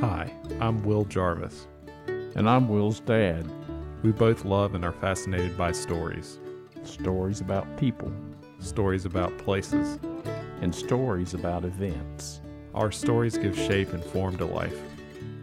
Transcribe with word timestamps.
Hi, 0.00 0.32
I'm 0.60 0.82
Will 0.84 1.04
Jarvis. 1.04 1.66
And 2.06 2.48
I'm 2.48 2.68
Will's 2.68 3.00
dad. 3.00 3.44
We 4.02 4.12
both 4.12 4.44
love 4.44 4.74
and 4.74 4.84
are 4.84 4.92
fascinated 4.92 5.58
by 5.58 5.72
stories. 5.72 6.38
Stories 6.84 7.40
about 7.40 7.76
people 7.78 8.12
Stories 8.60 9.04
about 9.04 9.36
places. 9.38 9.98
and 10.60 10.74
stories 10.74 11.34
about 11.34 11.64
events. 11.64 12.40
Our 12.74 12.90
stories 12.92 13.38
give 13.38 13.56
shape 13.56 13.92
and 13.92 14.04
form 14.04 14.36
to 14.38 14.44
life. 14.44 14.78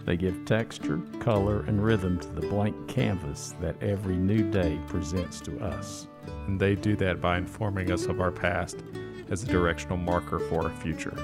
They 0.05 0.15
give 0.17 0.45
texture, 0.45 1.01
color, 1.19 1.61
and 1.67 1.83
rhythm 1.83 2.19
to 2.19 2.27
the 2.29 2.47
blank 2.47 2.87
canvas 2.87 3.55
that 3.61 3.81
every 3.81 4.15
new 4.15 4.49
day 4.51 4.79
presents 4.87 5.41
to 5.41 5.59
us. 5.65 6.07
And 6.47 6.59
they 6.59 6.75
do 6.75 6.95
that 6.97 7.19
by 7.21 7.37
informing 7.37 7.91
us 7.91 8.05
of 8.05 8.21
our 8.21 8.31
past 8.31 8.83
as 9.29 9.43
a 9.43 9.47
directional 9.47 9.97
marker 9.97 10.39
for 10.39 10.63
our 10.63 10.75
future. 10.81 11.17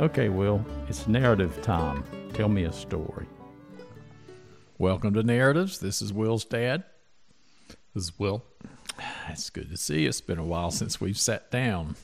Okay, 0.00 0.28
Will, 0.28 0.64
it's 0.88 1.06
narrative 1.06 1.60
time. 1.62 2.02
Tell 2.34 2.48
me 2.48 2.64
a 2.64 2.72
story. 2.72 3.26
Welcome 4.78 5.12
to 5.14 5.22
Narratives. 5.22 5.80
This 5.80 6.00
is 6.00 6.14
Will's 6.14 6.46
dad. 6.46 6.82
This 7.94 8.04
is 8.04 8.18
Will. 8.18 8.42
It's 9.28 9.50
good 9.50 9.68
to 9.68 9.76
see 9.76 10.02
you. 10.02 10.08
It's 10.08 10.22
been 10.22 10.38
a 10.38 10.44
while 10.44 10.70
since 10.70 10.98
we've 10.98 11.18
sat 11.18 11.50
down. 11.50 11.94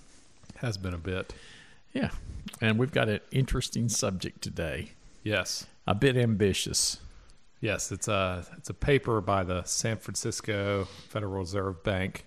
Has 0.57 0.77
been 0.77 0.93
a 0.93 0.99
bit. 0.99 1.33
Yeah, 1.95 2.11
and 2.61 2.79
we've 2.79 2.93
got 2.93 3.09
an 3.09 3.21
interesting 3.31 3.89
subject 3.89 4.43
today. 4.43 4.93
Yes. 5.23 5.67
A 5.87 5.95
bit 5.95 6.15
ambitious. 6.15 6.99
Yes, 7.63 7.91
it's 7.91 8.07
a 8.07 8.47
it's 8.59 8.69
a 8.69 8.75
paper 8.75 9.23
by 9.23 9.45
the 9.45 9.63
San 9.65 9.97
Francisco 9.97 10.85
Federal 11.09 11.39
Reserve 11.39 11.83
Bank 11.83 12.27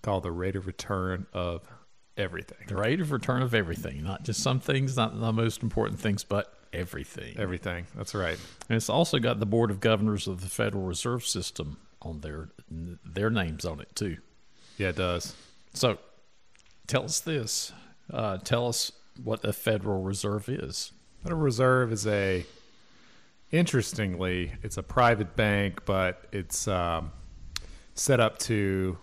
called 0.00 0.22
the 0.22 0.32
rate 0.32 0.56
of 0.56 0.66
return 0.66 1.26
of 1.34 1.68
everything. 2.16 2.66
The 2.66 2.76
rate 2.76 3.00
of 3.02 3.12
return 3.12 3.42
of 3.42 3.54
everything, 3.54 4.02
not 4.02 4.22
just 4.22 4.42
some 4.42 4.58
things, 4.58 4.96
not 4.96 5.20
the 5.20 5.32
most 5.32 5.62
important 5.62 6.00
things, 6.00 6.24
but 6.24 6.55
everything. 6.72 7.36
Everything. 7.38 7.86
That's 7.96 8.14
right. 8.14 8.38
And 8.68 8.76
it's 8.76 8.88
also 8.88 9.18
got 9.18 9.40
the 9.40 9.46
Board 9.46 9.70
of 9.70 9.80
Governors 9.80 10.26
of 10.26 10.40
the 10.40 10.48
Federal 10.48 10.84
Reserve 10.84 11.26
System 11.26 11.78
on 12.02 12.20
their 12.20 12.48
their 12.68 13.30
names 13.30 13.64
on 13.64 13.80
it 13.80 13.94
too. 13.94 14.18
Yeah, 14.76 14.88
it 14.88 14.96
does. 14.96 15.34
So, 15.72 15.98
tell 16.86 17.04
us 17.04 17.20
this. 17.20 17.72
Uh, 18.12 18.38
tell 18.38 18.68
us 18.68 18.92
what 19.22 19.42
the 19.42 19.52
Federal 19.52 20.02
Reserve 20.02 20.48
is. 20.48 20.92
Federal 21.22 21.40
Reserve 21.40 21.92
is 21.92 22.06
a 22.06 22.44
interestingly, 23.50 24.52
it's 24.62 24.76
a 24.76 24.82
private 24.82 25.36
bank, 25.36 25.84
but 25.84 26.26
it's 26.32 26.68
um, 26.68 27.12
set 27.94 28.20
up 28.20 28.38
to 28.38 28.98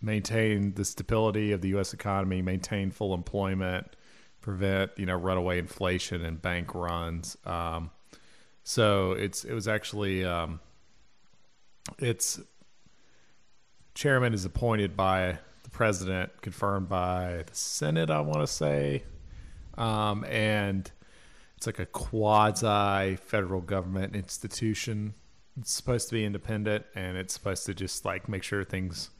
maintain 0.00 0.74
the 0.74 0.84
stability 0.84 1.52
of 1.52 1.60
the 1.60 1.68
U.S. 1.68 1.92
economy, 1.92 2.42
maintain 2.42 2.90
full 2.90 3.14
employment, 3.14 3.94
prevent 4.42 4.90
you 4.96 5.06
know 5.06 5.16
runaway 5.16 5.58
inflation 5.58 6.24
and 6.24 6.42
bank 6.42 6.74
runs. 6.74 7.38
Um, 7.46 7.90
so 8.64 9.12
it's 9.12 9.44
it 9.44 9.54
was 9.54 9.66
actually 9.66 10.24
um, 10.24 10.60
its 11.98 12.40
chairman 13.94 14.34
is 14.34 14.44
appointed 14.44 14.96
by 14.96 15.38
the 15.62 15.70
president, 15.70 16.42
confirmed 16.42 16.88
by 16.88 17.44
the 17.46 17.54
Senate. 17.54 18.10
I 18.10 18.20
want 18.20 18.40
to 18.40 18.46
say, 18.46 19.04
um, 19.78 20.24
and 20.24 20.90
it's 21.56 21.66
like 21.66 21.78
a 21.78 21.86
quasi 21.86 23.16
federal 23.16 23.60
government 23.60 24.16
institution. 24.16 25.14
It's 25.58 25.70
supposed 25.70 26.08
to 26.08 26.14
be 26.14 26.24
independent 26.24 26.86
and 26.94 27.16
it's 27.16 27.34
supposed 27.34 27.66
to 27.66 27.74
just 27.74 28.04
like 28.04 28.28
make 28.28 28.42
sure 28.42 28.64
things 28.64 29.10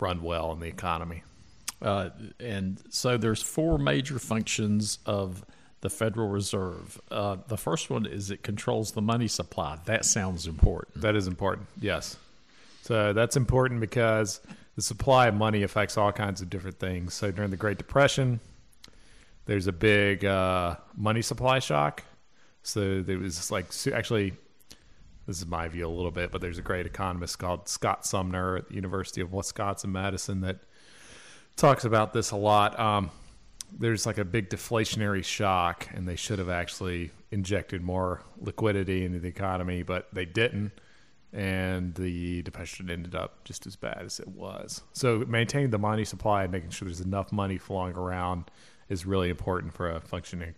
run 0.00 0.22
well 0.22 0.52
in 0.52 0.60
the 0.60 0.68
economy. 0.68 1.22
Uh, 1.84 2.10
and 2.40 2.82
so 2.88 3.16
there's 3.16 3.42
four 3.42 3.78
major 3.78 4.18
functions 4.18 4.98
of 5.04 5.44
the 5.82 5.90
Federal 5.90 6.28
Reserve. 6.28 6.98
Uh, 7.10 7.36
the 7.46 7.58
first 7.58 7.90
one 7.90 8.06
is 8.06 8.30
it 8.30 8.42
controls 8.42 8.92
the 8.92 9.02
money 9.02 9.28
supply. 9.28 9.78
That 9.84 10.06
sounds 10.06 10.46
important. 10.46 11.02
That 11.02 11.14
is 11.14 11.26
important. 11.26 11.68
Yes. 11.78 12.16
So 12.80 13.12
that's 13.12 13.36
important 13.36 13.80
because 13.80 14.40
the 14.76 14.82
supply 14.82 15.26
of 15.26 15.34
money 15.34 15.62
affects 15.62 15.98
all 15.98 16.10
kinds 16.10 16.40
of 16.40 16.48
different 16.48 16.78
things. 16.78 17.12
So 17.12 17.30
during 17.30 17.50
the 17.50 17.58
Great 17.58 17.76
Depression, 17.76 18.40
there's 19.44 19.66
a 19.66 19.72
big 19.72 20.24
uh, 20.24 20.76
money 20.96 21.20
supply 21.20 21.58
shock. 21.58 22.02
So 22.62 23.02
there 23.02 23.18
was 23.18 23.50
like 23.50 23.66
actually, 23.92 24.32
this 25.26 25.38
is 25.38 25.46
my 25.46 25.68
view 25.68 25.86
a 25.86 25.88
little 25.88 26.10
bit, 26.10 26.32
but 26.32 26.40
there's 26.40 26.56
a 26.56 26.62
great 26.62 26.86
economist 26.86 27.38
called 27.38 27.68
Scott 27.68 28.06
Sumner 28.06 28.56
at 28.56 28.68
the 28.68 28.74
University 28.74 29.20
of 29.20 29.34
Wisconsin 29.34 29.92
Madison 29.92 30.40
that 30.40 30.60
talks 31.56 31.84
about 31.84 32.12
this 32.12 32.30
a 32.30 32.36
lot. 32.36 32.78
Um, 32.78 33.10
there's 33.76 34.06
like 34.06 34.18
a 34.18 34.24
big 34.24 34.50
deflationary 34.50 35.24
shock, 35.24 35.88
and 35.92 36.06
they 36.06 36.16
should 36.16 36.38
have 36.38 36.48
actually 36.48 37.10
injected 37.30 37.82
more 37.82 38.22
liquidity 38.38 39.04
into 39.04 39.18
the 39.18 39.28
economy, 39.28 39.82
but 39.82 40.08
they 40.12 40.24
didn't. 40.24 40.72
And 41.32 41.92
the 41.94 42.42
depression 42.42 42.88
ended 42.90 43.16
up 43.16 43.42
just 43.44 43.66
as 43.66 43.74
bad 43.74 44.02
as 44.04 44.20
it 44.20 44.28
was. 44.28 44.82
So, 44.92 45.24
maintaining 45.26 45.70
the 45.70 45.78
money 45.78 46.04
supply 46.04 46.44
and 46.44 46.52
making 46.52 46.70
sure 46.70 46.86
there's 46.86 47.00
enough 47.00 47.32
money 47.32 47.58
flowing 47.58 47.96
around 47.96 48.52
is 48.88 49.04
really 49.04 49.30
important 49.30 49.72
for 49.72 49.90
a 49.90 50.00
functioning 50.00 50.54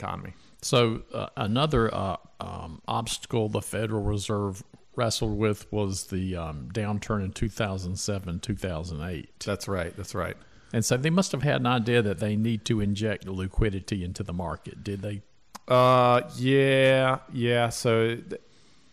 economy. 0.00 0.34
So 0.62 1.02
uh, 1.12 1.28
another 1.36 1.94
uh, 1.94 2.16
um, 2.40 2.82
obstacle 2.88 3.48
the 3.48 3.62
Federal 3.62 4.02
Reserve 4.02 4.62
wrestled 5.00 5.38
with 5.38 5.72
was 5.72 6.08
the 6.08 6.36
um, 6.36 6.68
downturn 6.74 7.24
in 7.24 7.32
2007, 7.32 8.40
2008. 8.40 9.40
That's 9.40 9.66
right. 9.66 9.96
That's 9.96 10.14
right. 10.14 10.36
And 10.74 10.84
so 10.84 10.98
they 10.98 11.08
must 11.08 11.32
have 11.32 11.42
had 11.42 11.62
an 11.62 11.66
idea 11.66 12.02
that 12.02 12.18
they 12.18 12.36
need 12.36 12.66
to 12.66 12.82
inject 12.82 13.26
liquidity 13.26 14.04
into 14.04 14.22
the 14.22 14.34
market. 14.34 14.84
Did 14.84 15.00
they? 15.00 15.22
Uh, 15.66 16.20
yeah, 16.36 17.20
yeah. 17.32 17.70
So 17.70 18.16
th- 18.16 18.42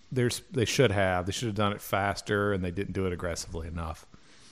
there's 0.09 0.41
they 0.49 0.63
should 0.63 0.91
have 0.91 1.25
they 1.25 1.33
should 1.33 1.47
have 1.47 1.55
done 1.55 1.73
it 1.73 1.81
faster, 1.81 2.53
and 2.53 2.63
they 2.63 2.71
didn't 2.71 2.93
do 2.93 3.05
it 3.05 3.11
aggressively 3.11 3.67
enough. 3.67 4.05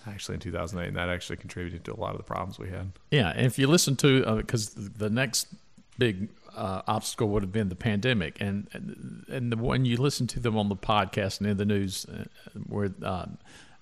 Actually, 0.06 0.36
in 0.36 0.42
2008, 0.42 0.90
and 0.90 0.98
that 0.98 1.10
actually 1.10 1.38
contributed 1.38 1.86
to 1.86 1.94
a 1.94 2.00
lot 2.00 2.12
of 2.12 2.18
the 2.18 2.24
problems 2.24 2.60
we 2.60 2.70
had. 2.70 2.92
Yeah, 3.12 3.30
and 3.30 3.46
if 3.46 3.58
you 3.58 3.68
listen 3.68 3.96
to 3.98 4.36
because 4.36 4.72
the 4.74 5.10
next 5.10 5.48
big 5.98 6.28
uh, 6.56 6.82
obstacle 6.88 7.30
would 7.30 7.44
have 7.44 7.52
been 7.52 7.70
the 7.70 7.76
pandemic, 7.76 8.38
and 8.40 8.68
and 9.30 9.52
the, 9.52 9.58
when 9.58 9.86
you 9.86 9.98
listen 9.98 10.28
to 10.28 10.40
them 10.40 10.58
on 10.58 10.70
the 10.70 10.76
podcast 10.76 11.40
and 11.40 11.50
in 11.50 11.58
the 11.58 11.66
news, 11.66 12.06
uh, 12.06 12.24
where 12.68 12.92
uh, 13.04 13.26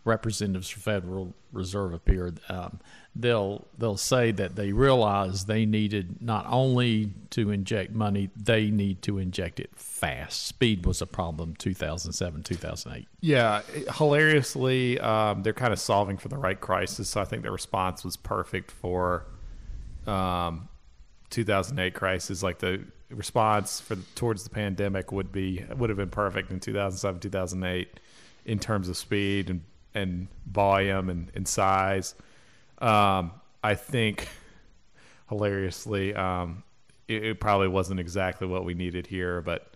representatives 0.05 0.69
from 0.69 0.81
Federal 0.81 1.33
Reserve 1.51 1.93
appeared, 1.93 2.39
um, 2.49 2.79
they'll 3.15 3.67
they'll 3.77 3.97
say 3.97 4.31
that 4.31 4.55
they 4.55 4.71
realized 4.71 5.47
they 5.47 5.65
needed 5.65 6.21
not 6.21 6.45
only 6.49 7.11
to 7.29 7.51
inject 7.51 7.91
money, 7.91 8.29
they 8.35 8.69
need 8.69 9.01
to 9.03 9.17
inject 9.17 9.59
it 9.59 9.69
fast. 9.75 10.45
Speed 10.45 10.85
was 10.85 11.01
a 11.01 11.07
problem 11.07 11.55
2007, 11.57 12.43
2008. 12.43 13.07
Yeah, 13.21 13.61
hilariously, 13.95 14.99
um, 14.99 15.43
they're 15.43 15.53
kind 15.53 15.73
of 15.73 15.79
solving 15.79 16.17
for 16.17 16.27
the 16.27 16.37
right 16.37 16.59
crisis. 16.59 17.09
So 17.09 17.21
I 17.21 17.25
think 17.25 17.43
their 17.43 17.51
response 17.51 18.03
was 18.03 18.17
perfect 18.17 18.71
for 18.71 19.25
um, 20.07 20.67
2008 21.33 21.93
crisis. 21.93 22.43
Like 22.43 22.59
the 22.59 22.81
response 23.09 23.79
for 23.79 23.95
towards 24.15 24.43
the 24.43 24.49
pandemic 24.49 25.11
would 25.11 25.31
be 25.31 25.65
would 25.75 25.89
have 25.89 25.97
been 25.97 26.09
perfect 26.09 26.51
in 26.51 26.59
2007, 26.59 27.19
2008 27.19 27.99
in 28.45 28.59
terms 28.59 28.87
of 28.87 28.95
speed 28.95 29.49
and 29.49 29.61
and 29.95 30.27
volume 30.49 31.09
and, 31.09 31.31
and 31.35 31.47
size. 31.47 32.15
Um, 32.79 33.31
I 33.63 33.75
think 33.75 34.27
hilariously, 35.29 36.15
um, 36.15 36.63
it, 37.07 37.23
it 37.23 37.39
probably 37.39 37.67
wasn't 37.67 37.99
exactly 37.99 38.47
what 38.47 38.65
we 38.65 38.73
needed 38.73 39.07
here, 39.07 39.41
but 39.41 39.75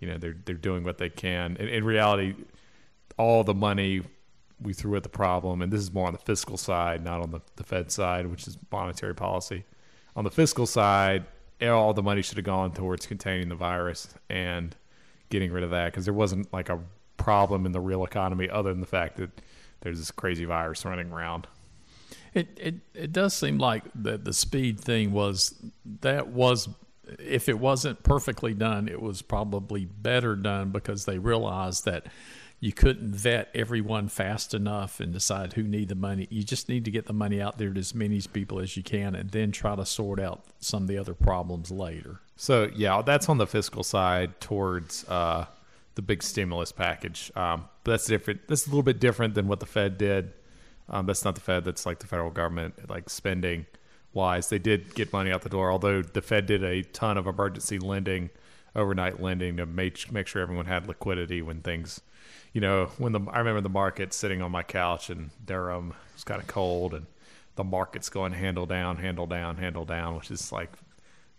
you 0.00 0.08
know 0.08 0.18
they're 0.18 0.36
they're 0.44 0.54
doing 0.54 0.84
what 0.84 0.98
they 0.98 1.10
can. 1.10 1.56
In, 1.56 1.68
in 1.68 1.84
reality, 1.84 2.34
all 3.18 3.44
the 3.44 3.54
money 3.54 4.02
we 4.60 4.72
threw 4.72 4.96
at 4.96 5.02
the 5.02 5.08
problem, 5.08 5.60
and 5.60 5.70
this 5.70 5.80
is 5.80 5.92
more 5.92 6.06
on 6.06 6.12
the 6.14 6.18
fiscal 6.18 6.56
side, 6.56 7.04
not 7.04 7.20
on 7.20 7.30
the, 7.30 7.40
the 7.56 7.64
Fed 7.64 7.90
side, 7.90 8.26
which 8.26 8.46
is 8.46 8.56
monetary 8.72 9.14
policy. 9.14 9.64
On 10.16 10.24
the 10.24 10.30
fiscal 10.30 10.66
side, 10.66 11.24
all 11.62 11.94
the 11.94 12.02
money 12.02 12.22
should 12.22 12.36
have 12.36 12.44
gone 12.44 12.72
towards 12.72 13.06
containing 13.06 13.48
the 13.48 13.54
virus 13.54 14.14
and 14.28 14.76
getting 15.30 15.50
rid 15.50 15.64
of 15.64 15.70
that 15.70 15.86
because 15.86 16.04
there 16.04 16.14
wasn't 16.14 16.52
like 16.52 16.68
a 16.68 16.80
problem 17.16 17.66
in 17.66 17.72
the 17.72 17.80
real 17.80 18.04
economy 18.04 18.48
other 18.48 18.70
than 18.70 18.80
the 18.80 18.86
fact 18.86 19.16
that 19.16 19.30
there's 19.80 19.98
this 19.98 20.10
crazy 20.10 20.44
virus 20.44 20.84
running 20.84 21.10
around. 21.10 21.46
It 22.32 22.48
it 22.56 22.74
it 22.94 23.12
does 23.12 23.34
seem 23.34 23.58
like 23.58 23.84
the 23.94 24.18
the 24.18 24.32
speed 24.32 24.80
thing 24.80 25.12
was 25.12 25.54
that 26.00 26.28
was 26.28 26.68
if 27.18 27.48
it 27.48 27.58
wasn't 27.58 28.02
perfectly 28.02 28.54
done, 28.54 28.88
it 28.88 29.00
was 29.00 29.22
probably 29.22 29.84
better 29.84 30.34
done 30.36 30.70
because 30.70 31.04
they 31.04 31.18
realized 31.18 31.84
that 31.84 32.06
you 32.64 32.72
couldn't 32.72 33.14
vet 33.14 33.50
everyone 33.54 34.08
fast 34.08 34.54
enough 34.54 34.98
and 34.98 35.12
decide 35.12 35.52
who 35.52 35.62
need 35.62 35.90
the 35.90 35.94
money. 35.94 36.26
You 36.30 36.42
just 36.42 36.66
need 36.66 36.86
to 36.86 36.90
get 36.90 37.04
the 37.04 37.12
money 37.12 37.38
out 37.38 37.58
there 37.58 37.70
to 37.70 37.78
as 37.78 37.94
many 37.94 38.22
people 38.32 38.58
as 38.58 38.74
you 38.74 38.82
can, 38.82 39.14
and 39.14 39.28
then 39.28 39.52
try 39.52 39.76
to 39.76 39.84
sort 39.84 40.18
out 40.18 40.44
some 40.60 40.84
of 40.84 40.88
the 40.88 40.96
other 40.96 41.12
problems 41.12 41.70
later. 41.70 42.20
So 42.36 42.70
yeah, 42.74 43.02
that's 43.02 43.28
on 43.28 43.36
the 43.36 43.46
fiscal 43.46 43.82
side 43.82 44.40
towards 44.40 45.06
uh, 45.10 45.44
the 45.94 46.00
big 46.00 46.22
stimulus 46.22 46.72
package. 46.72 47.30
Um, 47.36 47.68
but 47.82 47.92
that's 47.92 48.06
different. 48.06 48.48
That's 48.48 48.66
a 48.66 48.70
little 48.70 48.82
bit 48.82 48.98
different 48.98 49.34
than 49.34 49.46
what 49.46 49.60
the 49.60 49.66
Fed 49.66 49.98
did. 49.98 50.32
Um, 50.88 51.04
that's 51.04 51.22
not 51.22 51.34
the 51.34 51.42
Fed. 51.42 51.66
That's 51.66 51.84
like 51.84 51.98
the 51.98 52.06
federal 52.06 52.30
government, 52.30 52.88
like 52.88 53.10
spending 53.10 53.66
wise. 54.14 54.48
They 54.48 54.58
did 54.58 54.94
get 54.94 55.12
money 55.12 55.30
out 55.30 55.42
the 55.42 55.50
door, 55.50 55.70
although 55.70 56.00
the 56.00 56.22
Fed 56.22 56.46
did 56.46 56.64
a 56.64 56.82
ton 56.82 57.18
of 57.18 57.26
emergency 57.26 57.78
lending 57.78 58.30
overnight 58.74 59.20
lending 59.20 59.56
to 59.58 59.66
make 59.66 60.10
make 60.10 60.26
sure 60.26 60.42
everyone 60.42 60.66
had 60.66 60.88
liquidity 60.88 61.42
when 61.42 61.60
things, 61.60 62.00
you 62.54 62.60
know, 62.60 62.86
when 62.98 63.12
the 63.12 63.20
I 63.30 63.38
remember 63.40 63.60
the 63.60 63.68
market 63.68 64.14
sitting 64.14 64.40
on 64.40 64.52
my 64.52 64.62
couch 64.62 65.10
in 65.10 65.30
Durham, 65.44 65.90
it 65.90 66.14
was 66.14 66.24
kind 66.24 66.40
of 66.40 66.46
cold, 66.46 66.94
and 66.94 67.04
the 67.56 67.64
market's 67.64 68.08
going 68.08 68.32
handle 68.32 68.64
down, 68.64 68.96
handle 68.96 69.26
down, 69.26 69.56
handle 69.56 69.84
down, 69.84 70.14
which 70.14 70.30
is 70.30 70.52
like, 70.52 70.70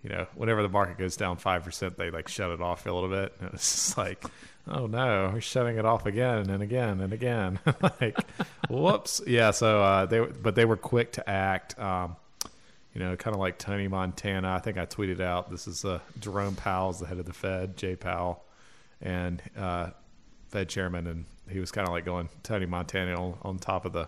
you 0.04 0.10
know, 0.10 0.28
whenever 0.36 0.62
the 0.62 0.70
market 0.70 0.98
goes 0.98 1.16
down 1.16 1.38
five 1.38 1.64
percent, 1.64 1.98
they 1.98 2.12
like 2.12 2.28
shut 2.28 2.52
it 2.52 2.62
off 2.62 2.86
a 2.86 2.92
little 2.92 3.10
bit, 3.10 3.34
and 3.40 3.54
it's 3.54 3.72
just 3.72 3.98
like, 3.98 4.26
oh 4.68 4.88
no, 4.88 5.32
we're 5.34 5.40
shutting 5.40 5.78
it 5.78 5.86
off 5.86 6.06
again 6.06 6.50
and 6.50 6.62
again 6.62 7.00
and 7.00 7.14
again, 7.14 7.60
like, 7.82 8.20
whoops, 8.70 9.22
yeah. 9.26 9.52
So 9.52 9.82
uh, 9.82 10.06
they 10.06 10.20
but 10.20 10.56
they 10.56 10.66
were 10.66 10.78
quick 10.78 11.14
to 11.14 11.28
act. 11.30 11.80
Um, 11.80 12.18
you 12.94 13.00
know, 13.00 13.16
kind 13.16 13.34
of 13.34 13.40
like 13.40 13.58
Tony 13.58 13.88
Montana. 13.88 14.54
I 14.54 14.60
think 14.60 14.78
I 14.78 14.86
tweeted 14.86 15.22
out 15.22 15.50
this 15.50 15.68
is 15.68 15.84
uh, 15.86 16.00
Jerome 16.20 16.56
Powell's 16.56 17.00
the 17.00 17.06
head 17.08 17.20
of 17.20 17.26
the 17.26 17.34
Fed, 17.34 17.78
Jay 17.78 17.96
Powell, 17.96 18.44
and 19.02 19.42
uh, 19.58 19.90
Fed 20.56 20.70
chairman, 20.70 21.06
and 21.06 21.26
he 21.50 21.60
was 21.60 21.70
kind 21.70 21.86
of 21.86 21.92
like 21.92 22.06
going 22.06 22.30
Tony 22.42 22.66
Montana 22.66 23.14
on, 23.22 23.38
on 23.42 23.60
top 23.60 23.84
of 23.84 23.92
the 23.92 24.08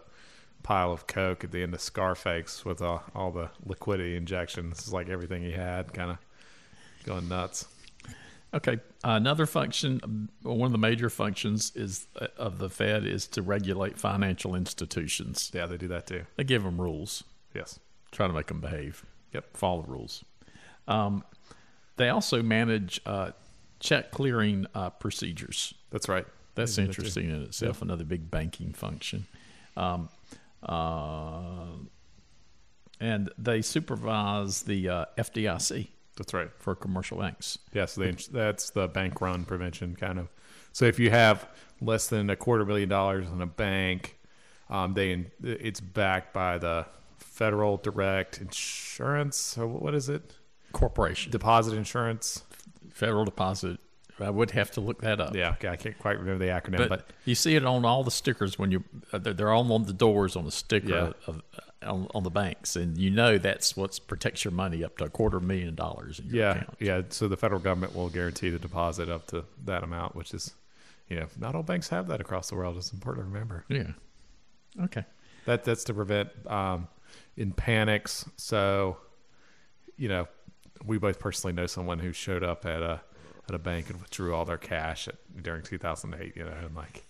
pile 0.63 0.93
of 0.93 1.05
coke 1.05 1.43
at 1.43 1.51
the 1.51 1.61
end 1.61 1.73
of 1.73 1.81
Scarface 1.81 2.63
with 2.63 2.81
uh, 2.81 2.99
all 3.13 3.31
the 3.31 3.49
liquidity 3.65 4.15
injections, 4.15 4.79
is 4.87 4.93
like 4.93 5.09
everything 5.09 5.43
he 5.43 5.51
had, 5.51 5.93
kind 5.93 6.09
of 6.09 6.17
going 7.05 7.27
nuts. 7.27 7.65
Okay, 8.53 8.79
another 9.03 9.45
function, 9.45 10.29
one 10.41 10.67
of 10.67 10.71
the 10.71 10.77
major 10.77 11.09
functions 11.09 11.73
is 11.75 12.07
uh, 12.15 12.27
of 12.37 12.59
the 12.59 12.69
Fed 12.69 13.05
is 13.05 13.27
to 13.27 13.41
regulate 13.41 13.99
financial 13.99 14.55
institutions. 14.55 15.51
Yeah, 15.53 15.65
they 15.65 15.75
do 15.75 15.89
that 15.89 16.07
too. 16.07 16.23
They 16.37 16.45
give 16.45 16.63
them 16.63 16.79
rules. 16.79 17.25
Yes. 17.53 17.77
Try 18.11 18.27
to 18.27 18.31
make 18.31 18.47
them 18.47 18.61
behave. 18.61 19.05
Yep. 19.33 19.57
Follow 19.57 19.81
the 19.81 19.91
rules. 19.91 20.23
Um, 20.87 21.25
they 21.97 22.07
also 22.07 22.41
manage 22.41 23.01
uh, 23.05 23.31
check 23.81 24.11
clearing 24.11 24.65
uh, 24.73 24.91
procedures. 24.91 25.73
That's 25.91 26.07
right. 26.07 26.25
That's 26.57 26.75
They 26.75 26.83
do 26.83 26.87
that 26.87 26.93
too. 26.93 27.01
interesting 27.01 27.29
in 27.29 27.41
itself. 27.43 27.81
Another 27.81 28.03
big 28.03 28.29
banking 28.29 28.73
function. 28.73 29.25
Um, 29.77 30.09
uh, 30.63 31.67
and 32.99 33.29
they 33.37 33.61
supervise 33.61 34.63
the 34.63 34.89
uh, 34.89 35.05
FDIC 35.17 35.87
That's 36.17 36.33
right. 36.33 36.49
for 36.57 36.75
commercial 36.75 37.19
banks. 37.19 37.59
Yeah, 37.73 37.85
so 37.85 38.11
that's 38.31 38.71
the 38.71 38.87
bank 38.87 39.21
run 39.21 39.45
prevention 39.45 39.95
kind 39.95 40.17
of. 40.19 40.29
So 40.73 40.85
if 40.85 40.99
you 40.99 41.09
have 41.11 41.47
less 41.79 42.07
than 42.07 42.29
a 42.29 42.35
quarter 42.35 42.65
million 42.65 42.89
dollars 42.89 43.29
in 43.29 43.41
a 43.41 43.45
bank, 43.47 44.17
um, 44.69 44.93
they 44.93 45.25
it's 45.43 45.79
backed 45.79 46.33
by 46.33 46.57
the 46.57 46.85
Federal 47.17 47.77
Direct 47.77 48.41
Insurance. 48.41 49.55
What 49.57 49.93
is 49.93 50.09
it? 50.09 50.33
Corporation, 50.71 51.31
Deposit 51.31 51.75
Insurance. 51.75 52.43
Federal 52.91 53.25
Deposit. 53.25 53.79
I 54.19 54.29
would 54.29 54.51
have 54.51 54.71
to 54.71 54.81
look 54.81 55.01
that 55.01 55.19
up. 55.19 55.35
Yeah, 55.35 55.51
okay, 55.51 55.69
I 55.69 55.75
can't 55.75 55.97
quite 55.99 56.19
remember 56.19 56.45
the 56.45 56.51
acronym, 56.51 56.77
But, 56.77 56.89
but, 56.89 57.09
you 57.25 57.35
see 57.35 57.55
it 57.55 57.65
on 57.65 57.85
all 57.85 58.03
the 58.03 58.11
stickers 58.11 58.57
when 58.57 58.71
you 58.71 58.83
uh, 59.13 59.19
they're, 59.19 59.51
all 59.51 59.71
on 59.71 59.85
the 59.85 59.93
doors 59.93 60.35
on 60.35 60.45
the 60.45 60.51
sticker 60.51 60.89
Yeah. 60.89 61.11
of, 61.27 61.41
on, 61.83 62.07
on 62.15 62.23
the 62.23 62.31
banks, 62.31 62.75
and 62.75 62.97
you 62.97 63.11
know 63.11 63.37
that's 63.37 63.77
what 63.77 63.99
protects 64.07 64.43
your 64.43 64.51
money 64.51 64.83
up 64.83 64.97
to 64.97 65.05
a 65.05 65.09
quarter 65.09 65.39
million 65.39 65.75
dollars 65.75 66.19
in 66.19 66.25
your 66.27 66.35
yeah, 66.35 66.51
account. 66.51 66.77
yeah. 66.79 67.01
So 67.09 67.27
the 67.27 67.37
federal 67.37 67.59
government 67.59 67.95
will 67.95 68.09
guarantee 68.09 68.49
the 68.49 68.59
deposit 68.59 69.09
up 69.09 69.27
to 69.27 69.45
that 69.65 69.83
amount, 69.83 70.15
which 70.15 70.33
is, 70.33 70.53
you 71.07 71.17
know, 71.19 71.27
not 71.39 71.53
all 71.53 71.63
banks 71.63 71.89
have 71.89 72.07
that 72.07 72.19
across 72.19 72.49
the 72.49 72.55
world. 72.55 72.77
It's 72.77 72.91
important 72.91 73.25
to 73.27 73.31
remember. 73.31 73.63
Yeah. 73.69 73.91
Okay. 74.85 75.05
That 75.45 75.63
that's 75.63 75.83
to 75.85 75.93
prevent 75.93 76.29
um, 76.47 76.87
in 77.37 77.51
panics. 77.51 78.27
So, 78.37 78.97
you 79.97 80.09
know, 80.09 80.27
we 80.83 80.97
both 80.97 81.19
personally 81.19 81.53
know 81.53 81.67
someone 81.67 81.99
who 81.99 82.11
showed 82.11 82.43
up 82.43 82.65
at 82.65 82.81
a 82.81 83.01
at 83.49 83.55
a 83.55 83.59
bank 83.59 83.89
and 83.89 83.99
withdrew 83.99 84.33
all 84.33 84.45
their 84.45 84.57
cash 84.57 85.07
at, 85.07 85.15
during 85.41 85.63
2008. 85.63 86.35
You 86.35 86.45
know, 86.45 86.51
and 86.51 86.75
like 86.75 87.03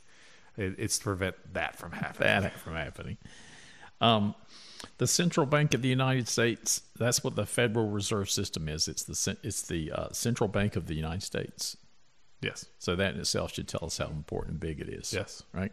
it, 0.57 0.75
it's 0.78 0.98
to 1.00 1.04
prevent 1.04 1.36
that 1.54 1.78
from 1.78 1.92
happening. 1.92 2.42
That 2.42 2.60
from 2.60 2.75
happening. 2.75 3.18
Um, 4.01 4.36
the 4.98 5.07
central 5.07 5.45
bank 5.45 5.74
of 5.74 5.81
the 5.81 5.89
United 5.89 6.28
States. 6.28 6.81
That's 6.98 7.24
what 7.24 7.36
the 7.36 7.45
Federal 7.45 7.89
Reserve 7.89 8.30
System 8.30 8.69
is. 8.69 8.88
It's 8.88 9.04
the 9.04 9.38
it's 9.44 9.63
the 9.63 9.92
uh, 9.92 10.07
central 10.12 10.48
bank 10.48 10.75
of 10.75 10.88
the 10.88 10.95
United 10.95 11.24
States. 11.24 11.78
Yes. 12.42 12.66
So 12.78 12.95
that 12.95 13.16
in 13.16 13.19
itself 13.19 13.54
should 13.54 13.68
tell 13.68 13.86
us 13.86 13.98
how 13.98 14.07
important 14.07 14.51
and 14.51 14.60
big 14.60 14.80
it 14.80 14.89
is. 14.89 15.13
Yes. 15.13 15.44
Right. 15.54 15.72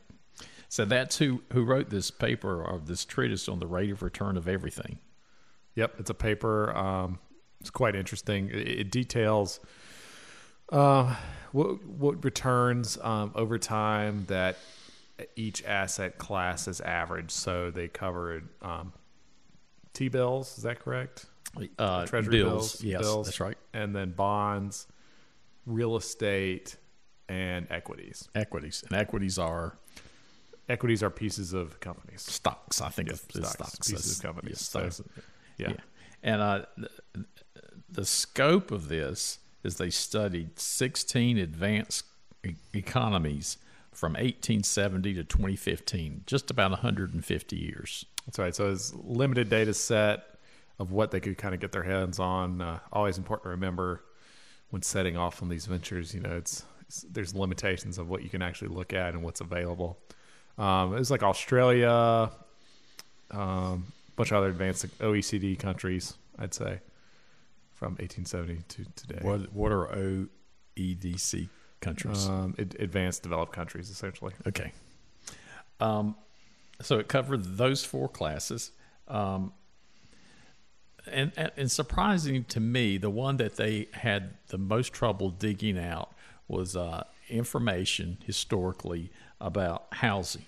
So 0.68 0.84
that's 0.84 1.18
who 1.18 1.42
who 1.52 1.64
wrote 1.64 1.90
this 1.90 2.10
paper 2.10 2.62
or 2.62 2.80
this 2.84 3.04
treatise 3.04 3.48
on 3.48 3.58
the 3.58 3.66
rate 3.66 3.90
of 3.90 4.02
return 4.02 4.36
of 4.36 4.48
everything. 4.48 4.98
Yep. 5.74 5.96
It's 5.98 6.10
a 6.10 6.14
paper. 6.14 6.74
Um, 6.76 7.18
it's 7.60 7.70
quite 7.70 7.94
interesting. 7.94 8.48
It, 8.50 8.68
it 8.68 8.90
details 8.90 9.60
uh, 10.70 11.14
what 11.52 11.84
what 11.86 12.24
returns 12.24 12.98
um, 13.02 13.32
over 13.34 13.58
time 13.58 14.24
that 14.26 14.56
each 15.36 15.64
asset 15.64 16.18
class 16.18 16.66
is 16.68 16.80
average. 16.80 17.30
So 17.30 17.70
they 17.70 17.88
covered 17.88 18.48
um, 18.62 18.92
T 19.92 20.08
bills. 20.08 20.56
Is 20.58 20.64
that 20.64 20.80
correct? 20.80 21.26
Uh, 21.78 22.04
Treasury 22.06 22.42
bills. 22.42 22.72
bills. 22.72 22.84
Yes, 22.84 23.00
bills, 23.02 23.26
that's 23.28 23.40
right. 23.40 23.56
And 23.72 23.94
then 23.94 24.10
bonds, 24.10 24.88
real 25.66 25.96
estate, 25.96 26.76
and 27.28 27.66
equities. 27.70 28.28
Equities 28.34 28.82
and 28.88 28.98
equities 28.98 29.38
are 29.38 29.78
Equities 30.66 31.02
are 31.02 31.10
pieces 31.10 31.52
of 31.52 31.78
companies. 31.80 32.22
stocks. 32.22 32.80
I 32.80 32.88
think 32.88 33.10
of 33.10 33.18
stocks, 33.18 33.50
stocks. 33.50 33.90
pieces 33.90 34.18
of 34.18 34.24
companies. 34.24 34.70
yeah, 34.74 34.88
stocks. 34.88 35.02
Yeah. 35.58 35.68
Yeah. 35.68 35.76
And 36.22 36.40
uh, 36.40 36.64
the, 36.78 36.88
the 37.90 38.04
scope 38.06 38.70
of 38.70 38.88
this 38.88 39.38
is 39.64 39.76
they 39.76 39.90
studied 39.90 40.58
16 40.58 41.38
advanced 41.38 42.04
e- 42.44 42.54
economies 42.72 43.58
from 43.92 44.12
1870 44.12 45.14
to 45.14 45.24
2015, 45.24 46.24
just 46.26 46.50
about 46.50 46.70
150 46.70 47.56
years. 47.56 48.04
That's 48.26 48.38
right. 48.38 48.54
So 48.54 48.70
it's 48.70 48.92
limited 48.94 49.48
data 49.48 49.74
set 49.74 50.24
of 50.78 50.92
what 50.92 51.10
they 51.10 51.20
could 51.20 51.38
kind 51.38 51.54
of 51.54 51.60
get 51.60 51.72
their 51.72 51.82
hands 51.82 52.18
on. 52.18 52.60
Uh, 52.60 52.78
always 52.92 53.18
important 53.18 53.44
to 53.44 53.50
remember 53.50 54.02
when 54.70 54.82
setting 54.82 55.16
off 55.16 55.42
on 55.42 55.48
these 55.48 55.66
ventures. 55.66 56.14
You 56.14 56.20
know, 56.20 56.36
it's, 56.36 56.64
it's 56.80 57.02
there's 57.02 57.34
limitations 57.34 57.98
of 57.98 58.08
what 58.08 58.22
you 58.22 58.28
can 58.28 58.42
actually 58.42 58.68
look 58.68 58.92
at 58.92 59.14
and 59.14 59.22
what's 59.22 59.40
available. 59.40 59.98
Um, 60.58 60.94
it 60.94 60.98
was 60.98 61.10
like 61.10 61.22
Australia, 61.22 62.30
um, 63.30 63.86
a 64.08 64.16
bunch 64.16 64.30
of 64.30 64.38
other 64.38 64.48
advanced 64.48 64.86
OECD 64.98 65.58
countries. 65.58 66.14
I'd 66.38 66.54
say 66.54 66.80
from 67.74 67.92
1870 67.96 68.62
to 68.68 68.84
today. 68.96 69.18
What 69.22 69.52
what 69.52 69.72
are 69.72 69.86
OEDC 70.76 71.48
countries? 71.80 72.28
Um, 72.28 72.54
ad- 72.58 72.76
advanced 72.78 73.22
developed 73.22 73.52
countries, 73.52 73.90
essentially. 73.90 74.32
Okay. 74.46 74.72
Um, 75.80 76.16
so 76.80 76.98
it 76.98 77.08
covered 77.08 77.56
those 77.56 77.84
four 77.84 78.08
classes. 78.08 78.72
Um, 79.08 79.52
and, 81.06 81.32
and, 81.36 81.52
and 81.56 81.70
surprising 81.70 82.44
to 82.44 82.60
me, 82.60 82.96
the 82.96 83.10
one 83.10 83.36
that 83.36 83.56
they 83.56 83.88
had 83.92 84.34
the 84.48 84.58
most 84.58 84.92
trouble 84.92 85.30
digging 85.30 85.78
out 85.78 86.14
was 86.48 86.76
uh, 86.76 87.04
information 87.28 88.18
historically 88.24 89.10
about 89.40 89.86
housing. 89.92 90.44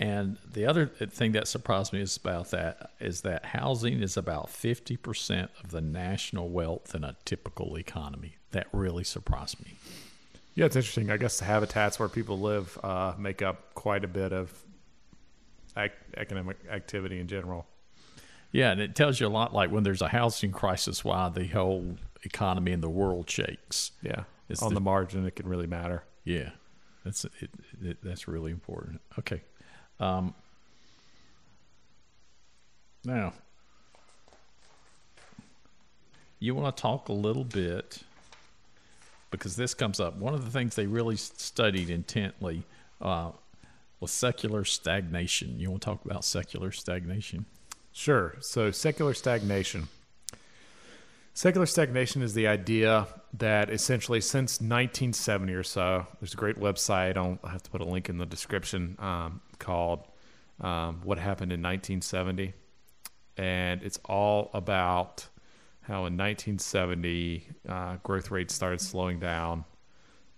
And 0.00 0.38
the 0.50 0.64
other 0.64 0.86
thing 0.86 1.32
that 1.32 1.46
surprised 1.46 1.92
me 1.92 2.00
is 2.00 2.16
about 2.16 2.50
that 2.52 2.92
is 3.00 3.20
that 3.20 3.44
housing 3.44 4.02
is 4.02 4.16
about 4.16 4.48
50% 4.48 5.48
of 5.62 5.70
the 5.70 5.82
national 5.82 6.48
wealth 6.48 6.94
in 6.94 7.04
a 7.04 7.16
typical 7.26 7.76
economy. 7.78 8.36
That 8.52 8.66
really 8.72 9.04
surprised 9.04 9.62
me. 9.62 9.74
Yeah, 10.54 10.64
it's 10.64 10.74
interesting. 10.74 11.10
I 11.10 11.18
guess 11.18 11.38
the 11.38 11.44
habitats 11.44 11.98
where 11.98 12.08
people 12.08 12.40
live 12.40 12.78
uh, 12.82 13.12
make 13.18 13.42
up 13.42 13.74
quite 13.74 14.02
a 14.02 14.08
bit 14.08 14.32
of 14.32 14.50
ac- 15.76 15.92
economic 16.16 16.56
activity 16.70 17.20
in 17.20 17.28
general. 17.28 17.66
Yeah, 18.52 18.72
and 18.72 18.80
it 18.80 18.94
tells 18.96 19.20
you 19.20 19.26
a 19.26 19.28
lot 19.28 19.52
like 19.54 19.70
when 19.70 19.84
there's 19.84 20.02
a 20.02 20.08
housing 20.08 20.50
crisis, 20.50 21.04
why 21.04 21.28
the 21.28 21.46
whole 21.46 21.96
economy 22.22 22.72
in 22.72 22.80
the 22.80 22.90
world 22.90 23.28
shakes. 23.28 23.92
Yeah, 24.02 24.24
It's 24.48 24.62
on 24.62 24.70
the- 24.70 24.76
the, 24.76 24.80
margin, 24.80 25.26
it 25.26 25.36
can 25.36 25.46
really 25.46 25.66
matter. 25.68 26.04
Yeah, 26.24 26.50
that's 27.04 27.24
it, 27.26 27.50
it, 27.82 27.98
that's 28.02 28.26
really 28.26 28.50
important. 28.50 29.00
Okay, 29.18 29.42
um, 30.00 30.34
now 33.04 33.32
you 36.40 36.54
want 36.54 36.74
to 36.74 36.80
talk 36.82 37.08
a 37.08 37.12
little 37.12 37.44
bit 37.44 38.02
because 39.30 39.54
this 39.54 39.74
comes 39.74 40.00
up. 40.00 40.16
One 40.16 40.34
of 40.34 40.44
the 40.44 40.50
things 40.50 40.74
they 40.74 40.86
really 40.86 41.16
studied 41.16 41.90
intently 41.90 42.64
uh, 43.00 43.30
was 44.00 44.10
secular 44.10 44.64
stagnation. 44.64 45.60
You 45.60 45.70
want 45.70 45.82
to 45.82 45.86
talk 45.86 46.04
about 46.04 46.24
secular 46.24 46.72
stagnation? 46.72 47.44
Sure. 47.92 48.36
So, 48.40 48.70
secular 48.70 49.14
stagnation. 49.14 49.88
Secular 51.40 51.64
stagnation 51.64 52.20
is 52.20 52.34
the 52.34 52.48
idea 52.48 53.06
that 53.32 53.70
essentially 53.70 54.20
since 54.20 54.60
1970 54.60 55.54
or 55.54 55.62
so, 55.62 56.06
there's 56.20 56.34
a 56.34 56.36
great 56.36 56.56
website. 56.56 57.16
I'll 57.16 57.38
have 57.48 57.62
to 57.62 57.70
put 57.70 57.80
a 57.80 57.84
link 57.86 58.10
in 58.10 58.18
the 58.18 58.26
description 58.26 58.94
um, 58.98 59.40
called 59.58 60.00
um, 60.60 61.00
"What 61.02 61.16
Happened 61.16 61.50
in 61.50 61.62
1970," 61.62 62.52
and 63.38 63.82
it's 63.82 63.98
all 64.04 64.50
about 64.52 65.26
how 65.80 66.04
in 66.04 66.18
1970 66.18 67.46
uh, 67.66 67.96
growth 68.02 68.30
rates 68.30 68.52
started 68.52 68.82
slowing 68.82 69.18
down, 69.18 69.64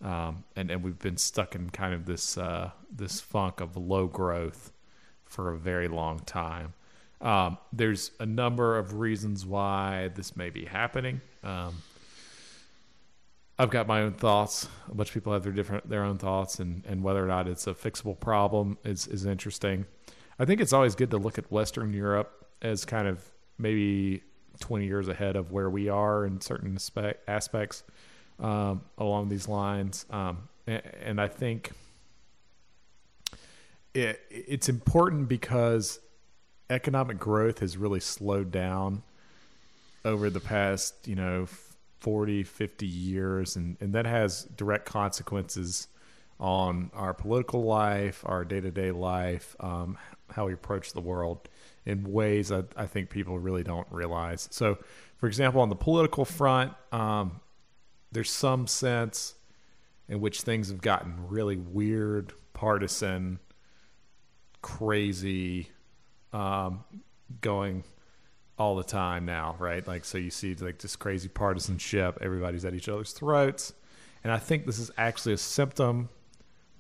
um, 0.05 0.45
and 0.55 0.71
and 0.71 0.85
we've 0.85 1.01
been 1.01 1.17
stuck 1.17 1.57
in 1.57 1.69
kind 1.71 1.95
of 1.95 2.07
this 2.07 2.39
uh, 2.39 2.71
this 2.93 3.21
funk 3.21 3.61
of 3.61 3.77
low 3.77 4.07
growth 4.07 4.73
for 5.25 5.53
a 5.53 5.59
very 5.59 5.89
long 5.89 6.21
time. 6.21 6.75
Um, 7.23 7.57
there's 7.73 8.11
a 8.19 8.27
number 8.27 8.77
of 8.77 8.99
reasons 8.99 9.47
why 9.47 10.11
this 10.15 10.37
may 10.37 10.51
be 10.51 10.65
happening. 10.65 11.21
Um, 11.45 11.77
I've 13.59 13.71
got 13.71 13.87
my 13.87 14.03
own 14.03 14.15
thoughts. 14.15 14.69
A 14.91 14.95
bunch 14.95 15.11
of 15.11 15.15
people 15.15 15.33
have 15.33 15.45
their 15.45 15.53
different 15.53 15.89
their 15.89 16.03
own 16.03 16.19
thoughts, 16.19 16.59
and, 16.59 16.85
and 16.85 17.03
whether 17.03 17.23
or 17.23 17.29
not 17.29 17.47
it's 17.47 17.67
a 17.67 17.75
fixable 17.75 18.19
problem 18.19 18.77
is 18.85 19.07
is 19.07 19.25
interesting. 19.25 19.87
I 20.39 20.45
think 20.45 20.61
it's 20.61 20.73
always 20.73 20.97
good 20.97 21.11
to 21.13 21.19
look 21.19 21.39
at 21.39 21.51
Western 21.53 21.93
Europe 21.93 22.47
as 22.61 22.85
kind 22.85 23.07
of 23.07 23.23
maybe 23.59 24.23
20 24.61 24.87
years 24.87 25.09
ahead 25.09 25.37
of 25.37 25.53
where 25.53 25.71
we 25.71 25.89
are 25.89 26.25
in 26.25 26.41
certain 26.41 26.75
aspect, 26.75 27.29
aspects 27.29 27.85
um, 28.41 28.83
along 28.99 29.29
these 29.29 29.47
lines. 29.47 30.07
Um, 30.11 30.49
and, 30.67 30.83
and, 31.03 31.21
I 31.21 31.29
think 31.29 31.73
it, 33.95 34.21
it's 34.31 34.69
important 34.69 35.29
because 35.29 36.01
economic 36.73 37.19
growth 37.19 37.61
has 37.61 37.77
really 37.77 38.01
slowed 38.01 38.51
down 38.51 39.03
over 40.05 40.31
the 40.31 40.41
past, 40.41 41.07
you 41.07 41.15
know, 41.15 41.47
40, 42.01 42.43
50 42.43 42.87
years. 42.87 43.57
And, 43.57 43.77
and 43.81 43.93
that 43.93 44.07
has 44.07 44.45
direct 44.57 44.87
consequences 44.87 45.87
on 46.41 46.91
our 46.95 47.15
political 47.15 47.63
life, 47.63 48.25
our 48.27 48.45
day 48.45 48.61
to 48.61 48.71
day 48.71 48.91
life, 48.91 49.55
um, 49.61 49.97
how 50.31 50.47
we 50.47 50.53
approach 50.53 50.93
the 50.93 51.01
world 51.01 51.49
in 51.87 52.11
ways 52.11 52.49
that 52.49 52.67
I 52.77 52.87
think 52.87 53.11
people 53.11 53.39
really 53.39 53.63
don't 53.63 53.87
realize. 53.91 54.49
So, 54.51 54.79
for 55.19 55.29
example, 55.29 55.61
on 55.61 55.69
the 55.69 55.77
political 55.77 56.25
front, 56.25 56.73
um, 56.91 57.41
there's 58.11 58.31
some 58.31 58.67
sense 58.67 59.35
in 60.09 60.21
which 60.21 60.41
things 60.41 60.69
have 60.69 60.81
gotten 60.81 61.29
really 61.29 61.57
weird, 61.57 62.33
partisan, 62.55 63.39
crazy, 64.63 65.71
um, 66.33 66.85
going 67.41 67.85
all 68.59 68.77
the 68.77 68.85
time 68.85 69.25
now, 69.25 69.57
right? 69.59 69.87
Like, 69.87 70.05
so 70.05 70.19
you 70.19 70.31
see 70.31 70.55
like 70.55 70.79
this 70.79 70.97
crazy 70.97 71.29
partisanship, 71.29 72.19
everybody's 72.21 72.65
at 72.65 72.75
each 72.75 72.89
other's 72.89 73.13
throats. 73.13 73.73
And 74.25 74.33
I 74.33 74.39
think 74.39 74.67
this 74.67 74.79
is 74.79 74.91
actually 74.97 75.35
a 75.35 75.39
symptom, 75.39 76.09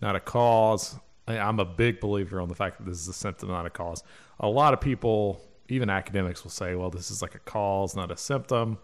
not 0.00 0.14
a 0.14 0.21
cause. 0.21 0.97
I'm 1.26 1.61
a 1.61 1.64
big 1.64 2.00
believer 2.00 2.40
on 2.40 2.49
the 2.49 2.54
fact 2.54 2.78
that 2.78 2.85
this 2.85 3.00
is 3.00 3.09
a 3.09 3.12
symptom, 3.12 3.49
not 3.49 3.66
a 3.66 3.71
cause. 3.71 4.02
A 4.40 4.49
lot 4.49 4.75
of 4.75 4.80
people, 4.80 5.40
even 5.68 5.90
academics, 5.90 6.44
will 6.44 6.50
say, 6.50 6.75
well, 6.75 6.90
this 6.90 7.11
is 7.11 7.23
like 7.23 7.35
a 7.35 7.40
cause, 7.40 7.97
not 7.97 8.11
a 8.11 8.16
symptom. 8.16 8.78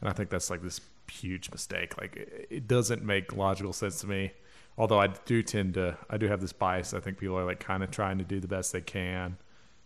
And 0.00 0.08
I 0.08 0.12
think 0.12 0.30
that's 0.30 0.50
like 0.50 0.62
this 0.62 0.80
huge 1.10 1.50
mistake. 1.50 1.98
Like, 2.00 2.46
it 2.48 2.68
doesn't 2.68 3.02
make 3.02 3.36
logical 3.36 3.72
sense 3.72 4.00
to 4.00 4.06
me. 4.06 4.32
Although 4.78 5.00
I 5.00 5.08
do 5.26 5.42
tend 5.42 5.74
to, 5.74 5.98
I 6.08 6.16
do 6.16 6.26
have 6.28 6.40
this 6.40 6.52
bias. 6.52 6.94
I 6.94 7.00
think 7.00 7.18
people 7.18 7.36
are 7.38 7.44
like 7.44 7.60
kind 7.60 7.82
of 7.82 7.90
trying 7.90 8.18
to 8.18 8.24
do 8.24 8.40
the 8.40 8.48
best 8.48 8.72
they 8.72 8.80
can 8.80 9.36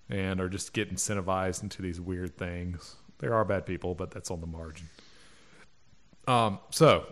and 0.08 0.40
are 0.40 0.48
just 0.48 0.72
get 0.72 0.92
incentivized 0.94 1.62
into 1.62 1.82
these 1.82 2.00
weird 2.00 2.36
things. 2.36 2.96
There 3.18 3.34
are 3.34 3.44
bad 3.44 3.64
people, 3.66 3.94
but 3.94 4.10
that's 4.10 4.30
on 4.30 4.40
the 4.40 4.46
margin. 4.46 4.88
Um, 6.26 6.58
so, 6.70 7.06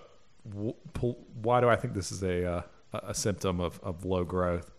w- 0.48 0.74
why 1.42 1.60
do 1.60 1.68
I 1.68 1.76
think 1.76 1.94
this 1.94 2.12
is 2.12 2.22
a 2.22 2.46
uh, 2.46 2.62
a 2.92 3.14
symptom 3.14 3.60
of, 3.60 3.80
of 3.82 4.04
low 4.04 4.24
growth? 4.24 4.70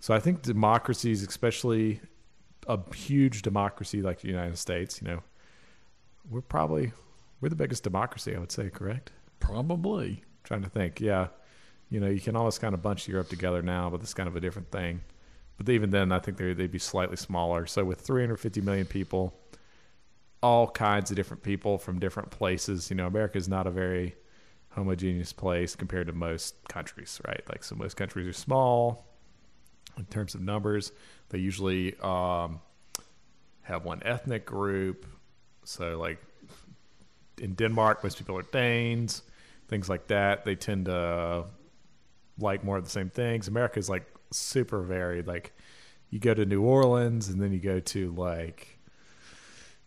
So 0.00 0.14
I 0.14 0.20
think 0.20 0.42
democracies, 0.42 1.22
especially 1.22 2.00
a 2.66 2.78
huge 2.94 3.42
democracy 3.42 4.02
like 4.02 4.20
the 4.20 4.28
United 4.28 4.58
States, 4.58 5.00
you 5.00 5.08
know, 5.08 5.22
we're 6.30 6.40
probably 6.40 6.92
we're 7.40 7.48
the 7.48 7.56
biggest 7.56 7.82
democracy, 7.82 8.34
I 8.34 8.38
would 8.38 8.52
say, 8.52 8.70
correct? 8.70 9.12
Probably. 9.40 10.22
trying 10.44 10.62
to 10.62 10.68
think, 10.68 11.00
yeah. 11.00 11.28
You 11.90 12.00
know, 12.00 12.08
you 12.08 12.20
can 12.20 12.36
always 12.36 12.58
kind 12.58 12.74
of 12.74 12.82
bunch 12.82 13.06
Europe 13.08 13.28
together 13.28 13.62
now, 13.62 13.90
but 13.90 14.00
it's 14.00 14.14
kind 14.14 14.28
of 14.28 14.36
a 14.36 14.40
different 14.40 14.70
thing. 14.70 15.02
But 15.64 15.72
even 15.72 15.90
then, 15.90 16.10
I 16.10 16.18
think 16.18 16.38
they'd 16.38 16.70
be 16.70 16.78
slightly 16.78 17.16
smaller. 17.16 17.66
So 17.66 17.84
with 17.84 18.00
350 18.00 18.60
million 18.62 18.86
people, 18.86 19.32
all 20.42 20.68
kinds 20.68 21.10
of 21.10 21.16
different 21.16 21.42
people 21.42 21.78
from 21.78 22.00
different 22.00 22.30
places, 22.30 22.90
you 22.90 22.96
know, 22.96 23.06
America 23.06 23.38
is 23.38 23.48
not 23.48 23.66
a 23.66 23.70
very 23.70 24.16
homogeneous 24.70 25.32
place 25.32 25.76
compared 25.76 26.08
to 26.08 26.12
most 26.12 26.56
countries, 26.68 27.20
right? 27.28 27.42
Like, 27.48 27.62
so 27.62 27.76
most 27.76 27.96
countries 27.96 28.26
are 28.26 28.32
small 28.32 29.06
in 29.96 30.04
terms 30.06 30.34
of 30.34 30.40
numbers. 30.40 30.90
They 31.28 31.38
usually 31.38 31.96
um, 32.00 32.60
have 33.60 33.84
one 33.84 34.02
ethnic 34.04 34.44
group. 34.44 35.06
So, 35.62 35.96
like 35.96 36.18
in 37.38 37.54
Denmark, 37.54 38.02
most 38.02 38.18
people 38.18 38.36
are 38.36 38.42
Danes, 38.42 39.22
things 39.68 39.88
like 39.88 40.08
that. 40.08 40.44
They 40.44 40.56
tend 40.56 40.86
to 40.86 41.44
like 42.38 42.64
more 42.64 42.78
of 42.78 42.84
the 42.84 42.90
same 42.90 43.10
things. 43.10 43.46
America 43.46 43.78
is 43.78 43.88
like 43.88 44.11
super 44.32 44.82
varied. 44.82 45.26
Like 45.26 45.52
you 46.10 46.18
go 46.18 46.34
to 46.34 46.44
New 46.44 46.62
Orleans 46.62 47.28
and 47.28 47.40
then 47.40 47.52
you 47.52 47.60
go 47.60 47.80
to 47.80 48.12
like 48.12 48.78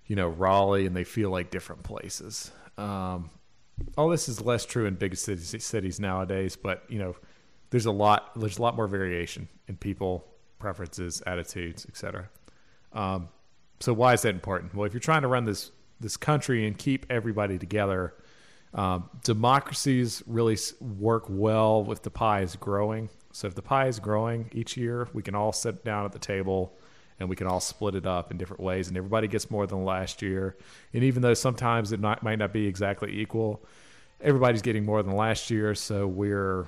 you 0.07 0.15
know 0.15 0.27
Raleigh, 0.27 0.85
and 0.85 0.95
they 0.95 1.03
feel 1.03 1.29
like 1.29 1.49
different 1.49 1.83
places. 1.83 2.51
Um, 2.77 3.29
all 3.97 4.09
this 4.09 4.29
is 4.29 4.41
less 4.41 4.65
true 4.65 4.85
in 4.85 4.95
big 4.95 5.15
cities, 5.17 5.63
cities 5.63 5.99
nowadays, 5.99 6.55
but 6.55 6.83
you 6.89 6.99
know 6.99 7.15
there's 7.69 7.85
a 7.85 7.91
lot 7.91 8.31
there's 8.39 8.57
a 8.57 8.61
lot 8.61 8.75
more 8.75 8.87
variation 8.87 9.47
in 9.67 9.77
people 9.77 10.25
preferences, 10.59 11.21
attitudes, 11.25 11.85
etc. 11.87 12.29
Um, 12.93 13.29
so 13.79 13.93
why 13.93 14.13
is 14.13 14.21
that 14.21 14.33
important? 14.33 14.73
Well, 14.73 14.85
if 14.85 14.93
you're 14.93 14.99
trying 14.99 15.23
to 15.23 15.27
run 15.27 15.45
this 15.45 15.71
this 15.99 16.17
country 16.17 16.67
and 16.67 16.77
keep 16.77 17.05
everybody 17.09 17.57
together, 17.57 18.13
um, 18.73 19.09
democracies 19.23 20.23
really 20.27 20.57
work 20.79 21.25
well 21.29 21.83
with 21.83 22.03
the 22.03 22.09
pie 22.09 22.41
is 22.41 22.55
growing. 22.55 23.09
So 23.35 23.47
if 23.47 23.53
the 23.53 23.61
pie 23.61 23.87
is 23.87 23.99
growing 23.99 24.49
each 24.53 24.77
year, 24.77 25.09
we 25.11 25.21
can 25.21 25.35
all 25.35 25.51
sit 25.51 25.83
down 25.83 26.05
at 26.05 26.13
the 26.13 26.19
table 26.19 26.73
and 27.19 27.27
we 27.27 27.35
can 27.35 27.47
all 27.47 27.59
split 27.59 27.93
it 27.93 28.05
up 28.05 28.31
in 28.31 28.37
different 28.37 28.63
ways, 28.63 28.87
and 28.87 28.95
everybody 28.95 29.27
gets 29.27 29.51
more 29.51 29.67
than 29.67 29.83
last 29.83 30.21
year. 30.21 30.55
And 30.93 31.03
even 31.03 31.21
though 31.21 31.33
sometimes 31.33 31.91
it 31.91 31.99
not, 31.99 32.23
might 32.23 32.39
not 32.39 32.53
be 32.53 32.65
exactly 32.65 33.19
equal, 33.19 33.65
everybody's 34.21 34.61
getting 34.61 34.85
more 34.85 35.03
than 35.03 35.17
last 35.17 35.51
year, 35.51 35.75
so 35.75 36.07
we're 36.07 36.65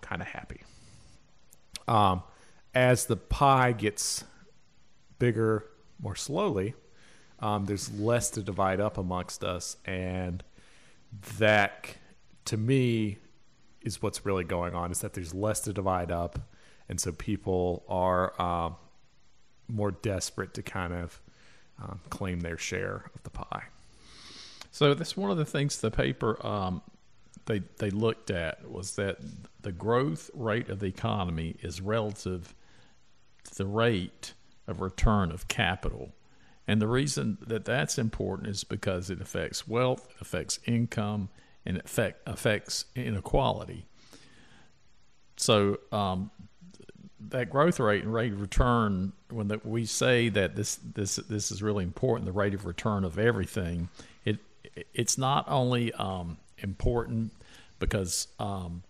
kind 0.00 0.22
of 0.22 0.28
happy. 0.28 0.62
Um, 1.86 2.22
as 2.74 3.04
the 3.04 3.16
pie 3.16 3.72
gets 3.72 4.24
bigger 5.18 5.66
more 6.00 6.16
slowly, 6.16 6.74
um, 7.40 7.66
there's 7.66 7.92
less 7.92 8.30
to 8.30 8.42
divide 8.42 8.80
up 8.80 8.96
amongst 8.96 9.44
us, 9.44 9.76
and 9.84 10.42
that 11.36 11.96
to 12.46 12.56
me 12.56 13.18
is 13.82 14.02
what's 14.02 14.24
really 14.26 14.44
going 14.44 14.74
on 14.74 14.90
is 14.90 15.00
that 15.00 15.14
there's 15.14 15.34
less 15.34 15.60
to 15.60 15.72
divide 15.72 16.10
up, 16.10 16.38
and 16.88 17.00
so 17.00 17.12
people 17.12 17.84
are 17.88 18.40
um, 18.40 18.76
more 19.68 19.90
desperate 19.90 20.54
to 20.54 20.62
kind 20.62 20.92
of 20.92 21.20
um, 21.82 22.00
claim 22.10 22.40
their 22.40 22.58
share 22.58 23.10
of 23.14 23.22
the 23.22 23.30
pie. 23.30 23.64
So 24.70 24.94
that's 24.94 25.16
one 25.16 25.30
of 25.30 25.36
the 25.36 25.44
things 25.44 25.80
the 25.80 25.90
paper 25.90 26.44
um, 26.46 26.82
they 27.46 27.62
they 27.78 27.90
looked 27.90 28.30
at 28.30 28.70
was 28.70 28.96
that 28.96 29.18
the 29.60 29.72
growth 29.72 30.30
rate 30.34 30.68
of 30.68 30.78
the 30.78 30.86
economy 30.86 31.56
is 31.62 31.80
relative 31.80 32.54
to 33.44 33.54
the 33.56 33.66
rate 33.66 34.34
of 34.66 34.80
return 34.80 35.32
of 35.32 35.48
capital. 35.48 36.10
And 36.66 36.82
the 36.82 36.86
reason 36.86 37.38
that 37.46 37.64
that's 37.64 37.96
important 37.98 38.48
is 38.48 38.62
because 38.62 39.08
it 39.08 39.22
affects 39.22 39.66
wealth, 39.66 40.06
affects 40.20 40.60
income, 40.66 41.30
and 41.68 41.76
affect, 41.76 42.26
affects 42.26 42.86
inequality. 42.96 43.84
So 45.36 45.78
um, 45.92 46.30
that 47.28 47.50
growth 47.50 47.78
rate 47.78 48.02
and 48.02 48.12
rate 48.12 48.32
of 48.32 48.40
return, 48.40 49.12
when 49.30 49.48
the, 49.48 49.60
we 49.62 49.84
say 49.84 50.30
that 50.30 50.56
this 50.56 50.76
this 50.94 51.16
this 51.16 51.52
is 51.52 51.62
really 51.62 51.84
important, 51.84 52.26
the 52.26 52.32
rate 52.32 52.54
of 52.54 52.64
return 52.64 53.04
of 53.04 53.18
everything, 53.18 53.88
it 54.24 54.38
it's 54.94 55.18
not 55.18 55.44
only 55.46 55.92
um, 55.92 56.38
important 56.58 57.32
because 57.78 58.28
um, 58.40 58.82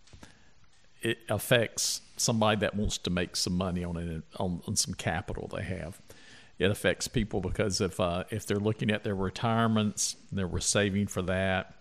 it 1.02 1.18
affects 1.28 2.00
somebody 2.16 2.60
that 2.60 2.74
wants 2.74 2.96
to 2.98 3.10
make 3.10 3.36
some 3.36 3.56
money 3.56 3.84
on 3.84 3.96
it 3.96 4.22
on, 4.38 4.62
on 4.66 4.76
some 4.76 4.94
capital 4.94 5.50
they 5.54 5.64
have. 5.64 6.00
It 6.58 6.70
affects 6.70 7.08
people 7.08 7.40
because 7.40 7.80
if 7.80 7.98
uh, 7.98 8.24
if 8.30 8.46
they're 8.46 8.56
looking 8.58 8.90
at 8.90 9.02
their 9.02 9.16
retirements, 9.16 10.16
they 10.30 10.44
were 10.44 10.60
saving 10.60 11.08
for 11.08 11.22
that 11.22 11.74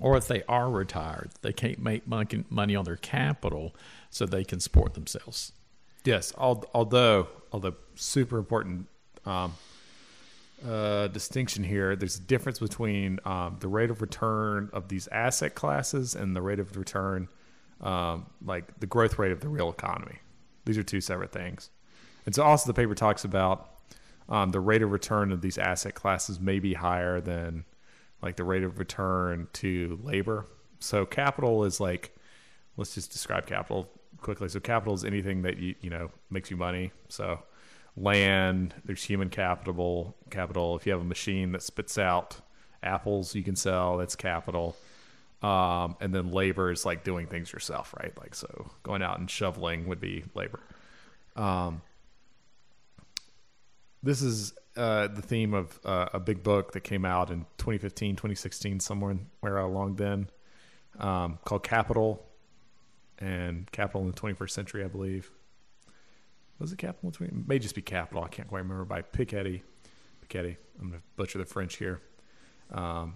or 0.00 0.16
if 0.16 0.26
they 0.26 0.42
are 0.48 0.70
retired, 0.70 1.30
they 1.42 1.52
can't 1.52 1.78
make 1.78 2.06
money 2.06 2.76
on 2.76 2.84
their 2.84 2.96
capital 2.96 3.74
so 4.10 4.26
they 4.26 4.44
can 4.44 4.60
support 4.60 4.94
themselves. 4.94 5.52
Yes, 6.04 6.32
although 6.36 7.28
although 7.52 7.74
super 7.94 8.38
important 8.38 8.86
um, 9.24 9.54
uh, 10.66 11.08
distinction 11.08 11.62
here. 11.62 11.94
There's 11.96 12.16
a 12.16 12.22
difference 12.22 12.58
between 12.58 13.20
um, 13.24 13.56
the 13.60 13.68
rate 13.68 13.90
of 13.90 14.00
return 14.00 14.70
of 14.72 14.88
these 14.88 15.08
asset 15.08 15.54
classes 15.54 16.14
and 16.14 16.34
the 16.34 16.42
rate 16.42 16.58
of 16.58 16.76
return, 16.76 17.28
um, 17.80 18.26
like 18.44 18.80
the 18.80 18.86
growth 18.86 19.18
rate 19.18 19.32
of 19.32 19.40
the 19.40 19.48
real 19.48 19.70
economy. 19.70 20.18
These 20.64 20.78
are 20.78 20.82
two 20.82 21.00
separate 21.00 21.32
things. 21.32 21.70
And 22.24 22.34
so 22.34 22.42
also 22.42 22.66
the 22.66 22.74
paper 22.74 22.94
talks 22.94 23.24
about 23.24 23.70
um, 24.28 24.52
the 24.52 24.60
rate 24.60 24.80
of 24.80 24.90
return 24.90 25.32
of 25.32 25.42
these 25.42 25.58
asset 25.58 25.94
classes 25.94 26.40
may 26.40 26.58
be 26.58 26.72
higher 26.74 27.20
than 27.20 27.64
like 28.24 28.36
the 28.36 28.44
rate 28.44 28.64
of 28.64 28.78
return 28.78 29.46
to 29.52 30.00
labor. 30.02 30.46
So 30.80 31.04
capital 31.04 31.64
is 31.64 31.78
like, 31.78 32.16
let's 32.78 32.94
just 32.94 33.12
describe 33.12 33.46
capital 33.46 33.88
quickly. 34.22 34.48
So 34.48 34.60
capital 34.60 34.94
is 34.94 35.04
anything 35.04 35.42
that 35.42 35.58
you 35.58 35.74
you 35.82 35.90
know 35.90 36.10
makes 36.30 36.50
you 36.50 36.56
money. 36.56 36.90
So 37.08 37.40
land, 37.96 38.74
there's 38.84 39.04
human 39.04 39.28
capital. 39.28 40.16
Capital. 40.30 40.74
If 40.74 40.86
you 40.86 40.92
have 40.92 41.02
a 41.02 41.04
machine 41.04 41.52
that 41.52 41.62
spits 41.62 41.98
out 41.98 42.40
apples, 42.82 43.34
you 43.34 43.42
can 43.42 43.56
sell. 43.56 43.98
That's 43.98 44.16
capital. 44.16 44.74
Um, 45.42 45.96
and 46.00 46.14
then 46.14 46.32
labor 46.32 46.70
is 46.70 46.86
like 46.86 47.04
doing 47.04 47.26
things 47.26 47.52
yourself, 47.52 47.94
right? 48.00 48.18
Like 48.18 48.34
so, 48.34 48.70
going 48.82 49.02
out 49.02 49.18
and 49.18 49.30
shoveling 49.30 49.86
would 49.86 50.00
be 50.00 50.24
labor. 50.34 50.60
Um, 51.36 51.82
this 54.04 54.20
is 54.20 54.52
uh, 54.76 55.08
the 55.08 55.22
theme 55.22 55.54
of 55.54 55.80
uh, 55.84 56.08
a 56.12 56.20
big 56.20 56.42
book 56.42 56.72
that 56.72 56.80
came 56.80 57.04
out 57.04 57.30
in 57.30 57.40
2015, 57.58 58.16
2016, 58.16 58.80
somewhere 58.80 59.16
where 59.40 59.56
along 59.56 59.96
then, 59.96 60.28
um, 60.98 61.38
called 61.44 61.62
Capital, 61.62 62.24
and 63.18 63.70
Capital 63.72 64.02
in 64.02 64.08
the 64.08 64.12
21st 64.14 64.50
Century, 64.50 64.84
I 64.84 64.88
believe. 64.88 65.30
Was 66.58 66.72
it 66.72 66.78
Capital? 66.78 67.12
It 67.20 67.48
may 67.48 67.58
just 67.58 67.74
be 67.74 67.82
Capital. 67.82 68.22
I 68.22 68.28
can't 68.28 68.48
quite 68.48 68.60
remember. 68.60 68.84
By 68.84 69.02
Piketty. 69.02 69.62
Piketty. 70.26 70.56
I'm 70.80 70.88
going 70.88 71.00
to 71.00 71.06
butcher 71.16 71.38
the 71.38 71.44
French 71.44 71.76
here. 71.76 72.00
Um, 72.72 73.14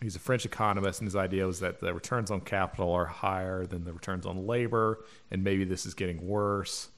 he's 0.00 0.16
a 0.16 0.20
French 0.20 0.46
economist, 0.46 1.00
and 1.00 1.06
his 1.06 1.16
idea 1.16 1.46
was 1.46 1.60
that 1.60 1.80
the 1.80 1.92
returns 1.92 2.30
on 2.30 2.40
capital 2.40 2.92
are 2.92 3.06
higher 3.06 3.66
than 3.66 3.84
the 3.84 3.92
returns 3.92 4.26
on 4.26 4.46
labor, 4.46 5.04
and 5.30 5.42
maybe 5.42 5.64
this 5.64 5.86
is 5.86 5.94
getting 5.94 6.26
worse. 6.26 6.88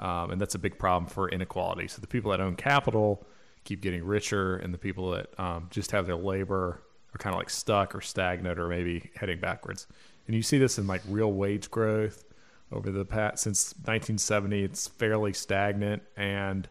Um, 0.00 0.30
and 0.32 0.40
that's 0.40 0.54
a 0.54 0.58
big 0.58 0.78
problem 0.78 1.08
for 1.08 1.28
inequality. 1.28 1.86
So 1.86 2.00
the 2.00 2.06
people 2.06 2.30
that 2.30 2.40
own 2.40 2.56
capital 2.56 3.24
keep 3.64 3.82
getting 3.82 4.04
richer, 4.04 4.56
and 4.56 4.72
the 4.72 4.78
people 4.78 5.10
that 5.10 5.38
um, 5.38 5.68
just 5.70 5.90
have 5.92 6.06
their 6.06 6.16
labor 6.16 6.82
are 7.14 7.18
kind 7.18 7.34
of 7.34 7.38
like 7.38 7.50
stuck 7.50 7.94
or 7.94 8.00
stagnant 8.00 8.58
or 8.58 8.68
maybe 8.68 9.10
heading 9.14 9.38
backwards. 9.38 9.86
And 10.26 10.34
you 10.34 10.42
see 10.42 10.58
this 10.58 10.78
in 10.78 10.86
like 10.86 11.02
real 11.08 11.32
wage 11.32 11.70
growth 11.70 12.24
over 12.72 12.90
the 12.90 13.04
past 13.04 13.42
since 13.42 13.74
1970. 13.74 14.64
It's 14.64 14.88
fairly 14.88 15.32
stagnant, 15.34 16.02
and 16.16 16.68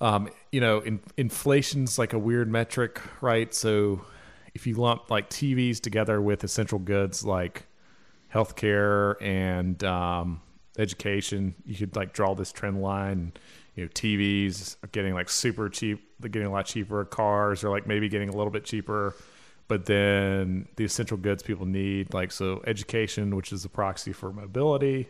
um, 0.00 0.28
you 0.50 0.60
know, 0.60 0.80
in, 0.80 1.00
inflation's 1.16 1.98
like 1.98 2.12
a 2.12 2.18
weird 2.18 2.50
metric, 2.50 3.00
right? 3.20 3.54
So 3.54 4.04
if 4.54 4.66
you 4.66 4.74
lump 4.74 5.10
like 5.10 5.30
TVs 5.30 5.80
together 5.80 6.20
with 6.20 6.42
essential 6.42 6.78
goods 6.78 7.24
like 7.24 7.66
healthcare 8.32 9.20
and 9.22 9.82
um, 9.84 10.40
education, 10.78 11.54
you 11.64 11.76
could 11.76 11.96
like 11.96 12.12
draw 12.12 12.34
this 12.34 12.52
trend 12.52 12.82
line. 12.82 13.32
You 13.74 13.84
know, 13.84 13.88
TVs 13.88 14.76
are 14.82 14.88
getting 14.88 15.14
like 15.14 15.28
super 15.28 15.68
cheap. 15.68 16.08
They're 16.20 16.30
getting 16.30 16.48
a 16.48 16.52
lot 16.52 16.66
cheaper. 16.66 17.04
Cars 17.04 17.64
are 17.64 17.70
like 17.70 17.86
maybe 17.86 18.08
getting 18.08 18.28
a 18.28 18.36
little 18.36 18.50
bit 18.50 18.64
cheaper. 18.64 19.14
But 19.66 19.86
then 19.86 20.68
the 20.76 20.84
essential 20.84 21.16
goods 21.16 21.42
people 21.42 21.66
need, 21.66 22.12
like 22.12 22.32
so 22.32 22.62
education, 22.66 23.34
which 23.34 23.52
is 23.52 23.64
a 23.64 23.68
proxy 23.68 24.12
for 24.12 24.32
mobility 24.32 25.08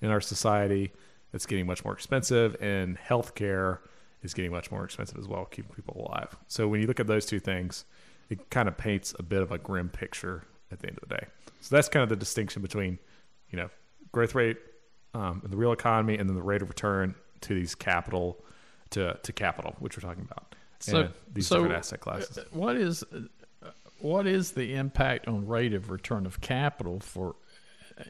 in 0.00 0.10
our 0.10 0.20
society, 0.20 0.92
it's 1.32 1.46
getting 1.46 1.66
much 1.66 1.84
more 1.84 1.92
expensive. 1.92 2.56
And 2.60 2.96
healthcare 2.98 3.78
is 4.22 4.32
getting 4.32 4.52
much 4.52 4.70
more 4.70 4.84
expensive 4.84 5.18
as 5.18 5.26
well, 5.26 5.44
keeping 5.46 5.74
people 5.74 6.06
alive. 6.08 6.36
So 6.46 6.68
when 6.68 6.80
you 6.80 6.86
look 6.86 7.00
at 7.00 7.06
those 7.06 7.26
two 7.26 7.40
things, 7.40 7.84
it 8.28 8.50
kind 8.50 8.68
of 8.68 8.76
paints 8.76 9.14
a 9.18 9.22
bit 9.22 9.42
of 9.42 9.50
a 9.52 9.58
grim 9.58 9.88
picture 9.88 10.44
at 10.70 10.80
the 10.80 10.88
end 10.88 10.98
of 11.02 11.08
the 11.08 11.16
day. 11.16 11.26
So 11.60 11.74
that's 11.74 11.88
kind 11.88 12.02
of 12.02 12.08
the 12.08 12.16
distinction 12.16 12.62
between, 12.62 12.98
you 13.50 13.56
know, 13.56 13.70
growth 14.12 14.34
rate 14.34 14.58
um, 15.16 15.40
in 15.44 15.50
the 15.50 15.56
real 15.56 15.72
economy 15.72 16.18
and 16.18 16.28
then 16.28 16.36
the 16.36 16.42
rate 16.42 16.62
of 16.62 16.68
return 16.68 17.14
to 17.40 17.54
these 17.54 17.74
capital 17.74 18.44
to 18.90 19.18
to 19.22 19.32
capital, 19.32 19.74
which 19.78 19.96
we're 19.96 20.06
talking 20.06 20.28
about. 20.30 20.54
So 20.78 21.08
these 21.32 21.46
so 21.46 21.56
different 21.56 21.78
asset 21.78 22.00
classes. 22.00 22.38
What 22.52 22.76
is 22.76 23.02
what 24.00 24.26
is 24.26 24.52
the 24.52 24.74
impact 24.74 25.26
on 25.26 25.46
rate 25.46 25.72
of 25.72 25.90
return 25.90 26.26
of 26.26 26.40
capital 26.40 27.00
for 27.00 27.34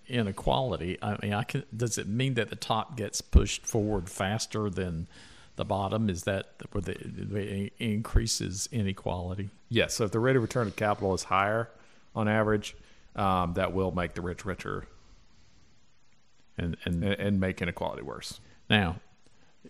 inequality? 0.08 0.98
I 1.00 1.16
mean, 1.22 1.32
I 1.32 1.44
can, 1.44 1.62
does 1.75 1.96
it 1.96 2.08
mean 2.08 2.34
that 2.34 2.50
the 2.50 2.56
top 2.56 2.97
gets 2.97 3.21
pushed 3.21 3.64
forward 3.64 4.10
faster 4.10 4.69
than 4.69 5.06
the 5.54 5.64
bottom? 5.64 6.10
Is 6.10 6.25
that 6.25 6.49
where 6.73 6.82
the, 6.82 6.97
the 7.04 7.73
increases 7.78 8.69
inequality? 8.73 9.50
Yes. 9.69 9.95
So 9.95 10.04
if 10.04 10.10
the 10.10 10.19
rate 10.19 10.34
of 10.34 10.42
return 10.42 10.66
of 10.66 10.75
capital 10.75 11.14
is 11.14 11.25
higher 11.25 11.71
on 12.16 12.26
average, 12.26 12.76
um, 13.14 13.54
that 13.54 13.73
will 13.73 13.92
make 13.92 14.14
the 14.14 14.23
rich 14.23 14.45
richer 14.45 14.86
And 16.58 16.76
and 16.84 17.04
and, 17.04 17.14
and 17.14 17.40
make 17.40 17.60
inequality 17.60 18.02
worse. 18.02 18.40
now, 18.71 18.97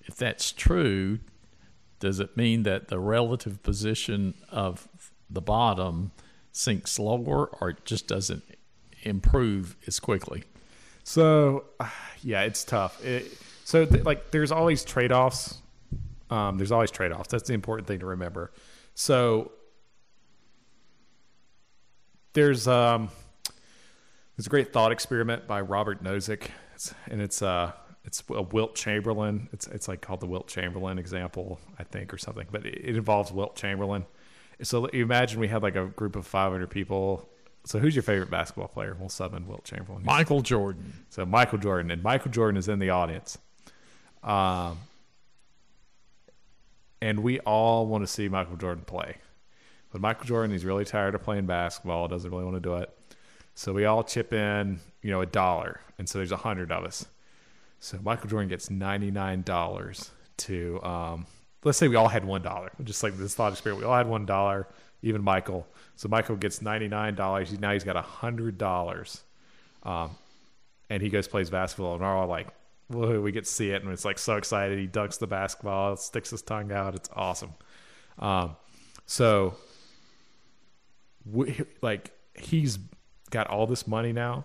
if 0.05 0.16
that's 0.16 0.53
true, 0.53 1.18
does 1.99 2.20
it 2.20 2.37
mean 2.37 2.62
that 2.64 2.88
the 2.88 2.99
relative 2.99 3.62
position 3.62 4.35
of 4.51 4.88
the 5.29 5.40
bottom 5.40 6.12
sinks 6.53 6.99
lower, 6.99 7.46
or 7.46 7.70
it 7.70 7.85
just 7.85 8.07
doesn't 8.07 8.44
improve 9.03 9.77
as 9.87 10.01
quickly? 10.01 10.44
So, 11.05 11.64
yeah, 12.22 12.42
it's 12.42 12.64
tough. 12.64 13.05
It, 13.05 13.38
so, 13.64 13.85
th- 13.85 14.05
like, 14.05 14.31
there's 14.31 14.53
always 14.53 14.85
trade 14.85 15.12
offs. 15.12 15.61
Um, 16.31 16.57
there's 16.57 16.72
always 16.72 16.90
trade 16.90 17.12
offs. 17.12 17.29
That's 17.29 17.49
the 17.49 17.55
important 17.55 17.88
thing 17.88 18.01
to 18.01 18.07
remember. 18.07 18.53
So, 18.94 19.53
there's 22.33 22.68
um, 22.68 23.09
there's 24.37 24.46
a 24.46 24.51
great 24.51 24.72
thought 24.72 24.92
experiment 24.92 25.46
by 25.46 25.62
Robert 25.62 26.05
Nozick, 26.05 26.49
it's, 26.77 26.95
and 27.09 27.23
it's 27.23 27.41
uh, 27.41 27.73
it's 28.05 28.23
a 28.31 28.43
Wilt 28.43 28.75
Chamberlain. 28.75 29.49
It's 29.53 29.67
it's 29.67 29.89
like 29.89 30.03
called 30.03 30.21
the 30.21 30.27
Wilt 30.27 30.47
Chamberlain 30.47 30.99
example, 30.99 31.59
I 31.79 31.85
think, 31.85 32.12
or 32.12 32.19
something. 32.19 32.47
But 32.51 32.67
it, 32.67 32.75
it 32.85 32.97
involves 32.97 33.33
Wilt 33.33 33.57
Chamberlain. 33.57 34.05
So 34.62 34.89
you 34.93 35.03
imagine 35.03 35.41
we 35.41 35.49
had 35.49 35.62
like 35.62 35.77
a 35.77 35.87
group 35.87 36.17
of 36.17 36.27
500 36.27 36.69
people. 36.69 37.29
So 37.65 37.79
who's 37.79 37.97
your 37.97 38.03
favorite 38.03 38.31
basketball 38.31 38.69
player? 38.69 38.97
We'll 38.99 39.09
sub 39.09 39.35
in 39.35 39.47
Wilt 39.47 39.65
Chamberlain. 39.65 40.05
Michael 40.05 40.41
Jordan. 40.41 40.93
So 41.09 41.27
Michael 41.27 41.59
Jordan, 41.59 41.91
and 41.91 42.03
Michael 42.03 42.31
Jordan 42.31 42.57
is 42.59 42.69
in 42.69 42.79
the 42.79 42.91
audience. 42.91 43.39
Um, 44.23 44.79
and 47.03 47.21
we 47.21 47.41
all 47.41 47.87
want 47.87 48.05
to 48.05 48.07
see 48.07 48.29
Michael 48.29 48.57
Jordan 48.57 48.85
play. 48.87 49.17
But 49.91 50.01
Michael 50.01 50.27
Jordan, 50.27 50.53
he's 50.53 50.65
really 50.65 50.85
tired 50.85 51.15
of 51.15 51.23
playing 51.23 51.47
basketball, 51.47 52.07
doesn't 52.07 52.31
really 52.31 52.45
want 52.45 52.57
to 52.57 52.61
do 52.61 52.77
it. 52.77 52.91
So 53.57 53.73
we 53.73 53.87
all 53.87 54.05
chip 54.05 54.35
in, 54.35 54.81
you 55.01 55.11
know, 55.11 55.23
a 55.23 55.27
dollar. 55.27 55.81
And 55.99 56.07
so 56.07 56.19
there's 56.19 56.31
a 56.31 56.37
hundred 56.37 56.71
of 56.71 56.85
us. 56.85 57.07
So 57.81 57.99
Michael 58.05 58.29
Jordan 58.29 58.51
gets 58.51 58.69
$99 58.69 60.11
to, 60.37 60.83
um, 60.83 61.27
let's 61.64 61.79
say 61.79 61.88
we 61.88 61.97
all 61.97 62.09
had 62.09 62.23
$1. 62.23 62.85
Just 62.85 63.03
like 63.03 63.16
this 63.16 63.35
thought 63.35 63.53
experiment, 63.53 63.83
we 63.83 63.90
all 63.90 63.97
had 63.97 64.07
$1, 64.07 64.66
even 65.01 65.25
Michael. 65.25 65.66
So 65.97 66.07
Michael 66.07 66.37
gets 66.37 66.59
$99. 66.59 67.49
He, 67.49 67.57
now 67.57 67.73
he's 67.73 67.83
got 67.83 67.97
a 67.97 68.03
$100. 68.03 69.23
Um, 69.85 70.11
and 70.90 71.03
he 71.03 71.09
goes 71.09 71.27
plays 71.27 71.49
basketball, 71.49 71.95
and 71.95 72.03
we're 72.03 72.14
all 72.14 72.29
like, 72.29 72.49
Whoa, 72.88 73.21
we 73.21 73.33
get 73.33 73.45
to 73.45 73.51
see 73.51 73.71
it, 73.71 73.83
and 73.83 73.90
it's 73.90 74.05
like 74.05 74.19
so 74.19 74.37
excited. 74.37 74.79
He 74.79 74.87
dunks 74.87 75.19
the 75.19 75.27
basketball, 75.27 75.97
sticks 75.97 76.31
his 76.31 76.42
tongue 76.42 76.71
out. 76.71 76.95
It's 76.95 77.09
awesome. 77.16 77.55
Um, 78.19 78.57
so, 79.07 79.57
we, 81.25 81.62
like, 81.81 82.12
he's 82.35 82.79
got 83.31 83.49
all 83.49 83.67
this 83.67 83.87
money 83.87 84.12
now, 84.12 84.45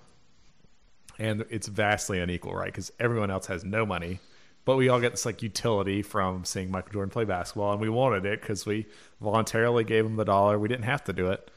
and 1.19 1.45
it's 1.49 1.67
vastly 1.67 2.19
unequal, 2.19 2.53
right? 2.53 2.71
Because 2.71 2.91
everyone 2.99 3.31
else 3.31 3.45
has 3.47 3.63
no 3.63 3.85
money, 3.85 4.19
but 4.65 4.77
we 4.77 4.89
all 4.89 4.99
get 4.99 5.11
this 5.11 5.25
like 5.25 5.41
utility 5.41 6.01
from 6.01 6.45
seeing 6.45 6.71
Michael 6.71 6.93
Jordan 6.93 7.09
play 7.09 7.25
basketball, 7.25 7.71
and 7.71 7.81
we 7.81 7.89
wanted 7.89 8.25
it 8.25 8.41
because 8.41 8.65
we 8.65 8.85
voluntarily 9.19 9.83
gave 9.83 10.05
him 10.05 10.15
the 10.15 10.25
dollar. 10.25 10.57
We 10.59 10.67
didn't 10.67 10.85
have 10.85 11.03
to 11.05 11.13
do 11.13 11.31
it. 11.31 11.51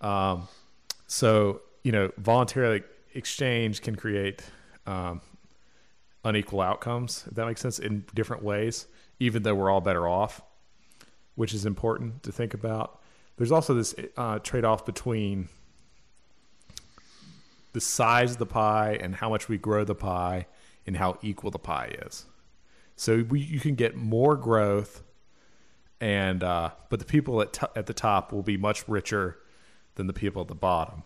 Um, 0.00 0.48
so, 1.06 1.62
you 1.84 1.92
know, 1.92 2.10
voluntarily 2.18 2.82
exchange 3.14 3.82
can 3.82 3.94
create 3.96 4.42
um, 4.86 5.20
unequal 6.24 6.60
outcomes, 6.60 7.24
if 7.28 7.34
that 7.34 7.46
makes 7.46 7.60
sense, 7.60 7.78
in 7.78 8.04
different 8.14 8.42
ways, 8.42 8.86
even 9.20 9.42
though 9.42 9.54
we're 9.54 9.70
all 9.70 9.80
better 9.80 10.08
off, 10.08 10.42
which 11.34 11.54
is 11.54 11.66
important 11.66 12.22
to 12.22 12.32
think 12.32 12.54
about. 12.54 13.00
There's 13.36 13.52
also 13.52 13.74
this 13.74 13.94
uh, 14.16 14.38
trade 14.40 14.64
off 14.64 14.84
between 14.84 15.48
the 17.72 17.80
size 17.80 18.32
of 18.32 18.38
the 18.38 18.46
pie 18.46 18.98
and 19.00 19.16
how 19.16 19.28
much 19.28 19.48
we 19.48 19.58
grow 19.58 19.84
the 19.84 19.94
pie 19.94 20.46
and 20.86 20.96
how 20.96 21.18
equal 21.22 21.50
the 21.50 21.58
pie 21.58 21.96
is. 22.06 22.26
So 22.96 23.24
we, 23.28 23.40
you 23.40 23.60
can 23.60 23.74
get 23.74 23.96
more 23.96 24.36
growth, 24.36 25.02
and 26.00 26.42
uh, 26.42 26.70
but 26.90 26.98
the 26.98 27.04
people 27.04 27.40
at, 27.40 27.52
t- 27.52 27.66
at 27.74 27.86
the 27.86 27.94
top 27.94 28.32
will 28.32 28.42
be 28.42 28.56
much 28.56 28.88
richer 28.88 29.38
than 29.94 30.06
the 30.06 30.12
people 30.12 30.42
at 30.42 30.48
the 30.48 30.54
bottom. 30.54 31.02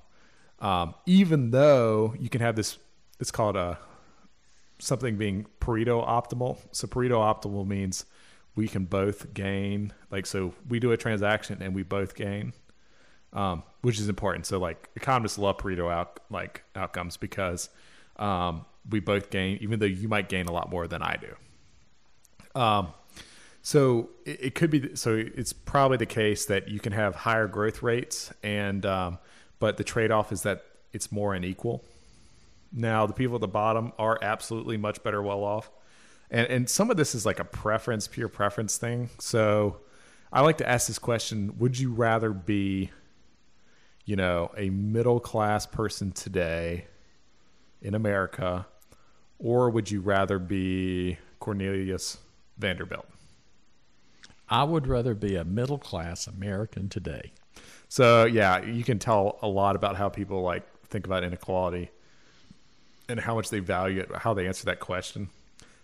Um, 0.59 0.94
even 1.05 1.50
though 1.50 2.14
you 2.18 2.29
can 2.29 2.40
have 2.40 2.57
this, 2.57 2.79
it's 3.20 3.31
called 3.31 3.57
a 3.57 3.79
something 4.79 5.16
being 5.16 5.46
Pareto 5.61 6.07
optimal. 6.07 6.59
So 6.72 6.87
Pareto 6.87 7.18
optimal 7.18 7.66
means 7.66 8.05
we 8.55 8.68
can 8.68 8.85
both 8.85 9.33
gain. 9.35 9.92
Like 10.11 10.26
so, 10.26 10.55
we 10.68 10.81
do 10.81 10.92
a 10.92 10.96
transaction 10.96 11.62
and 11.62 11.74
we 11.74 11.83
both 11.83 12.14
gain, 12.14 12.52
um, 13.33 13.62
which 13.87 13.99
is 14.01 14.09
important. 14.09 14.46
So 14.46 14.59
like 14.59 14.79
economists 14.96 15.38
love 15.38 15.57
Pareto 15.59 15.87
out 15.99 16.20
like 16.31 16.55
outcomes 16.75 17.16
because 17.16 17.70
um, 18.16 18.64
we 18.90 19.01
both 19.01 19.31
gain, 19.31 19.59
even 19.61 19.79
though 19.79 19.92
you 20.03 20.09
might 20.09 20.29
gain 20.29 20.46
a 20.46 20.53
lot 20.53 20.70
more 20.70 20.87
than 20.88 21.03
I 21.03 21.16
do. 21.27 22.61
Um, 22.61 22.85
So 23.66 24.11
it, 24.25 24.38
it 24.46 24.55
could 24.55 24.70
be. 24.70 24.94
So 24.94 25.16
it's 25.16 25.53
probably 25.53 25.96
the 25.96 26.07
case 26.07 26.46
that 26.46 26.68
you 26.68 26.79
can 26.79 26.92
have 26.92 27.16
higher 27.16 27.49
growth 27.49 27.83
rates, 27.83 28.33
and 28.44 28.87
um, 28.87 29.18
but 29.59 29.77
the 29.77 29.83
trade 29.83 30.12
off 30.12 30.31
is 30.31 30.42
that 30.42 30.62
it's 30.92 31.11
more 31.11 31.35
unequal. 31.35 31.83
Now 32.72 33.07
the 33.07 33.12
people 33.12 33.35
at 33.35 33.40
the 33.40 33.49
bottom 33.49 33.92
are 33.99 34.20
absolutely 34.22 34.77
much 34.77 35.03
better 35.03 35.20
well 35.20 35.42
off, 35.42 35.68
and 36.31 36.46
and 36.46 36.70
some 36.70 36.92
of 36.92 36.96
this 36.96 37.12
is 37.12 37.27
like 37.27 37.40
a 37.40 37.44
preference, 37.44 38.07
pure 38.07 38.29
preference 38.29 38.79
thing. 38.79 39.11
So 39.18 39.79
I 40.33 40.42
like 40.42 40.59
to 40.59 40.68
ask 40.68 40.87
this 40.87 41.01
question: 41.01 41.59
Would 41.59 41.77
you 41.77 41.92
rather 41.92 42.31
be, 42.31 42.92
you 44.07 44.16
know, 44.16 44.51
a 44.57 44.71
middle 44.71 45.21
class 45.21 45.66
person 45.66 46.12
today 46.12 46.87
in 47.83 47.95
America, 47.95 48.66
or 49.38 49.69
would 49.69 49.90
you 49.90 50.01
rather 50.01 50.38
be 50.38 51.19
Cornelius 51.40 52.19
Vanderbilt? 52.57 53.07
I 54.49 54.62
would 54.62 54.87
rather 54.87 55.14
be 55.14 55.35
a 55.35 55.45
middle 55.45 55.79
class 55.79 56.29
American 56.29 56.88
today. 56.88 57.33
So 57.88 58.25
yeah, 58.25 58.64
you 58.64 58.85
can 58.85 58.99
tell 58.99 59.38
a 59.42 59.49
lot 59.49 59.77
about 59.77 59.97
how 59.97 60.09
people 60.09 60.42
like 60.42 60.64
think 60.85 61.05
about 61.05 61.25
inequality 61.25 61.90
and 63.09 63.19
how 63.19 63.35
much 63.35 63.51
they 63.51 63.59
value 63.59 64.01
it, 64.01 64.09
how 64.14 64.35
they 64.35 64.47
answer 64.47 64.64
that 64.66 64.79
question. 64.79 65.29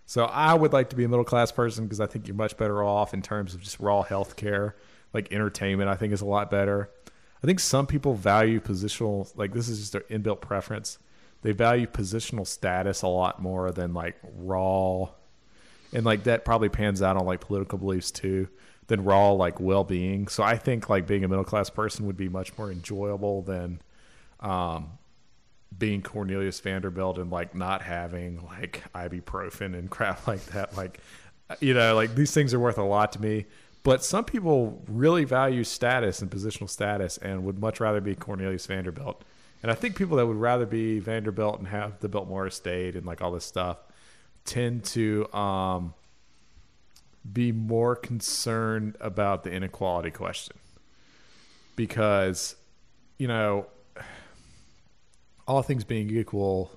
So 0.05 0.25
I 0.25 0.53
would 0.53 0.73
like 0.73 0.89
to 0.89 0.95
be 0.95 1.03
a 1.03 1.09
middle 1.09 1.25
class 1.25 1.51
person 1.51 1.85
because 1.85 1.99
I 1.99 2.07
think 2.07 2.27
you're 2.27 2.35
much 2.35 2.57
better 2.57 2.83
off 2.83 3.13
in 3.13 3.21
terms 3.21 3.53
of 3.53 3.61
just 3.61 3.79
raw 3.79 4.01
health 4.01 4.35
care. 4.37 4.75
Like 5.13 5.31
entertainment, 5.31 5.89
I 5.89 5.95
think 5.95 6.11
is 6.11 6.21
a 6.21 6.25
lot 6.25 6.49
better. 6.49 6.89
I 7.43 7.47
think 7.47 7.59
some 7.59 7.85
people 7.85 8.13
value 8.13 8.61
positional, 8.61 9.29
like 9.35 9.53
this 9.53 9.67
is 9.67 9.79
just 9.79 9.91
their 9.91 10.01
inbuilt 10.01 10.39
preference. 10.39 10.97
They 11.41 11.51
value 11.51 11.87
positional 11.87 12.47
status 12.47 13.01
a 13.01 13.07
lot 13.07 13.41
more 13.41 13.71
than 13.71 13.93
like 13.93 14.15
raw, 14.37 15.09
and 15.91 16.05
like 16.05 16.23
that 16.23 16.45
probably 16.45 16.69
pans 16.69 17.01
out 17.01 17.17
on 17.17 17.25
like 17.25 17.41
political 17.41 17.77
beliefs 17.77 18.11
too 18.11 18.47
than 18.87 19.03
raw 19.03 19.31
like 19.31 19.59
well 19.59 19.83
being. 19.83 20.27
So 20.29 20.41
I 20.41 20.57
think 20.57 20.89
like 20.89 21.05
being 21.05 21.25
a 21.25 21.27
middle 21.27 21.43
class 21.43 21.69
person 21.69 22.05
would 22.05 22.17
be 22.17 22.29
much 22.29 22.57
more 22.57 22.71
enjoyable 22.71 23.41
than 23.41 23.81
um, 24.39 24.97
being 25.77 26.01
Cornelius 26.01 26.59
Vanderbilt 26.61 27.17
and 27.17 27.29
like 27.29 27.55
not 27.55 27.81
having 27.81 28.43
like 28.45 28.83
ibuprofen 28.95 29.77
and 29.77 29.89
crap 29.89 30.27
like 30.27 30.45
that. 30.47 30.77
Like, 30.77 30.99
you 31.59 31.73
know, 31.73 31.95
like 31.95 32.15
these 32.15 32.31
things 32.31 32.53
are 32.53 32.59
worth 32.59 32.77
a 32.77 32.83
lot 32.83 33.11
to 33.13 33.21
me. 33.21 33.45
But 33.83 34.03
some 34.03 34.23
people 34.23 34.81
really 34.87 35.25
value 35.25 35.65
status 35.65 36.21
and 36.21 36.31
positional 36.31 36.69
status 36.69 37.17
and 37.17 37.43
would 37.43 37.59
much 37.59 37.81
rather 37.81 37.99
be 37.99 38.15
Cornelius 38.15 38.65
Vanderbilt. 38.65 39.23
And 39.61 39.71
I 39.71 39.75
think 39.75 39.97
people 39.97 40.17
that 40.17 40.25
would 40.25 40.37
rather 40.37 40.65
be 40.65 40.99
Vanderbilt 40.99 41.59
and 41.59 41.67
have 41.67 41.99
the 41.99 42.07
Biltmore 42.07 42.47
estate 42.47 42.95
and 42.95 43.05
like 43.05 43.21
all 43.21 43.31
this 43.31 43.45
stuff 43.45 43.77
tend 44.45 44.85
to 44.85 45.31
um, 45.33 45.93
be 47.31 47.51
more 47.51 47.95
concerned 47.95 48.95
about 48.99 49.43
the 49.43 49.51
inequality 49.51 50.11
question 50.11 50.57
because, 51.75 52.55
you 53.17 53.27
know, 53.27 53.67
all 55.45 55.61
things 55.61 55.83
being 55.83 56.09
equal, 56.09 56.71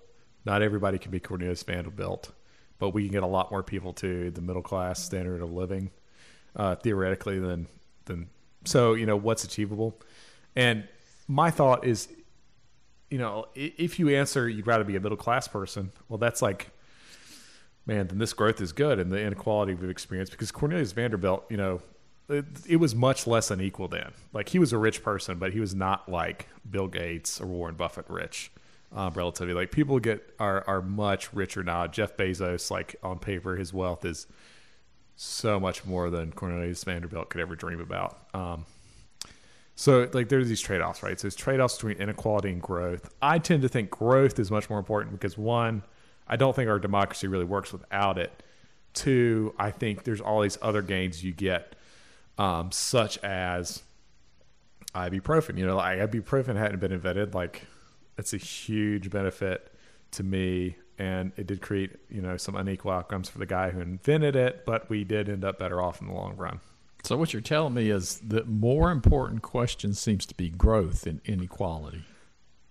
not 0.45 0.63
everybody 0.63 0.99
can 0.99 1.13
be 1.13 1.21
Cornelius 1.21 1.63
Vanderbilt, 1.63 2.33
but 2.79 2.91
we 2.91 3.05
can 3.05 3.13
get 3.13 3.23
a 3.23 3.29
lot 3.29 3.51
more 3.51 3.63
people 3.63 3.93
to 3.95 4.31
the 4.33 4.41
middle 4.41 4.63
class 4.63 5.03
standard 5.03 5.41
of 5.41 5.53
living 5.53 5.91
uh, 6.57 6.75
theoretically 6.77 7.39
than 7.39 7.67
than 8.07 8.29
so 8.65 8.95
you 8.95 9.07
know 9.07 9.17
what's 9.17 9.45
achievable. 9.45 10.01
And 10.57 10.89
my 11.29 11.51
thought 11.51 11.85
is, 11.87 12.09
you 13.11 13.19
know, 13.19 13.47
if 13.55 13.99
you 13.99 14.09
answer 14.09 14.49
you'd 14.49 14.67
rather 14.67 14.85
be 14.85 14.97
a 14.97 15.01
middle 15.01 15.19
class 15.19 15.47
person, 15.47 15.93
well, 16.09 16.19
that's 16.19 16.41
like, 16.41 16.71
man, 17.85 18.09
then 18.09 18.19
this 18.19 18.33
growth 18.33 18.61
is 18.61 18.73
good 18.73 18.99
and 18.99 19.13
the 19.13 19.21
inequality 19.21 19.75
we've 19.75 19.91
experienced 19.91 20.33
because 20.33 20.51
Cornelius 20.51 20.93
Vanderbilt, 20.93 21.45
you 21.51 21.57
know, 21.57 21.83
it, 22.29 22.45
it, 22.67 22.77
was 22.77 22.95
much 22.95 23.27
less 23.27 23.51
unequal 23.51 23.87
then. 23.87 24.13
Like 24.33 24.49
he 24.49 24.59
was 24.59 24.73
a 24.73 24.79
rich 24.79 25.03
person, 25.03 25.39
but 25.39 25.53
he 25.53 25.61
was 25.61 25.75
not 25.75 26.09
like 26.09 26.49
Bill 26.69 26.89
Gates 26.89 27.41
or 27.41 27.47
Warren 27.47 27.77
Buffett 27.77 28.07
rich. 28.09 28.51
Um, 28.93 29.13
relatively, 29.15 29.53
like 29.53 29.73
people 29.73 29.99
get 29.99 30.23
are 30.39 30.65
are 30.69 30.81
much 30.81 31.33
richer 31.35 31.65
now. 31.65 31.89
Jeff 31.89 32.17
Bezos, 32.17 32.71
like 32.71 32.95
on 33.03 33.19
paper, 33.19 33.57
his 33.57 33.75
wealth 33.75 34.05
is 34.05 34.29
so 35.17 35.59
much 35.59 35.85
more 35.85 36.11
than 36.11 36.33
Cornelius 36.33 36.85
Vanderbilt 36.85 37.31
could 37.31 37.41
ever 37.41 37.57
dream 37.57 37.81
about. 37.81 38.19
Um, 38.35 38.67
so 39.75 40.09
like 40.13 40.29
there's 40.29 40.49
these 40.49 40.61
trade 40.61 40.81
offs, 40.81 41.03
right? 41.03 41.19
So 41.19 41.25
there's 41.25 41.37
trade 41.37 41.61
offs 41.61 41.77
between 41.77 41.99
inequality 41.99 42.51
and 42.51 42.63
growth. 42.63 43.13
I 43.21 43.39
tend 43.39 43.63
to 43.63 43.69
think 43.69 43.91
growth 43.91 44.39
is 44.39 44.51
much 44.51 44.71
more 44.71 44.79
important 44.79 45.13
because 45.13 45.37
one, 45.37 45.83
I 46.29 46.37
don't 46.37 46.55
think 46.55 46.69
our 46.69 46.79
democracy 46.79 47.27
really 47.27 47.45
works 47.45 47.73
without 47.73 48.19
it. 48.19 48.43
Two, 48.95 49.55
I 49.59 49.71
think 49.71 50.05
there's 50.05 50.21
all 50.21 50.43
these 50.43 50.59
other 50.63 50.83
gains 50.83 51.23
you 51.23 51.33
get 51.33 51.77
um, 52.39 52.73
such 52.73 53.19
as 53.19 53.83
ibuprofen. 54.95 55.59
You 55.59 55.67
know, 55.67 55.77
like 55.77 55.99
ibuprofen 55.99 56.57
hadn't 56.57 56.81
been 56.81 56.93
invented. 56.93 57.35
Like, 57.35 57.63
it's 58.19 58.33
a 58.33 58.39
huge 58.39 59.11
benefit 59.11 59.73
to 60.13 60.23
me, 60.23 60.77
and 60.99 61.33
it 61.37 61.47
did 61.47 61.61
create 61.61 61.93
you 62.09 62.23
know 62.23 62.37
some 62.37 62.57
unequal 62.57 62.91
outcomes 62.91 63.29
for 63.29 63.39
the 63.39 63.47
guy 63.47 63.71
who 63.71 63.81
invented 63.81 64.37
it, 64.37 64.65
but 64.65 64.89
we 64.89 65.05
did 65.05 65.29
end 65.29 65.45
up 65.45 65.59
better 65.59 65.81
off 65.81 66.01
in 66.01 66.09
the 66.09 66.15
long 66.15 66.37
run. 66.37 66.61
So 67.05 67.17
what 67.17 67.33
you're 67.33 67.43
telling 67.43 67.75
me 67.75 67.91
is 67.91 68.21
the 68.27 68.45
more 68.45 68.91
important 68.91 69.43
question 69.43 69.95
seems 69.95 70.27
to 70.27 70.35
be 70.35 70.49
growth 70.49 71.07
and 71.07 71.21
inequality. 71.25 72.03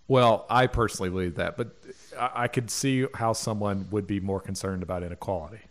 Well, 0.08 0.46
I 0.50 0.68
personally 0.68 1.10
believe 1.10 1.36
that, 1.36 1.58
but 1.58 1.74
I 2.20 2.48
could 2.48 2.70
see 2.70 3.08
how 3.14 3.34
someone 3.34 3.88
would 3.92 4.06
be 4.06 4.20
more 4.20 4.40
concerned 4.40 4.84
about 4.84 5.04
inequality. 5.04 5.62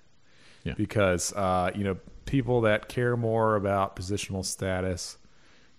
Yeah. 0.65 0.75
Because 0.77 1.33
uh, 1.35 1.73
you 1.75 1.85
know 1.85 1.99
people 2.25 2.63
that 2.63 2.89
care 2.89 3.17
more 3.17 3.57
about 3.57 3.97
positional 3.97 4.45
status 4.45 5.19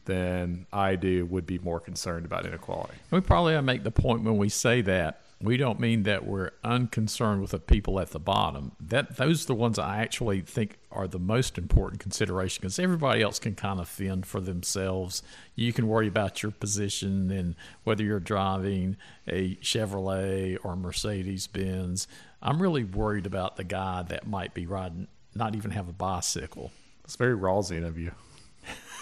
than 0.06 0.68
I 0.72 0.96
do 0.96 1.26
would 1.26 1.48
be 1.48 1.58
more 1.60 1.80
concerned 1.80 2.26
about 2.26 2.46
inequality. 2.46 2.94
We 3.10 3.22
probably 3.22 3.60
make 3.62 3.84
the 3.84 3.92
point 3.92 4.22
when 4.22 4.38
we 4.38 4.50
say 4.50 4.82
that 4.82 5.22
we 5.41 5.58
don't 5.58 5.80
mean 5.80 6.04
that 6.04 6.26
we're 6.26 6.52
unconcerned 6.63 7.41
with 7.41 7.52
the 7.52 7.60
people 7.60 8.00
at 8.00 8.12
the 8.12 8.19
bottom. 8.19 8.71
That 8.80 9.17
those 9.17 9.43
are 9.43 9.48
the 9.48 9.56
ones 9.56 9.78
I 9.78 10.02
actually 10.02 10.41
think 10.41 10.78
are 10.91 11.08
the 11.08 11.19
most 11.19 11.58
important 11.58 12.02
consideration 12.02 12.62
because 12.62 12.80
everybody 12.80 13.21
else 13.21 13.38
can 13.38 13.54
kind 13.54 13.80
of 13.80 13.88
fend 13.89 14.26
for 14.26 14.39
themselves. 14.39 15.21
You 15.56 15.74
can 15.74 15.88
worry 15.88 16.08
about 16.08 16.41
your 16.41 16.52
position 16.52 17.32
and 17.32 17.56
whether 17.84 18.04
you're 18.04 18.19
driving 18.19 18.95
a 19.28 19.56
Chevrolet 19.58 20.58
or 20.63 20.76
Mercedes 20.76 21.48
Benz. 21.48 22.08
I'm 22.41 22.62
really 22.62 22.86
worried 22.86 23.26
about 23.26 23.58
the 23.58 23.63
guy 23.65 24.04
that 24.04 24.28
might 24.28 24.54
be 24.54 24.65
riding 24.65 25.08
not 25.36 25.56
even 25.56 25.71
have 25.71 25.89
a 25.89 25.93
bicycle. 25.93 26.71
It's 27.04 27.17
very 27.17 27.36
Rawlsian 27.36 27.86
of 27.86 28.00
you. 28.00 28.12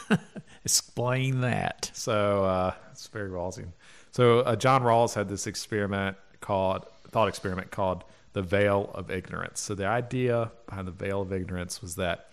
Explain 0.65 1.41
that. 1.41 1.91
So 1.93 2.43
uh, 2.43 2.73
it's 2.91 3.07
very 3.07 3.29
Rawlsian. 3.29 3.71
So 4.13 4.41
uh, 4.41 4.55
John 4.55 4.83
Rawls 4.83 5.15
had 5.15 5.27
this 5.27 5.47
experiment 5.47 6.17
called 6.39 6.85
thought 7.09 7.27
experiment 7.27 7.71
called 7.71 8.03
the 8.33 8.43
veil 8.43 8.91
of 8.93 9.11
ignorance. 9.11 9.59
So 9.59 9.75
the 9.75 9.87
idea 9.87 10.51
behind 10.67 10.87
the 10.87 10.91
veil 10.91 11.21
of 11.21 11.33
ignorance 11.33 11.81
was 11.81 11.95
that 11.95 12.29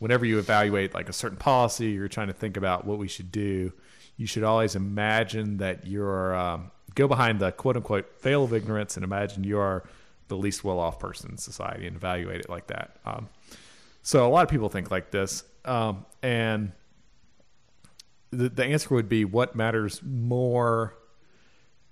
whenever 0.00 0.24
you 0.24 0.38
evaluate 0.38 0.92
like 0.92 1.08
a 1.08 1.12
certain 1.12 1.38
policy, 1.38 1.90
you're 1.90 2.08
trying 2.08 2.28
to 2.28 2.32
think 2.32 2.56
about 2.56 2.84
what 2.84 2.98
we 2.98 3.06
should 3.06 3.30
do. 3.30 3.72
You 4.16 4.26
should 4.26 4.42
always 4.42 4.74
imagine 4.74 5.58
that 5.58 5.86
you're 5.86 6.34
um, 6.34 6.72
go 6.96 7.06
behind 7.06 7.38
the 7.38 7.52
quote 7.52 7.76
unquote 7.76 8.20
veil 8.20 8.42
of 8.44 8.52
ignorance 8.52 8.96
and 8.96 9.04
imagine 9.04 9.44
you 9.44 9.58
are 9.58 9.84
the 10.26 10.36
least 10.36 10.64
well 10.64 10.80
off 10.80 10.98
person 10.98 11.30
in 11.30 11.38
society 11.38 11.86
and 11.86 11.94
evaluate 11.94 12.40
it 12.40 12.50
like 12.50 12.66
that. 12.66 12.96
Um, 13.04 13.28
so 14.02 14.26
a 14.26 14.30
lot 14.30 14.42
of 14.42 14.48
people 14.48 14.68
think 14.68 14.90
like 14.90 15.12
this, 15.12 15.44
um, 15.64 16.06
and 16.24 16.72
the 18.32 18.48
the 18.48 18.64
answer 18.64 18.92
would 18.94 19.08
be 19.08 19.24
what 19.24 19.54
matters 19.54 20.00
more. 20.02 20.96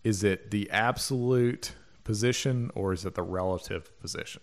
Is 0.04 0.24
it 0.24 0.50
the 0.50 0.70
absolute 0.70 1.72
position 2.04 2.70
or 2.74 2.92
is 2.92 3.04
it 3.04 3.14
the 3.14 3.22
relative 3.22 3.98
position? 4.00 4.42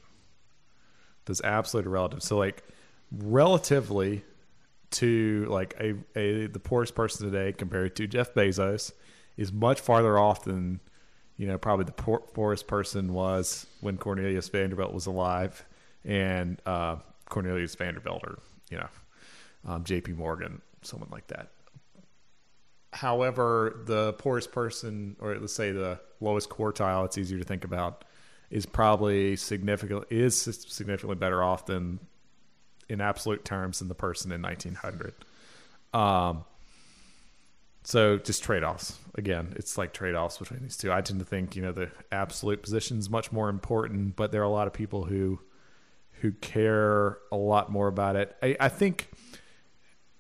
Does 1.26 1.42
absolute 1.42 1.88
or 1.88 1.92
relative? 1.92 2.22
So 2.22 2.38
like 2.38 2.64
relatively 3.12 4.24
to 4.92 5.48
like 5.50 5.76
a, 5.80 5.96
a 6.18 6.48
the 6.48 6.60
poorest 6.60 6.96
person 6.96 7.32
today 7.32 7.52
compared 7.52 7.96
to 7.96 8.08
Jeff 8.08 8.34
Bezos 8.34 8.92
is 9.38 9.52
much 9.52 9.80
farther 9.80 10.18
off 10.18 10.44
than 10.44 10.80
you 11.38 11.48
know, 11.48 11.58
probably 11.58 11.86
the 11.86 11.92
poor, 11.92 12.20
poorest 12.20 12.68
person 12.68 13.14
was 13.14 13.68
when 13.82 13.98
Cornelius 13.98 14.48
Vanderbilt 14.50 14.94
was 14.94 15.06
alive, 15.06 15.66
and 16.06 16.62
uh, 16.66 16.98
Cornelius 17.30 17.76
Vanderbilt, 17.76 18.24
or 18.24 18.40
you 18.70 18.78
know, 18.78 18.88
um, 19.68 19.84
J.P. 19.84 20.14
Morgan, 20.14 20.62
someone 20.82 21.10
like 21.12 21.28
that. 21.28 21.50
However, 22.96 23.82
the 23.86 24.14
poorest 24.14 24.54
person, 24.54 25.18
or 25.20 25.38
let's 25.38 25.52
say 25.52 25.74
the 25.74 26.00
lowest 26.22 26.50
quartile, 26.50 27.04
it's 27.04 27.18
easier 27.18 27.38
to 27.38 27.44
think 27.44 27.66
about, 27.66 28.06
is 28.50 28.66
probably 28.66 29.36
significant 29.36 30.06
is 30.10 30.38
significantly 30.38 31.18
better 31.18 31.44
off 31.44 31.66
than, 31.66 32.00
in 32.88 33.02
absolute 33.02 33.44
terms, 33.44 33.80
than 33.80 33.90
the 33.90 33.96
person 33.96 34.32
in 34.32 34.42
1900. 34.42 35.14
Um, 35.94 36.46
so 37.84 38.18
just 38.18 38.42
trade 38.44 38.64
offs. 38.64 38.98
Again, 39.16 39.54
it's 39.58 39.78
like 39.78 39.92
trade 39.92 40.16
offs 40.16 40.38
between 40.38 40.62
these 40.62 40.78
two. 40.78 40.94
I 40.94 41.02
tend 41.02 41.20
to 41.20 41.26
think, 41.26 41.58
you 41.58 41.64
know, 41.64 41.74
the 41.74 41.92
absolute 42.14 42.64
position 42.64 42.98
is 42.98 43.10
much 43.10 43.30
more 43.30 43.50
important, 43.50 44.16
but 44.16 44.32
there 44.32 44.40
are 44.40 44.46
a 44.46 44.50
lot 44.50 44.68
of 44.68 44.74
people 44.74 45.04
who 45.04 45.42
who 46.22 46.32
care 46.32 47.18
a 47.30 47.36
lot 47.36 47.70
more 47.70 47.88
about 47.88 48.16
it. 48.16 48.38
I, 48.42 48.56
I 48.58 48.70
think 48.70 49.10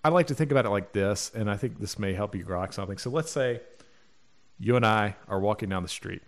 I 0.05 0.09
like 0.09 0.27
to 0.27 0.35
think 0.35 0.51
about 0.51 0.67
it 0.67 0.69
like 0.69 0.91
this, 0.93 1.31
and 1.33 1.49
I 1.49 1.57
think 1.57 1.79
this 1.79 1.97
may 1.97 2.13
help 2.13 2.35
you 2.35 2.45
grok 2.45 2.75
something. 2.75 2.99
So 2.99 3.09
let's 3.09 3.31
say 3.31 3.59
you 4.59 4.75
and 4.75 4.85
I 4.85 5.15
are 5.27 5.39
walking 5.39 5.67
down 5.69 5.81
the 5.81 5.89
street. 5.89 6.21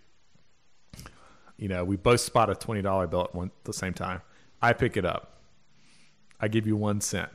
You 1.58 1.68
know, 1.68 1.86
we 1.86 1.96
both 1.96 2.20
spot 2.22 2.50
a 2.50 2.56
twenty 2.56 2.82
dollar 2.82 3.06
bill 3.06 3.22
at 3.26 3.36
one 3.36 3.50
at 3.60 3.66
the 3.66 3.74
same 3.74 3.94
time. 3.94 4.22
I 4.64 4.74
pick 4.74 4.98
it 4.98 5.06
up. 5.06 5.42
I 6.42 6.48
give 6.48 6.66
you 6.66 6.76
one 6.76 7.02
cent. 7.02 7.30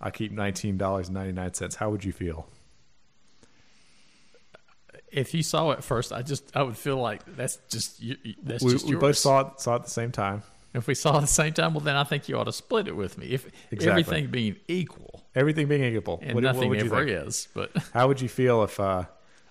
I 0.00 0.10
keep 0.10 0.32
nineteen 0.32 0.78
dollars 0.78 1.06
and 1.06 1.14
ninety 1.14 1.30
nine 1.32 1.54
cents. 1.54 1.76
How 1.76 1.90
would 1.90 2.02
you 2.04 2.10
feel? 2.12 2.48
If 5.12 5.32
you 5.32 5.44
saw 5.44 5.70
it 5.70 5.84
first, 5.84 6.12
I 6.12 6.22
just 6.22 6.56
I 6.56 6.64
would 6.64 6.76
feel 6.76 6.96
like 6.96 7.36
that's 7.36 7.58
just 7.68 8.02
you, 8.02 8.16
you- 8.24 8.34
that's 8.42 8.64
We, 8.64 8.72
just 8.72 8.84
we 8.86 8.90
yours. 8.92 9.00
both 9.00 9.16
saw 9.18 9.40
it 9.42 9.60
saw 9.60 9.74
it 9.74 9.76
at 9.76 9.84
the 9.84 9.90
same 9.90 10.10
time. 10.10 10.42
If 10.74 10.86
we 10.88 10.94
saw 10.94 11.16
at 11.16 11.20
the 11.20 11.26
same 11.28 11.52
time, 11.52 11.72
well, 11.74 11.80
then 11.84 11.94
I 11.96 12.02
think 12.04 12.28
you 12.28 12.36
ought 12.36 12.44
to 12.44 12.52
split 12.52 12.88
it 12.88 12.96
with 12.96 13.16
me. 13.16 13.26
If 13.28 13.46
Exactly. 13.70 13.88
everything 14.02 14.26
being 14.30 14.56
equal, 14.68 15.22
Everything 15.34 15.68
being 15.68 15.84
equal, 15.96 16.18
and 16.22 16.34
what, 16.34 16.42
what 16.44 16.52
nothing 16.54 16.68
would 16.70 16.80
you 16.80 16.86
ever 16.86 17.04
is, 17.06 17.48
but 17.54 17.70
How 17.94 18.08
would 18.08 18.20
you 18.20 18.28
feel 18.28 18.62
if 18.64 18.78
uh, 18.80 19.04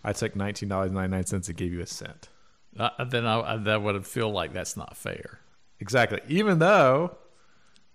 I 0.03 0.13
took 0.13 0.35
nineteen 0.35 0.69
dollars 0.69 0.91
ninety 0.91 1.11
nine 1.11 1.25
cents 1.25 1.47
and 1.47 1.57
gave 1.57 1.71
you 1.73 1.81
a 1.81 1.87
cent? 1.87 2.29
uh, 2.79 2.89
then 3.05 3.25
I, 3.25 3.53
I 3.53 3.57
that 3.57 3.81
would 3.81 4.05
feel 4.05 4.29
like 4.31 4.51
that's 4.53 4.75
not 4.77 4.95
fair. 4.97 5.39
Exactly. 5.79 6.19
Even 6.27 6.59
though 6.59 7.17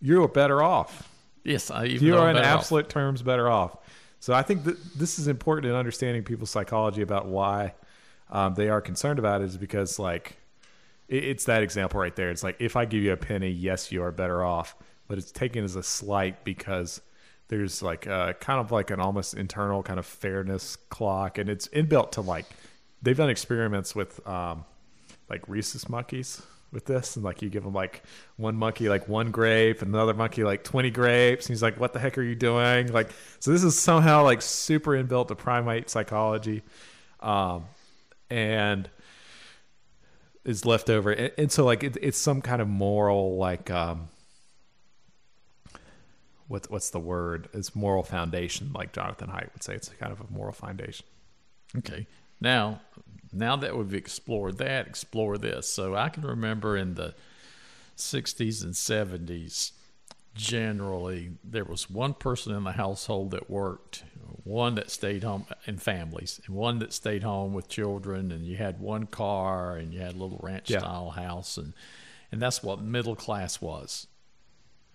you 0.00 0.22
are 0.22 0.28
better 0.28 0.62
off, 0.62 1.08
Yes, 1.44 1.70
I 1.70 1.86
even 1.86 2.06
you 2.06 2.16
are 2.16 2.28
in 2.30 2.36
better 2.36 2.46
off. 2.48 2.58
absolute 2.60 2.88
terms 2.88 3.22
better 3.22 3.48
off. 3.48 3.76
So 4.20 4.34
I 4.34 4.42
think 4.42 4.64
that 4.64 4.76
this 4.98 5.18
is 5.18 5.28
important 5.28 5.66
in 5.70 5.74
understanding 5.74 6.22
people's 6.24 6.50
psychology 6.50 7.02
about 7.02 7.26
why 7.26 7.74
um, 8.30 8.54
they 8.54 8.68
are 8.68 8.80
concerned 8.80 9.18
about 9.18 9.40
it 9.40 9.44
is 9.44 9.56
because 9.56 9.98
like 9.98 10.36
it's 11.08 11.44
that 11.44 11.62
example 11.62 12.00
right 12.00 12.14
there. 12.14 12.30
It's 12.30 12.42
like 12.42 12.56
if 12.60 12.76
I 12.76 12.84
give 12.84 13.02
you 13.02 13.12
a 13.12 13.16
penny, 13.16 13.50
yes, 13.50 13.90
you 13.90 14.02
are 14.02 14.12
better 14.12 14.44
off, 14.44 14.76
but 15.06 15.18
it's 15.18 15.32
taken 15.32 15.64
as 15.64 15.76
a 15.76 15.82
slight 15.82 16.44
because 16.44 17.00
there's 17.48 17.82
like 17.82 18.06
a, 18.06 18.36
kind 18.40 18.60
of 18.60 18.70
like 18.70 18.90
an 18.90 19.00
almost 19.00 19.34
internal 19.34 19.82
kind 19.82 19.98
of 19.98 20.06
fairness 20.06 20.76
clock, 20.76 21.38
and 21.38 21.48
it's 21.48 21.68
inbuilt 21.68 22.12
to 22.12 22.20
like 22.20 22.44
they've 23.02 23.16
done 23.16 23.30
experiments 23.30 23.94
with 23.94 24.26
um, 24.28 24.64
like 25.28 25.48
rhesus 25.48 25.88
monkeys 25.88 26.42
with 26.72 26.84
this. 26.84 27.16
And 27.16 27.24
like 27.24 27.42
you 27.42 27.48
give 27.48 27.64
them 27.64 27.72
like 27.72 28.02
one 28.36 28.56
monkey 28.56 28.88
like 28.88 29.08
one 29.08 29.30
grape 29.30 29.82
and 29.82 29.94
another 29.94 30.14
monkey 30.14 30.44
like 30.44 30.64
20 30.64 30.90
grapes. 30.90 31.46
And 31.46 31.54
he's 31.54 31.62
like 31.62 31.80
what 31.80 31.92
the 31.92 31.98
heck 31.98 32.18
are 32.18 32.22
you 32.22 32.34
doing? 32.34 32.92
Like 32.92 33.10
so 33.38 33.50
this 33.50 33.64
is 33.64 33.78
somehow 33.78 34.24
like 34.24 34.42
super 34.42 34.92
inbuilt 34.92 35.28
to 35.28 35.34
primate 35.34 35.90
psychology. 35.90 36.62
Um 37.20 37.64
and 38.30 38.90
is 40.48 40.64
left 40.64 40.90
over 40.90 41.12
and, 41.12 41.32
and 41.38 41.52
so 41.52 41.64
like 41.64 41.84
it, 41.84 41.96
it's 42.00 42.18
some 42.18 42.40
kind 42.40 42.60
of 42.60 42.66
moral 42.68 43.36
like 43.36 43.70
um 43.70 44.08
what's 46.48 46.68
what's 46.70 46.90
the 46.90 46.98
word 46.98 47.48
it's 47.52 47.76
moral 47.76 48.02
foundation 48.02 48.72
like 48.72 48.92
jonathan 48.92 49.28
haidt 49.28 49.52
would 49.52 49.62
say 49.62 49.74
it's 49.74 49.88
kind 49.90 50.12
of 50.12 50.20
a 50.20 50.26
moral 50.32 50.52
foundation 50.52 51.04
Okay. 51.76 52.06
Now, 52.40 52.80
now 53.32 53.56
that 53.56 53.76
we've 53.76 53.94
explored 53.94 54.58
that, 54.58 54.86
explore 54.86 55.38
this. 55.38 55.68
So 55.68 55.94
I 55.94 56.08
can 56.08 56.24
remember 56.24 56.76
in 56.76 56.94
the 56.94 57.14
60s 57.96 58.62
and 58.62 58.74
70s, 58.74 59.72
generally, 60.34 61.32
there 61.44 61.64
was 61.64 61.90
one 61.90 62.14
person 62.14 62.54
in 62.54 62.64
the 62.64 62.72
household 62.72 63.32
that 63.32 63.50
worked, 63.50 64.04
one 64.48 64.76
that 64.76 64.90
stayed 64.90 65.22
home 65.24 65.44
in 65.66 65.76
families, 65.76 66.40
and 66.46 66.54
one 66.54 66.78
that 66.78 66.92
stayed 66.92 67.22
home 67.22 67.52
with 67.52 67.68
children, 67.68 68.32
and 68.32 68.46
you 68.46 68.56
had 68.56 68.80
one 68.80 69.04
car 69.06 69.76
and 69.76 69.92
you 69.92 70.00
had 70.00 70.14
a 70.14 70.18
little 70.18 70.40
ranch 70.42 70.70
Yeah. 70.70 70.78
style 70.78 71.10
house, 71.10 71.56
and, 71.58 71.74
and 72.32 72.40
that's 72.40 72.62
what 72.62 72.80
middle 72.80 73.14
class 73.14 73.60
was. 73.60 74.06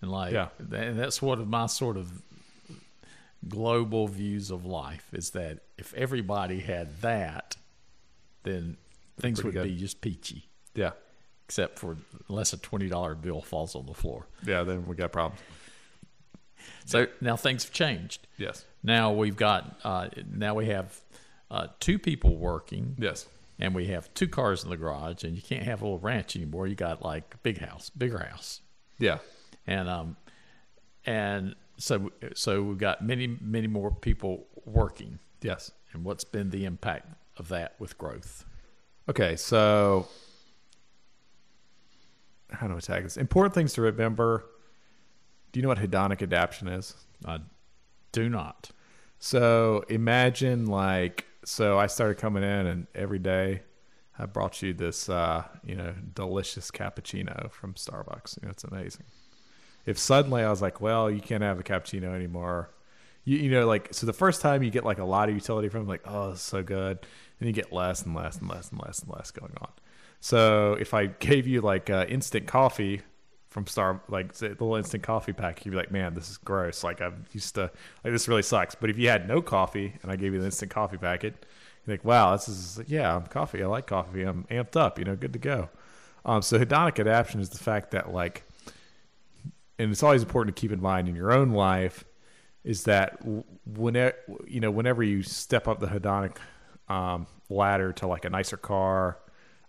And 0.02 0.10
like, 0.10 0.32
Yeah. 0.32 0.48
and 0.58 0.98
that's 0.98 1.22
one 1.22 1.40
of 1.40 1.46
my 1.48 1.66
sort 1.66 1.96
of 1.96 2.20
global 3.48 4.08
views 4.08 4.50
of 4.50 4.64
life 4.64 5.08
is 5.12 5.30
that 5.30 5.60
if 5.78 5.92
everybody 5.94 6.60
had 6.60 7.00
that, 7.02 7.56
then 8.42 8.76
things 9.20 9.40
Pretty 9.40 9.56
would 9.58 9.64
good. 9.64 9.74
be 9.74 9.78
just 9.80 10.00
peachy, 10.00 10.48
yeah 10.74 10.90
except 11.46 11.78
for 11.78 11.96
unless 12.30 12.54
a 12.54 12.56
twenty 12.56 12.88
dollar 12.88 13.14
bill 13.14 13.42
falls 13.42 13.74
on 13.76 13.84
the 13.86 13.92
floor. 13.94 14.26
yeah 14.46 14.62
then 14.64 14.86
we 14.86 14.96
got 14.96 15.12
problems 15.12 15.40
So 16.86 17.06
now 17.20 17.36
things 17.36 17.64
have 17.64 17.72
changed. 17.72 18.26
yes 18.38 18.64
Now 18.84 19.12
we've 19.12 19.36
got 19.36 19.80
uh, 19.82 20.08
now 20.32 20.54
we 20.54 20.66
have 20.66 21.00
uh, 21.50 21.66
two 21.80 21.98
people 21.98 22.36
working, 22.36 22.94
yes 22.98 23.26
and 23.58 23.74
we 23.74 23.86
have 23.86 24.12
two 24.14 24.28
cars 24.28 24.64
in 24.64 24.70
the 24.70 24.76
garage, 24.76 25.24
and 25.24 25.36
you 25.36 25.42
can't 25.42 25.62
have 25.62 25.80
a 25.80 25.84
little 25.84 25.98
ranch 25.98 26.36
anymore. 26.36 26.66
You 26.66 26.74
got 26.74 27.02
like 27.02 27.42
big 27.42 27.58
house, 27.58 27.90
bigger 27.90 28.18
house, 28.18 28.60
yeah 28.98 29.18
and 29.66 29.88
um, 29.88 30.16
and 31.06 31.54
so 31.76 32.10
so 32.34 32.62
we've 32.62 32.78
got 32.78 33.02
many 33.02 33.38
many 33.40 33.66
more 33.66 33.90
people 33.90 34.46
working. 34.64 35.18
yes 35.42 35.70
And 35.92 36.04
what's 36.04 36.24
been 36.24 36.50
the 36.50 36.64
impact 36.64 37.08
of 37.36 37.48
that 37.48 37.74
with 37.78 37.98
growth? 37.98 38.44
Okay, 39.08 39.36
so 39.36 40.08
how 42.50 42.68
do 42.68 42.76
I 42.76 42.80
tag 42.80 43.04
this? 43.04 43.16
Important 43.16 43.54
things 43.54 43.72
to 43.74 43.82
remember. 43.82 44.44
Do 45.52 45.60
you 45.60 45.62
know 45.62 45.68
what 45.68 45.78
hedonic 45.78 46.22
adaptation 46.22 46.68
is? 46.68 46.94
I 47.24 47.38
do 48.12 48.28
not. 48.28 48.70
So 49.24 49.86
imagine 49.88 50.66
like 50.66 51.24
so 51.46 51.78
I 51.78 51.86
started 51.86 52.18
coming 52.18 52.42
in 52.42 52.66
and 52.66 52.86
every 52.94 53.18
day 53.18 53.62
I 54.18 54.26
brought 54.26 54.60
you 54.60 54.74
this 54.74 55.08
uh, 55.08 55.44
you 55.64 55.76
know, 55.76 55.94
delicious 56.12 56.70
cappuccino 56.70 57.50
from 57.50 57.72
Starbucks. 57.72 58.36
You 58.36 58.46
know, 58.46 58.50
it's 58.50 58.64
amazing. 58.64 59.06
If 59.86 59.96
suddenly 59.98 60.42
I 60.42 60.50
was 60.50 60.60
like, 60.60 60.82
well, 60.82 61.10
you 61.10 61.22
can't 61.22 61.42
have 61.42 61.58
a 61.58 61.62
cappuccino 61.62 62.14
anymore. 62.14 62.68
You, 63.24 63.38
you 63.38 63.50
know, 63.50 63.66
like 63.66 63.94
so 63.94 64.04
the 64.04 64.12
first 64.12 64.42
time 64.42 64.62
you 64.62 64.68
get 64.68 64.84
like 64.84 64.98
a 64.98 65.04
lot 65.06 65.30
of 65.30 65.34
utility 65.34 65.70
from 65.70 65.88
like, 65.88 66.02
oh, 66.04 66.32
it's 66.32 66.42
so 66.42 66.62
good. 66.62 66.98
And 67.40 67.46
you 67.46 67.54
get 67.54 67.72
less 67.72 68.02
and 68.02 68.14
less 68.14 68.36
and 68.36 68.50
less 68.50 68.72
and 68.72 68.80
less 68.82 68.98
and 68.98 69.10
less 69.10 69.30
going 69.30 69.54
on. 69.58 69.70
So 70.20 70.74
if 70.74 70.92
I 70.92 71.06
gave 71.06 71.46
you 71.46 71.62
like 71.62 71.88
uh, 71.88 72.04
instant 72.10 72.46
coffee 72.46 73.00
from 73.54 73.68
Star, 73.68 74.00
like 74.08 74.32
the 74.34 74.48
little 74.48 74.74
instant 74.74 75.04
coffee 75.04 75.32
pack, 75.32 75.64
you'd 75.64 75.70
be 75.70 75.76
like, 75.76 75.92
man, 75.92 76.12
this 76.12 76.28
is 76.28 76.38
gross. 76.38 76.82
Like 76.82 77.00
I'm 77.00 77.24
used 77.30 77.54
to, 77.54 77.70
like 78.02 78.12
this 78.12 78.26
really 78.26 78.42
sucks. 78.42 78.74
But 78.74 78.90
if 78.90 78.98
you 78.98 79.08
had 79.08 79.28
no 79.28 79.40
coffee 79.40 79.94
and 80.02 80.10
I 80.10 80.16
gave 80.16 80.34
you 80.34 80.40
the 80.40 80.46
instant 80.46 80.72
coffee 80.72 80.96
packet, 80.96 81.46
you're 81.86 81.94
like, 81.94 82.04
wow, 82.04 82.32
this 82.32 82.48
is 82.48 82.80
yeah, 82.88 83.14
I'm 83.14 83.26
coffee. 83.28 83.62
I 83.62 83.66
like 83.66 83.86
coffee. 83.86 84.24
I'm 84.24 84.42
amped 84.50 84.74
up. 84.74 84.98
You 84.98 85.04
know, 85.04 85.14
good 85.14 85.32
to 85.34 85.38
go. 85.38 85.68
Um, 86.24 86.42
so 86.42 86.58
hedonic 86.58 86.98
adaptation 86.98 87.40
is 87.40 87.48
the 87.48 87.58
fact 87.58 87.92
that 87.92 88.12
like, 88.12 88.42
and 89.78 89.92
it's 89.92 90.02
always 90.02 90.24
important 90.24 90.56
to 90.56 90.60
keep 90.60 90.72
in 90.72 90.82
mind 90.82 91.08
in 91.08 91.14
your 91.14 91.32
own 91.32 91.50
life 91.50 92.04
is 92.64 92.82
that 92.84 93.20
whenever 93.64 94.16
you 94.48 94.58
know 94.58 94.72
whenever 94.72 95.04
you 95.04 95.22
step 95.22 95.68
up 95.68 95.78
the 95.78 95.86
hedonic 95.86 96.38
um, 96.88 97.28
ladder 97.48 97.92
to 97.92 98.08
like 98.08 98.24
a 98.24 98.30
nicer 98.30 98.56
car 98.56 99.18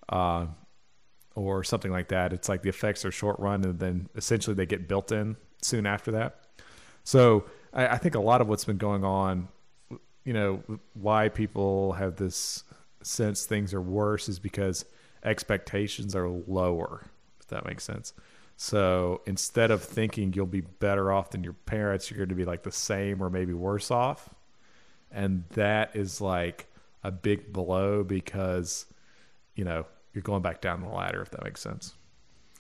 uh, 0.09 0.47
or 1.35 1.63
something 1.63 1.91
like 1.91 2.07
that, 2.07 2.33
it's 2.33 2.49
like 2.49 2.61
the 2.63 2.69
effects 2.69 3.05
are 3.05 3.11
short 3.11 3.37
run 3.39 3.63
and 3.63 3.79
then 3.79 4.09
essentially 4.15 4.55
they 4.55 4.65
get 4.65 4.87
built 4.87 5.11
in 5.11 5.35
soon 5.61 5.85
after 5.85 6.11
that. 6.11 6.39
So 7.03 7.45
I, 7.73 7.87
I 7.87 7.97
think 7.97 8.15
a 8.15 8.19
lot 8.19 8.41
of 8.41 8.47
what's 8.47 8.65
been 8.65 8.77
going 8.77 9.03
on, 9.03 9.49
you 10.23 10.33
know, 10.33 10.63
why 10.93 11.29
people 11.29 11.93
have 11.93 12.15
this 12.15 12.63
sense 13.03 13.45
things 13.45 13.73
are 13.73 13.81
worse 13.81 14.27
is 14.27 14.39
because 14.39 14.85
expectations 15.23 16.15
are 16.15 16.27
lower. 16.29 17.05
If 17.39 17.47
that 17.47 17.65
makes 17.65 17.83
sense. 17.83 18.13
So 18.57 19.21
instead 19.25 19.69
of 19.69 19.83
thinking 19.83 20.33
you'll 20.33 20.45
be 20.45 20.61
better 20.61 21.11
off 21.11 21.31
than 21.31 21.43
your 21.43 21.53
parents, 21.53 22.09
you're 22.09 22.17
going 22.17 22.29
to 22.29 22.35
be 22.35 22.45
like 22.45 22.63
the 22.63 22.71
same 22.71 23.21
or 23.21 23.29
maybe 23.29 23.53
worse 23.53 23.91
off. 23.91 24.29
And 25.11 25.43
that 25.51 25.95
is 25.95 26.21
like 26.21 26.67
a 27.03 27.11
big 27.11 27.51
blow 27.51 28.03
because, 28.03 28.85
you 29.55 29.65
know, 29.65 29.85
you're 30.15 30.21
going 30.21 30.41
back 30.41 30.61
down 30.61 30.81
the 30.81 30.87
ladder, 30.89 31.21
if 31.21 31.29
that 31.31 31.43
makes 31.43 31.61
sense. 31.61 31.93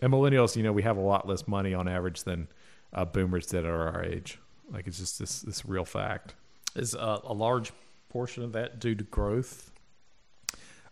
And 0.01 0.11
millennials, 0.11 0.55
you 0.55 0.63
know, 0.63 0.73
we 0.73 0.83
have 0.83 0.97
a 0.97 1.01
lot 1.01 1.27
less 1.27 1.47
money 1.47 1.73
on 1.73 1.87
average 1.87 2.23
than 2.23 2.47
uh, 2.93 3.05
boomers 3.05 3.47
did 3.47 3.65
at 3.65 3.71
our 3.71 4.03
age. 4.03 4.39
Like 4.71 4.87
it's 4.87 4.99
just 4.99 5.17
this 5.19 5.41
this 5.41 5.65
real 5.65 5.85
fact. 5.85 6.35
Is 6.75 6.93
uh, 6.95 7.19
a 7.23 7.33
large 7.33 7.71
portion 8.09 8.43
of 8.43 8.51
that 8.53 8.79
due 8.79 8.95
to 8.95 9.03
growth, 9.05 9.71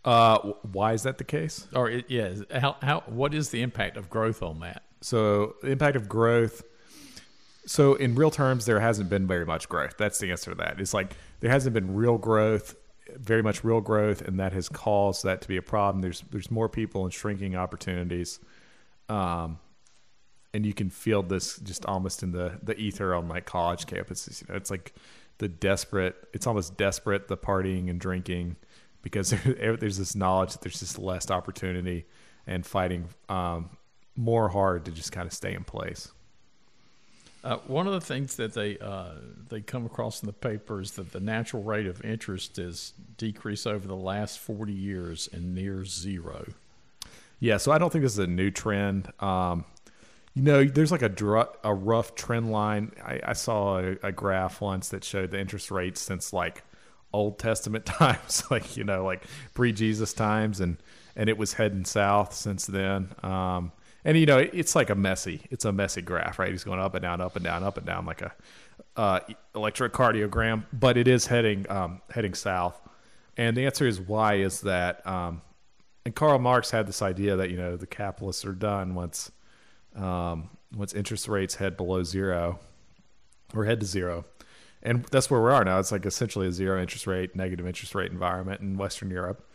Uh, 0.04 0.38
why 0.72 0.92
is 0.92 1.02
that 1.04 1.18
the 1.18 1.24
case? 1.24 1.66
or 1.74 1.90
it, 1.90 2.10
yeah? 2.10 2.34
How 2.52 2.76
how 2.82 3.00
what 3.06 3.34
is 3.34 3.50
the 3.50 3.62
impact 3.62 3.96
of 3.96 4.08
growth 4.10 4.42
on 4.42 4.60
that? 4.60 4.82
So 5.00 5.56
the 5.62 5.70
impact 5.70 5.96
of 5.96 6.08
growth. 6.08 6.62
So 7.66 7.94
in 7.94 8.14
real 8.14 8.30
terms, 8.30 8.66
there 8.66 8.80
hasn't 8.80 9.08
been 9.08 9.26
very 9.26 9.46
much 9.46 9.68
growth. 9.68 9.94
That's 9.98 10.18
the 10.18 10.30
answer 10.30 10.50
to 10.50 10.56
that. 10.56 10.80
It's 10.80 10.92
like 10.94 11.16
there 11.40 11.50
hasn't 11.50 11.72
been 11.74 11.94
real 11.94 12.18
growth, 12.18 12.74
very 13.16 13.42
much 13.42 13.64
real 13.64 13.80
growth, 13.80 14.22
and 14.22 14.38
that 14.40 14.52
has 14.52 14.68
caused 14.68 15.24
that 15.24 15.40
to 15.42 15.48
be 15.48 15.56
a 15.56 15.62
problem. 15.62 16.02
There's 16.02 16.22
there's 16.30 16.50
more 16.50 16.68
people 16.68 17.04
and 17.04 17.12
shrinking 17.12 17.56
opportunities, 17.56 18.40
um, 19.08 19.58
and 20.52 20.64
you 20.64 20.74
can 20.74 20.90
feel 20.90 21.22
this 21.22 21.58
just 21.58 21.84
almost 21.86 22.22
in 22.22 22.32
the 22.32 22.58
the 22.62 22.76
ether 22.76 23.14
on 23.14 23.28
like 23.28 23.46
college 23.46 23.86
campuses. 23.86 24.40
You 24.40 24.46
know, 24.48 24.56
it's 24.56 24.70
like 24.70 24.94
the 25.38 25.48
desperate. 25.48 26.16
It's 26.32 26.46
almost 26.46 26.76
desperate 26.76 27.28
the 27.28 27.36
partying 27.36 27.90
and 27.90 28.00
drinking 28.00 28.56
because 29.02 29.30
there's 29.44 29.98
this 29.98 30.14
knowledge 30.14 30.52
that 30.52 30.62
there's 30.62 30.80
just 30.80 30.98
less 30.98 31.30
opportunity 31.30 32.06
and 32.46 32.64
fighting 32.64 33.08
um, 33.28 33.70
more 34.16 34.48
hard 34.48 34.84
to 34.86 34.90
just 34.90 35.12
kind 35.12 35.26
of 35.26 35.32
stay 35.32 35.54
in 35.54 35.64
place. 35.64 36.10
Uh, 37.44 37.58
one 37.66 37.86
of 37.86 37.92
the 37.92 38.00
things 38.00 38.36
that 38.36 38.54
they 38.54 38.78
uh, 38.78 39.10
they 39.50 39.60
come 39.60 39.84
across 39.84 40.22
in 40.22 40.26
the 40.26 40.32
paper 40.32 40.80
is 40.80 40.92
that 40.92 41.12
the 41.12 41.20
natural 41.20 41.62
rate 41.62 41.86
of 41.86 42.02
interest 42.02 42.56
has 42.56 42.94
decreased 43.18 43.66
over 43.66 43.86
the 43.86 43.94
last 43.94 44.38
40 44.38 44.72
years 44.72 45.28
and 45.30 45.54
near 45.54 45.84
zero. 45.84 46.46
Yeah, 47.40 47.58
so 47.58 47.70
I 47.70 47.76
don't 47.76 47.92
think 47.92 48.02
this 48.02 48.14
is 48.14 48.18
a 48.18 48.26
new 48.26 48.50
trend. 48.50 49.12
Um, 49.20 49.66
you 50.32 50.42
know, 50.42 50.64
there's 50.64 50.90
like 50.90 51.02
a 51.02 51.08
dr- 51.10 51.54
a 51.62 51.74
rough 51.74 52.14
trend 52.14 52.50
line. 52.50 52.92
I, 53.04 53.20
I 53.22 53.32
saw 53.34 53.78
a, 53.78 53.96
a 54.02 54.10
graph 54.10 54.62
once 54.62 54.88
that 54.88 55.04
showed 55.04 55.30
the 55.30 55.38
interest 55.38 55.70
rates 55.70 56.00
since 56.00 56.32
like 56.32 56.62
Old 57.12 57.38
Testament 57.38 57.84
times, 57.86 58.42
like 58.50 58.78
you 58.78 58.84
know, 58.84 59.04
like 59.04 59.24
pre 59.52 59.70
Jesus 59.70 60.14
times, 60.14 60.60
and 60.60 60.78
and 61.14 61.28
it 61.28 61.36
was 61.36 61.52
heading 61.52 61.84
south 61.84 62.32
since 62.32 62.64
then. 62.64 63.10
Um, 63.22 63.72
and 64.04 64.18
you 64.18 64.26
know 64.26 64.38
it's 64.38 64.74
like 64.74 64.90
a 64.90 64.94
messy 64.94 65.42
it's 65.50 65.64
a 65.64 65.72
messy 65.72 66.02
graph 66.02 66.38
right? 66.38 66.50
He's 66.50 66.64
going 66.64 66.80
up 66.80 66.94
and 66.94 67.02
down 67.02 67.20
up 67.20 67.36
and 67.36 67.44
down 67.44 67.62
up 67.62 67.76
and 67.76 67.86
down 67.86 68.06
like 68.06 68.22
a 68.22 68.32
uh, 68.96 69.20
electrocardiogram 69.54 70.64
but 70.72 70.96
it 70.96 71.08
is 71.08 71.26
heading 71.26 71.68
um, 71.70 72.00
heading 72.10 72.34
south. 72.34 72.80
And 73.36 73.56
the 73.56 73.66
answer 73.66 73.86
is 73.86 74.00
why 74.00 74.34
is 74.34 74.60
that? 74.60 75.04
Um, 75.06 75.42
and 76.04 76.14
Karl 76.14 76.38
Marx 76.38 76.70
had 76.70 76.86
this 76.86 77.02
idea 77.02 77.36
that 77.36 77.50
you 77.50 77.56
know 77.56 77.76
the 77.76 77.86
capitalists 77.86 78.44
are 78.44 78.52
done 78.52 78.94
once 78.94 79.32
um, 79.96 80.50
once 80.74 80.92
interest 80.92 81.28
rates 81.28 81.56
head 81.56 81.76
below 81.76 82.02
zero 82.02 82.58
or 83.54 83.64
head 83.64 83.80
to 83.80 83.86
zero. 83.86 84.24
And 84.82 85.04
that's 85.06 85.30
where 85.30 85.40
we 85.40 85.50
are 85.50 85.64
now. 85.64 85.78
It's 85.78 85.92
like 85.92 86.04
essentially 86.04 86.46
a 86.46 86.52
zero 86.52 86.80
interest 86.80 87.06
rate 87.06 87.34
negative 87.34 87.66
interest 87.66 87.94
rate 87.94 88.12
environment 88.12 88.60
in 88.60 88.76
Western 88.76 89.10
Europe. 89.10 89.48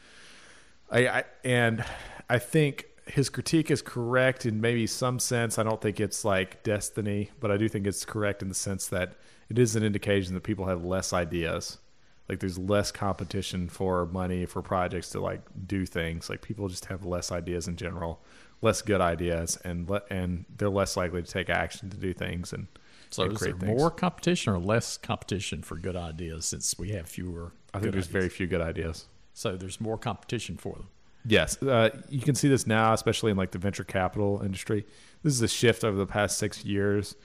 I, 0.89 1.07
I 1.07 1.23
and 1.43 1.85
I 2.29 2.39
think 2.39 2.87
his 3.09 3.29
critique 3.29 3.71
is 3.71 3.81
correct 3.81 4.45
in 4.45 4.61
maybe 4.61 4.85
some 4.85 5.19
sense. 5.19 5.57
I 5.57 5.63
don't 5.63 5.81
think 5.81 5.99
it's 5.99 6.23
like 6.23 6.63
destiny, 6.63 7.31
but 7.39 7.51
I 7.51 7.57
do 7.57 7.67
think 7.67 7.87
it's 7.87 8.05
correct 8.05 8.41
in 8.41 8.49
the 8.49 8.55
sense 8.55 8.87
that 8.87 9.15
it 9.49 9.57
is 9.57 9.75
an 9.75 9.83
indication 9.83 10.35
that 10.35 10.43
people 10.43 10.65
have 10.65 10.83
less 10.83 11.11
ideas. 11.11 11.79
Like 12.27 12.39
there's 12.39 12.59
less 12.59 12.91
competition 12.91 13.67
for 13.67 14.05
money 14.05 14.45
for 14.45 14.61
projects 14.61 15.09
to 15.11 15.19
like 15.19 15.41
do 15.65 15.85
things. 15.85 16.29
Like 16.29 16.43
people 16.43 16.67
just 16.67 16.85
have 16.85 17.03
less 17.03 17.31
ideas 17.31 17.67
in 17.67 17.75
general, 17.75 18.21
less 18.61 18.83
good 18.83 19.01
ideas, 19.01 19.57
and 19.63 19.89
le- 19.89 20.03
and 20.11 20.45
they're 20.55 20.69
less 20.69 20.95
likely 20.95 21.23
to 21.23 21.31
take 21.31 21.49
action 21.49 21.89
to 21.89 21.97
do 21.97 22.13
things 22.13 22.53
and. 22.53 22.67
So 23.11 23.23
and 23.23 23.33
is 23.33 23.39
there 23.39 23.53
things. 23.53 23.79
more 23.79 23.89
competition 23.89 24.53
or 24.53 24.59
less 24.59 24.95
competition 24.95 25.63
for 25.63 25.75
good 25.77 25.95
ideas 25.95 26.45
since 26.45 26.77
we 26.77 26.91
have 26.91 27.09
fewer? 27.09 27.53
I 27.73 27.79
think 27.79 27.93
there's 27.93 28.05
ideas? 28.05 28.07
very 28.07 28.29
few 28.29 28.45
good 28.45 28.61
ideas. 28.61 29.05
So 29.33 29.57
there's 29.57 29.81
more 29.81 29.97
competition 29.97 30.57
for 30.57 30.75
them. 30.75 30.89
Yes, 31.25 31.61
uh, 31.61 31.89
you 32.09 32.21
can 32.21 32.35
see 32.35 32.47
this 32.47 32.65
now, 32.65 32.93
especially 32.93 33.31
in 33.31 33.37
like 33.37 33.51
the 33.51 33.57
venture 33.57 33.83
capital 33.83 34.41
industry. 34.43 34.85
This 35.23 35.33
is 35.33 35.41
a 35.41 35.47
shift 35.47 35.83
over 35.83 35.97
the 35.97 36.05
past 36.05 36.37
six 36.37 36.63
years. 36.63 37.15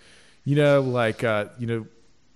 You 0.44 0.56
know, 0.56 0.80
like 0.80 1.22
uh, 1.22 1.46
you 1.58 1.66
know, 1.66 1.86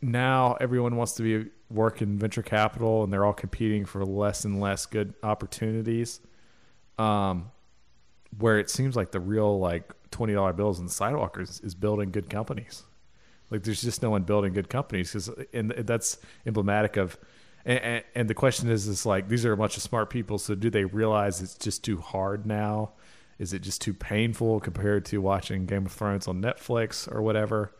now 0.00 0.56
everyone 0.60 0.96
wants 0.96 1.14
to 1.14 1.22
be 1.22 1.50
work 1.68 2.00
in 2.00 2.18
venture 2.18 2.42
capital, 2.42 3.02
and 3.04 3.12
they're 3.12 3.24
all 3.24 3.32
competing 3.32 3.84
for 3.84 4.04
less 4.04 4.44
and 4.44 4.60
less 4.60 4.86
good 4.86 5.14
opportunities. 5.22 6.20
Um, 6.98 7.50
where 8.38 8.58
it 8.58 8.70
seems 8.70 8.96
like 8.96 9.10
the 9.10 9.20
real 9.20 9.58
like 9.58 9.92
twenty 10.10 10.34
dollar 10.34 10.52
bills 10.52 10.78
and 10.78 10.90
sidewalkers 10.90 11.60
is 11.60 11.74
building 11.74 12.10
good 12.10 12.30
companies. 12.30 12.84
Like 13.50 13.62
there's 13.62 13.82
just 13.82 14.02
no 14.02 14.10
one 14.10 14.22
building 14.22 14.52
good 14.52 14.68
companies 14.68 15.12
because, 15.12 15.30
and 15.52 15.70
that's 15.70 16.18
emblematic 16.46 16.96
of 16.96 17.18
and, 17.68 18.04
and, 18.14 18.30
the 18.30 18.34
question 18.34 18.70
is, 18.70 18.88
is 18.88 19.04
like 19.04 19.28
these 19.28 19.44
are 19.44 19.52
a 19.52 19.56
bunch 19.56 19.76
of 19.76 19.82
smart 19.82 20.08
people. 20.08 20.38
So 20.38 20.54
do 20.54 20.70
they 20.70 20.84
realize 20.84 21.42
it's 21.42 21.54
just 21.54 21.84
too 21.84 21.98
hard 21.98 22.46
now? 22.46 22.92
Is 23.38 23.52
it 23.52 23.60
just 23.60 23.82
too 23.82 23.92
painful 23.92 24.58
compared 24.60 25.04
to 25.06 25.20
watching 25.20 25.66
Game 25.66 25.86
of 25.86 25.92
Thrones 25.92 26.26
on 26.26 26.40
Netflix 26.40 27.12
or 27.12 27.20
whatever? 27.20 27.72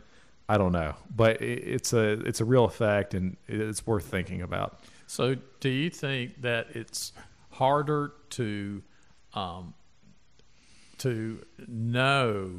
I 0.49 0.59
don't 0.59 0.73
know, 0.73 0.95
but 1.15 1.43
it's 1.43 1.93
a 1.93 2.21
it's 2.27 2.41
a 2.41 2.45
real 2.45 2.65
effect, 2.65 3.15
and 3.15 3.37
it's 3.47 3.87
worth 3.87 4.05
thinking 4.05 4.43
about. 4.43 4.81
So, 5.07 5.37
do 5.61 5.69
you 5.69 5.91
think 5.91 6.43
that 6.43 6.69
it's 6.75 7.13
harder 7.51 8.13
to 8.31 8.83
um, 9.35 9.75
to 10.99 11.45
know 11.67 12.51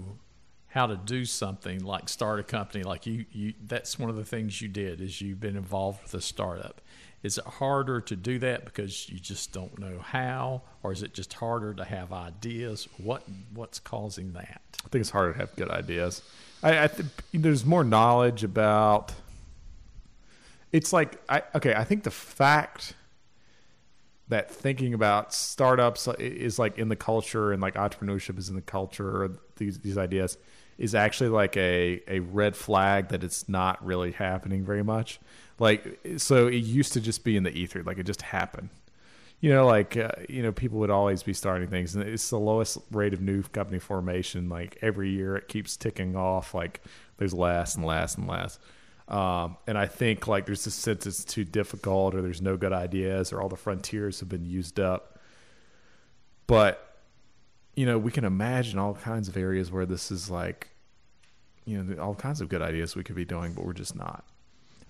how 0.68 0.86
to 0.86 0.96
do 0.98 1.26
something 1.26 1.84
like 1.84 2.08
start 2.08 2.40
a 2.40 2.44
company 2.44 2.84
like 2.84 3.08
you, 3.08 3.26
you 3.32 3.54
that's 3.66 3.98
one 3.98 4.10
of 4.10 4.16
the 4.16 4.24
things 4.24 4.62
you 4.62 4.68
did 4.68 5.02
is 5.02 5.20
you've 5.20 5.40
been 5.40 5.58
involved 5.58 6.02
with 6.04 6.14
a 6.14 6.22
startup 6.22 6.80
is 7.22 7.38
it 7.38 7.46
harder 7.46 8.00
to 8.02 8.16
do 8.16 8.40
that 8.40 8.66
because 8.66 9.10
you 9.10 9.20
just 9.20 9.52
don't 9.52 9.78
know 9.78 10.00
how, 10.00 10.62
or 10.84 10.94
is 10.94 11.04
it 11.04 11.14
just 11.14 11.34
harder 11.34 11.74
to 11.74 11.84
have 11.84 12.14
ideas? 12.14 12.88
What 12.98 13.24
what's 13.54 13.80
causing 13.80 14.34
that? 14.34 14.62
I 14.86 14.88
think 14.90 15.02
it's 15.02 15.10
harder 15.10 15.34
to 15.34 15.40
have 15.40 15.56
good 15.56 15.70
ideas. 15.70 16.22
I, 16.64 16.86
I 16.86 16.90
there's 17.34 17.66
more 17.66 17.84
knowledge 17.84 18.44
about. 18.44 19.14
It's 20.72 20.94
like 20.94 21.22
I 21.28 21.44
okay. 21.56 21.74
I 21.74 21.84
think 21.84 22.04
the 22.04 22.12
fact 22.12 22.94
that 24.30 24.50
thinking 24.50 24.94
about 24.94 25.34
startups 25.34 26.08
is 26.20 26.58
like 26.58 26.78
in 26.78 26.88
the 26.88 26.96
culture 26.96 27.52
and 27.52 27.62
like 27.62 27.74
entrepreneurship 27.74 28.38
is 28.38 28.48
in 28.48 28.56
the 28.56 28.62
culture 28.62 29.32
these 29.58 29.80
these 29.80 29.98
ideas 29.98 30.38
is 30.78 30.96
actually 30.96 31.30
like 31.30 31.58
a 31.58 32.02
a 32.08 32.20
red 32.20 32.56
flag 32.56 33.10
that 33.10 33.24
it's 33.24 33.50
not 33.50 33.84
really 33.84 34.12
happening 34.12 34.64
very 34.64 34.84
much 34.84 35.20
like, 35.60 36.00
so 36.18 36.48
it 36.48 36.64
used 36.64 36.94
to 36.94 37.02
just 37.02 37.24
be 37.24 37.38
in 37.38 37.44
the 37.44 37.52
ether, 37.52 37.84
like 37.84 37.98
it 37.98 38.06
just 38.06 38.22
happened. 38.22 38.70
You 39.42 39.52
know, 39.52 39.66
like 39.66 39.96
uh, 39.96 40.12
you 40.28 40.44
know, 40.44 40.52
people 40.52 40.80
would 40.80 40.90
always 40.90 41.24
be 41.24 41.34
starting 41.34 41.70
things, 41.70 41.96
and 41.96 42.04
it's 42.04 42.30
the 42.30 42.40
lowest 42.40 42.78
rate 42.92 43.14
of 43.14 43.22
new 43.22 43.42
company 43.44 43.80
formation. 43.80 44.50
Like 44.50 44.78
every 44.82 45.12
year, 45.12 45.38
it 45.38 45.48
keeps 45.48 45.78
ticking 45.78 46.16
off. 46.16 46.54
Like 46.54 46.82
there's 47.18 47.34
less 47.34 47.76
and 47.76 47.86
less 47.86 48.16
and 48.16 48.28
less. 48.28 48.60
Um, 49.08 49.58
and 49.66 49.78
I 49.78 49.88
think 49.88 50.28
like 50.28 50.46
there's 50.46 50.66
this 50.66 50.76
sense 50.76 51.08
it's 51.08 51.24
too 51.24 51.46
difficult, 51.46 52.16
or 52.16 52.22
there's 52.22 52.42
no 52.42 52.58
good 52.58 52.74
ideas, 52.74 53.32
or 53.32 53.42
all 53.42 53.50
the 53.50 53.56
frontiers 53.56 54.20
have 54.20 54.30
been 54.30 54.46
used 54.46 54.80
up. 54.80 55.20
But 56.48 56.98
you 57.76 57.86
know, 57.86 57.98
we 57.98 58.12
can 58.12 58.26
imagine 58.26 58.78
all 58.78 58.94
kinds 58.94 59.30
of 59.30 59.38
areas 59.38 59.72
where 59.72 59.86
this 59.86 60.12
is 60.12 60.30
like, 60.30 60.68
you 61.64 61.82
know, 61.82 62.04
all 62.04 62.14
kinds 62.14 62.42
of 62.42 62.50
good 62.50 62.62
ideas 62.62 62.94
we 62.96 63.04
could 63.04 63.16
be 63.16 63.24
doing, 63.24 63.54
but 63.54 63.64
we're 63.64 63.72
just 63.72 63.96
not. 63.96 64.26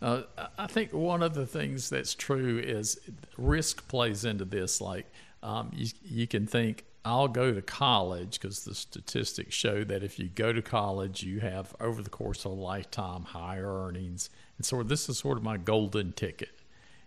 Uh, 0.01 0.23
I 0.57 0.67
think 0.67 0.93
one 0.93 1.21
of 1.21 1.33
the 1.33 1.45
things 1.45 1.89
that's 1.89 2.13
true 2.13 2.59
is 2.59 2.99
risk 3.38 3.88
plays 3.88 4.25
into 4.25 4.45
this. 4.45 4.79
Like 4.79 5.05
um, 5.43 5.71
you, 5.73 5.88
you 6.03 6.27
can 6.27 6.47
think, 6.47 6.85
I'll 7.05 7.29
go 7.29 7.53
to 7.53 7.62
college 7.62 8.39
because 8.39 8.65
the 8.65 8.75
statistics 8.75 9.55
show 9.55 9.83
that 9.85 10.03
if 10.03 10.19
you 10.19 10.27
go 10.27 10.51
to 10.51 10.62
college, 10.62 11.23
you 11.23 11.39
have 11.39 11.73
over 11.79 12.01
the 12.01 12.09
course 12.09 12.45
of 12.45 12.51
a 12.51 12.55
lifetime 12.55 13.23
higher 13.23 13.85
earnings. 13.85 14.29
And 14.57 14.65
so 14.65 14.83
this 14.83 15.07
is 15.07 15.17
sort 15.17 15.38
of 15.38 15.43
my 15.43 15.57
golden 15.57 16.12
ticket. 16.12 16.59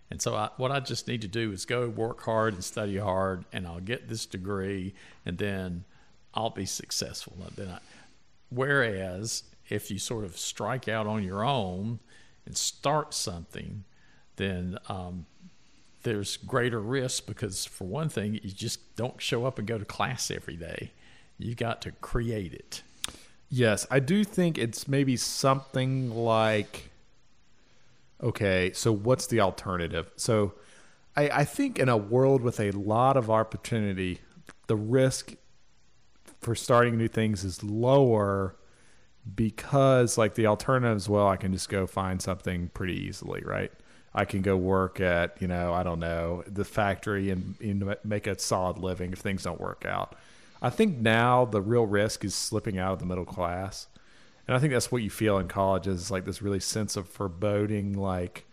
And 0.09 0.21
so 0.21 0.35
I, 0.35 0.49
what 0.57 0.71
I 0.71 0.79
just 0.79 1.07
need 1.07 1.21
to 1.21 1.27
do 1.27 1.51
is 1.51 1.65
go 1.65 1.87
work 1.87 2.21
hard 2.21 2.55
and 2.55 2.63
study 2.63 2.97
hard, 2.97 3.45
and 3.53 3.65
I'll 3.65 3.79
get 3.79 4.09
this 4.09 4.25
degree, 4.25 4.93
and 5.25 5.37
then 5.37 5.85
I'll 6.33 6.49
be 6.49 6.65
successful. 6.65 7.35
Then 7.55 7.69
I, 7.69 7.79
whereas 8.49 9.43
if 9.69 9.89
you 9.89 9.99
sort 9.99 10.25
of 10.25 10.37
strike 10.37 10.87
out 10.87 11.07
on 11.07 11.23
your 11.23 11.43
own, 11.43 11.99
and 12.45 12.57
start 12.57 13.13
something, 13.13 13.83
then 14.35 14.77
um, 14.89 15.25
there's 16.03 16.37
greater 16.37 16.79
risk 16.79 17.25
because, 17.25 17.65
for 17.65 17.85
one 17.85 18.09
thing, 18.09 18.39
you 18.43 18.51
just 18.51 18.95
don't 18.95 19.21
show 19.21 19.45
up 19.45 19.57
and 19.57 19.67
go 19.67 19.77
to 19.77 19.85
class 19.85 20.29
every 20.29 20.55
day. 20.55 20.91
You 21.37 21.55
got 21.55 21.81
to 21.83 21.91
create 21.91 22.53
it. 22.53 22.83
Yes, 23.49 23.85
I 23.91 23.99
do 23.99 24.23
think 24.23 24.57
it's 24.57 24.87
maybe 24.87 25.15
something 25.15 26.09
like 26.15 26.89
okay, 28.21 28.71
so 28.73 28.91
what's 28.91 29.27
the 29.27 29.41
alternative? 29.41 30.09
So 30.15 30.53
I, 31.15 31.29
I 31.29 31.45
think 31.45 31.77
in 31.77 31.89
a 31.89 31.97
world 31.97 32.41
with 32.41 32.59
a 32.59 32.71
lot 32.71 33.17
of 33.17 33.29
opportunity, 33.29 34.19
the 34.67 34.77
risk 34.77 35.35
for 36.39 36.55
starting 36.55 36.97
new 36.97 37.07
things 37.07 37.43
is 37.43 37.63
lower 37.63 38.55
because 39.35 40.17
like 40.17 40.35
the 40.35 40.47
alternatives 40.47 41.07
well 41.07 41.27
i 41.27 41.37
can 41.37 41.53
just 41.53 41.69
go 41.69 41.87
find 41.87 42.21
something 42.21 42.69
pretty 42.73 42.93
easily 42.93 43.41
right? 43.45 43.71
I 44.15 44.25
can 44.25 44.43
go 44.43 44.55
work 44.55 44.99
at 44.99 45.41
you 45.41 45.47
know 45.47 45.73
i 45.73 45.83
don't 45.83 45.99
know 45.99 46.43
the 46.47 46.65
factory 46.65 47.29
and, 47.31 47.95
make 48.03 48.27
a 48.27 48.37
solid 48.37 48.77
living 48.77 49.11
if 49.13 49.19
things 49.19 49.43
don't 49.43 49.59
work 49.59 49.85
out. 49.85 50.15
I 50.61 50.69
think 50.69 50.99
now 50.99 51.45
the 51.45 51.61
real 51.61 51.85
risk 51.85 52.23
is 52.23 52.35
slipping 52.35 52.77
out 52.77 52.93
of 52.93 52.99
the 52.99 53.05
middle 53.05 53.25
class. 53.25 53.87
And 54.47 54.55
i 54.55 54.59
think 54.59 54.73
that's 54.73 54.91
what 54.91 55.01
you 55.01 55.09
feel 55.09 55.37
in 55.39 55.47
college 55.47 55.87
is 55.87 56.11
like 56.11 56.25
this 56.25 56.41
really 56.41 56.59
sense 56.59 56.95
of 56.95 57.07
foreboding 57.07 57.93
like 57.93 58.45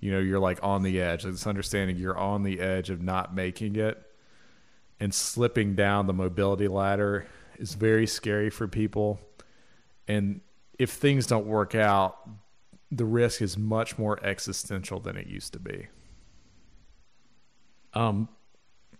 you 0.00 0.10
know 0.10 0.18
you're 0.18 0.40
like 0.40 0.58
on 0.62 0.82
the 0.82 1.00
edge 1.00 1.22
this 1.22 1.46
understanding 1.46 1.96
you're 1.96 2.18
on 2.18 2.42
the 2.42 2.60
edge 2.60 2.90
of 2.90 3.00
not 3.00 3.34
making 3.34 3.76
it 3.76 4.04
and 5.00 5.14
slipping 5.14 5.74
down 5.74 6.06
the 6.06 6.12
mobility 6.12 6.68
ladder 6.68 7.26
is 7.56 7.74
very 7.74 8.06
scary 8.06 8.50
for 8.50 8.66
people 8.66 9.20
and 10.08 10.40
if 10.78 10.90
things 10.90 11.26
don't 11.26 11.46
work 11.46 11.74
out, 11.74 12.28
the 12.90 13.04
risk 13.04 13.42
is 13.42 13.58
much 13.58 13.98
more 13.98 14.18
existential 14.24 14.98
than 14.98 15.16
it 15.16 15.26
used 15.26 15.52
to 15.52 15.58
be. 15.58 15.86
Um, 17.92 18.28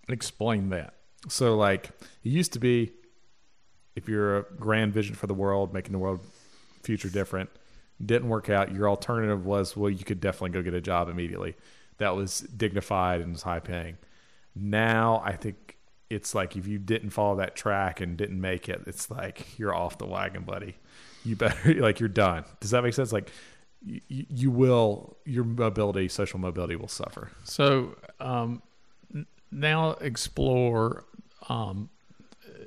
explain 0.08 0.68
that. 0.70 0.94
So, 1.28 1.56
like, 1.56 1.86
it 2.22 2.28
used 2.28 2.52
to 2.52 2.58
be 2.58 2.92
if 3.96 4.08
you're 4.08 4.38
a 4.38 4.42
grand 4.58 4.92
vision 4.94 5.14
for 5.14 5.26
the 5.26 5.34
world, 5.34 5.74
making 5.74 5.92
the 5.92 5.98
world 5.98 6.20
future 6.82 7.08
different, 7.08 7.50
didn't 8.04 8.28
work 8.28 8.48
out, 8.48 8.72
your 8.72 8.88
alternative 8.88 9.44
was 9.44 9.76
well, 9.76 9.90
you 9.90 10.04
could 10.04 10.20
definitely 10.20 10.50
go 10.50 10.62
get 10.62 10.74
a 10.74 10.80
job 10.80 11.08
immediately. 11.08 11.56
That 11.98 12.14
was 12.14 12.40
dignified 12.40 13.20
and 13.20 13.32
was 13.32 13.42
high 13.42 13.58
paying. 13.58 13.98
Now 14.54 15.20
I 15.24 15.32
think 15.32 15.77
it's 16.10 16.34
like 16.34 16.56
if 16.56 16.66
you 16.66 16.78
didn't 16.78 17.10
follow 17.10 17.36
that 17.36 17.54
track 17.54 18.00
and 18.00 18.16
didn't 18.16 18.40
make 18.40 18.68
it, 18.68 18.82
it's 18.86 19.10
like 19.10 19.58
you're 19.58 19.74
off 19.74 19.98
the 19.98 20.06
wagon, 20.06 20.42
buddy. 20.42 20.76
You 21.24 21.36
better 21.36 21.74
like 21.80 22.00
you're 22.00 22.08
done. 22.08 22.44
Does 22.60 22.70
that 22.70 22.82
make 22.82 22.94
sense? 22.94 23.12
Like 23.12 23.30
you, 23.84 24.00
you 24.08 24.50
will 24.50 25.16
your 25.24 25.44
mobility, 25.44 26.08
social 26.08 26.38
mobility 26.38 26.76
will 26.76 26.88
suffer. 26.88 27.30
So 27.44 27.96
um, 28.20 28.62
now 29.50 29.90
explore. 29.92 31.04
Um, 31.48 31.90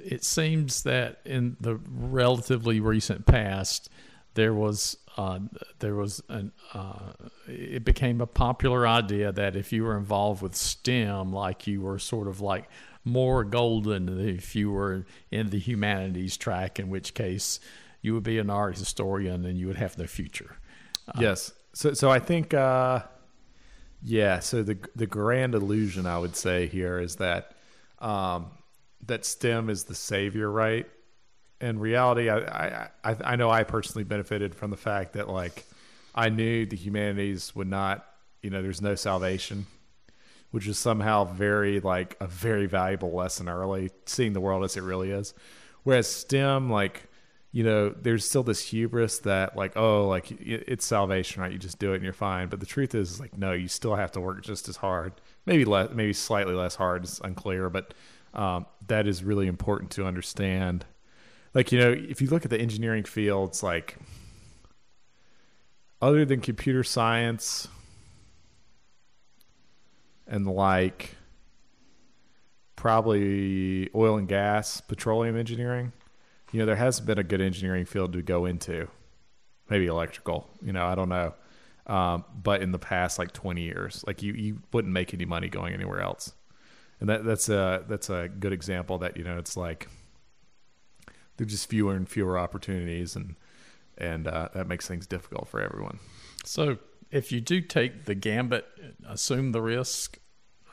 it 0.04 0.24
seems 0.24 0.84
that 0.84 1.20
in 1.26 1.58
the 1.60 1.80
relatively 1.90 2.80
recent 2.80 3.26
past, 3.26 3.90
there 4.34 4.54
was 4.54 4.98
uh, 5.18 5.40
there 5.80 5.96
was 5.96 6.24
an 6.30 6.52
uh, 6.74 7.14
it 7.48 7.84
became 7.84 8.22
a 8.22 8.28
popular 8.28 8.88
idea 8.88 9.32
that 9.32 9.56
if 9.56 9.74
you 9.74 9.84
were 9.84 9.98
involved 9.98 10.42
with 10.42 10.56
STEM, 10.56 11.34
like 11.34 11.68
you 11.68 11.82
were 11.82 12.00
sort 12.00 12.28
of 12.28 12.40
like 12.40 12.70
more 13.04 13.44
golden 13.44 14.20
if 14.20 14.56
you 14.56 14.72
were 14.72 15.06
in 15.32 15.50
the 15.50 15.60
humanities 15.60 16.38
track, 16.38 16.80
in 16.80 16.90
which 16.90 17.14
case 17.14 17.60
you 18.02 18.14
would 18.14 18.24
be 18.24 18.40
an 18.40 18.50
art 18.50 18.78
historian 18.78 19.46
and 19.46 19.58
you 19.58 19.68
would 19.68 19.78
have 19.78 19.98
no 19.98 20.06
future. 20.06 20.56
yes. 21.18 21.52
So 21.74 21.94
so 21.94 22.10
I 22.12 22.20
think 22.20 22.54
uh, 22.54 23.02
yeah. 24.04 24.40
So 24.40 24.64
the 24.64 24.78
the 24.96 25.08
grand 25.08 25.56
illusion 25.56 26.06
I 26.06 26.18
would 26.18 26.36
say 26.36 26.68
here 26.68 27.00
is 27.00 27.16
that 27.18 27.54
um, 28.00 28.52
that 29.06 29.26
STEM 29.26 29.70
is 29.70 29.86
the 29.86 29.96
savior, 29.96 30.50
right? 30.50 30.88
In 31.60 31.80
reality, 31.80 32.30
I 32.30 32.90
I 33.04 33.16
I 33.24 33.36
know 33.36 33.50
I 33.50 33.64
personally 33.64 34.04
benefited 34.04 34.54
from 34.56 34.72
the 34.72 34.78
fact 34.78 35.14
that 35.14 35.30
like 35.30 35.66
I 36.14 36.30
knew 36.30 36.66
the 36.66 36.76
humanities 36.76 37.56
would 37.56 37.70
not, 37.70 38.06
you 38.42 38.50
know, 38.50 38.62
there's 38.62 38.82
no 38.82 38.96
salvation, 38.96 39.66
which 40.52 40.68
is 40.68 40.78
somehow 40.78 41.24
very 41.26 41.80
like 41.80 42.16
a 42.20 42.28
very 42.28 42.68
valuable 42.68 43.12
lesson 43.12 43.50
early, 43.50 43.90
seeing 44.06 44.34
the 44.34 44.42
world 44.42 44.64
as 44.64 44.78
it 44.78 44.82
really 44.82 45.12
is. 45.12 45.34
Whereas 45.84 46.08
STEM, 46.08 46.70
like 46.70 47.10
you 47.54 47.66
know, 47.66 47.90
there's 47.90 48.28
still 48.28 48.44
this 48.44 48.62
hubris 48.62 49.20
that 49.20 49.58
like, 49.58 49.76
oh, 49.76 50.08
like 50.08 50.32
it's 50.40 50.86
salvation, 50.86 51.42
right? 51.42 51.52
You 51.52 51.58
just 51.58 51.80
do 51.80 51.92
it 51.92 51.96
and 51.96 52.04
you're 52.04 52.14
fine. 52.14 52.48
But 52.48 52.62
the 52.62 52.66
truth 52.66 52.96
is, 52.96 53.20
like, 53.20 53.38
no, 53.38 53.52
you 53.52 53.68
still 53.68 53.96
have 53.96 54.12
to 54.14 54.22
work 54.22 54.42
just 54.44 54.70
as 54.70 54.78
hard. 54.78 55.14
Maybe 55.46 55.66
less, 55.66 55.90
maybe 55.94 56.14
slightly 56.14 56.54
less 56.54 56.76
hard. 56.76 57.04
It's 57.04 57.20
unclear, 57.20 57.70
but 57.70 57.94
um, 58.34 58.68
that 58.88 59.06
is 59.06 59.24
really 59.24 59.48
important 59.48 59.92
to 59.92 60.06
understand. 60.06 60.86
Like, 61.54 61.74
you 61.74 61.80
know, 61.80 61.92
if 61.92 62.22
you 62.22 62.30
look 62.30 62.46
at 62.46 62.52
the 62.52 62.60
engineering 62.60 63.04
fields, 63.04 63.62
like, 63.62 63.98
other 66.02 66.24
than 66.24 66.40
computer 66.40 66.86
science 66.86 67.68
and 70.28 70.48
like 70.48 71.16
probably 72.76 73.90
oil 73.94 74.18
and 74.18 74.28
gas, 74.28 74.82
petroleum 74.82 75.38
engineering 75.38 75.94
you 76.52 76.60
know, 76.60 76.66
there 76.66 76.76
hasn't 76.76 77.08
been 77.08 77.18
a 77.18 77.24
good 77.24 77.42
engineering 77.42 77.86
field 77.86 78.14
to 78.14 78.22
go 78.22 78.46
into. 78.46 78.88
Maybe 79.70 79.88
electrical, 79.88 80.50
you 80.62 80.74
know, 80.74 80.86
I 80.86 80.96
don't 80.96 81.10
know. 81.10 81.34
Um, 81.88 82.26
but 82.42 82.62
in 82.62 82.72
the 82.72 82.80
past 82.80 83.18
like 83.18 83.32
20 83.32 83.62
years, 83.62 84.04
like 84.06 84.22
you, 84.22 84.34
you 84.34 84.60
wouldn't 84.74 84.94
make 84.94 85.14
any 85.14 85.26
money 85.26 85.48
going 85.48 85.74
anywhere 85.74 86.02
else. 86.02 86.34
And 87.00 87.10
that, 87.10 87.24
that's 87.24 87.48
a, 87.48 87.86
that's 87.88 88.10
a 88.10 88.28
good 88.28 88.52
example 88.52 88.98
that, 89.00 89.16
you 89.16 89.24
know, 89.24 89.38
it's 89.38 89.56
like 89.56 89.88
there's 91.38 91.52
just 91.52 91.70
fewer 91.70 91.96
and 91.96 92.08
fewer 92.08 92.38
opportunities 92.38 93.16
and, 93.16 93.36
and 93.98 94.28
uh, 94.28 94.50
that 94.54 94.68
makes 94.68 94.88
things 94.88 95.08
difficult 95.08 95.48
for 95.48 95.62
everyone. 95.62 96.00
So 96.44 96.78
if 97.12 97.32
you 97.32 97.42
do 97.42 97.62
take 97.62 98.06
the 98.06 98.16
gambit, 98.16 98.66
assume 99.08 99.52
the 99.52 99.62
risk, 99.62 100.18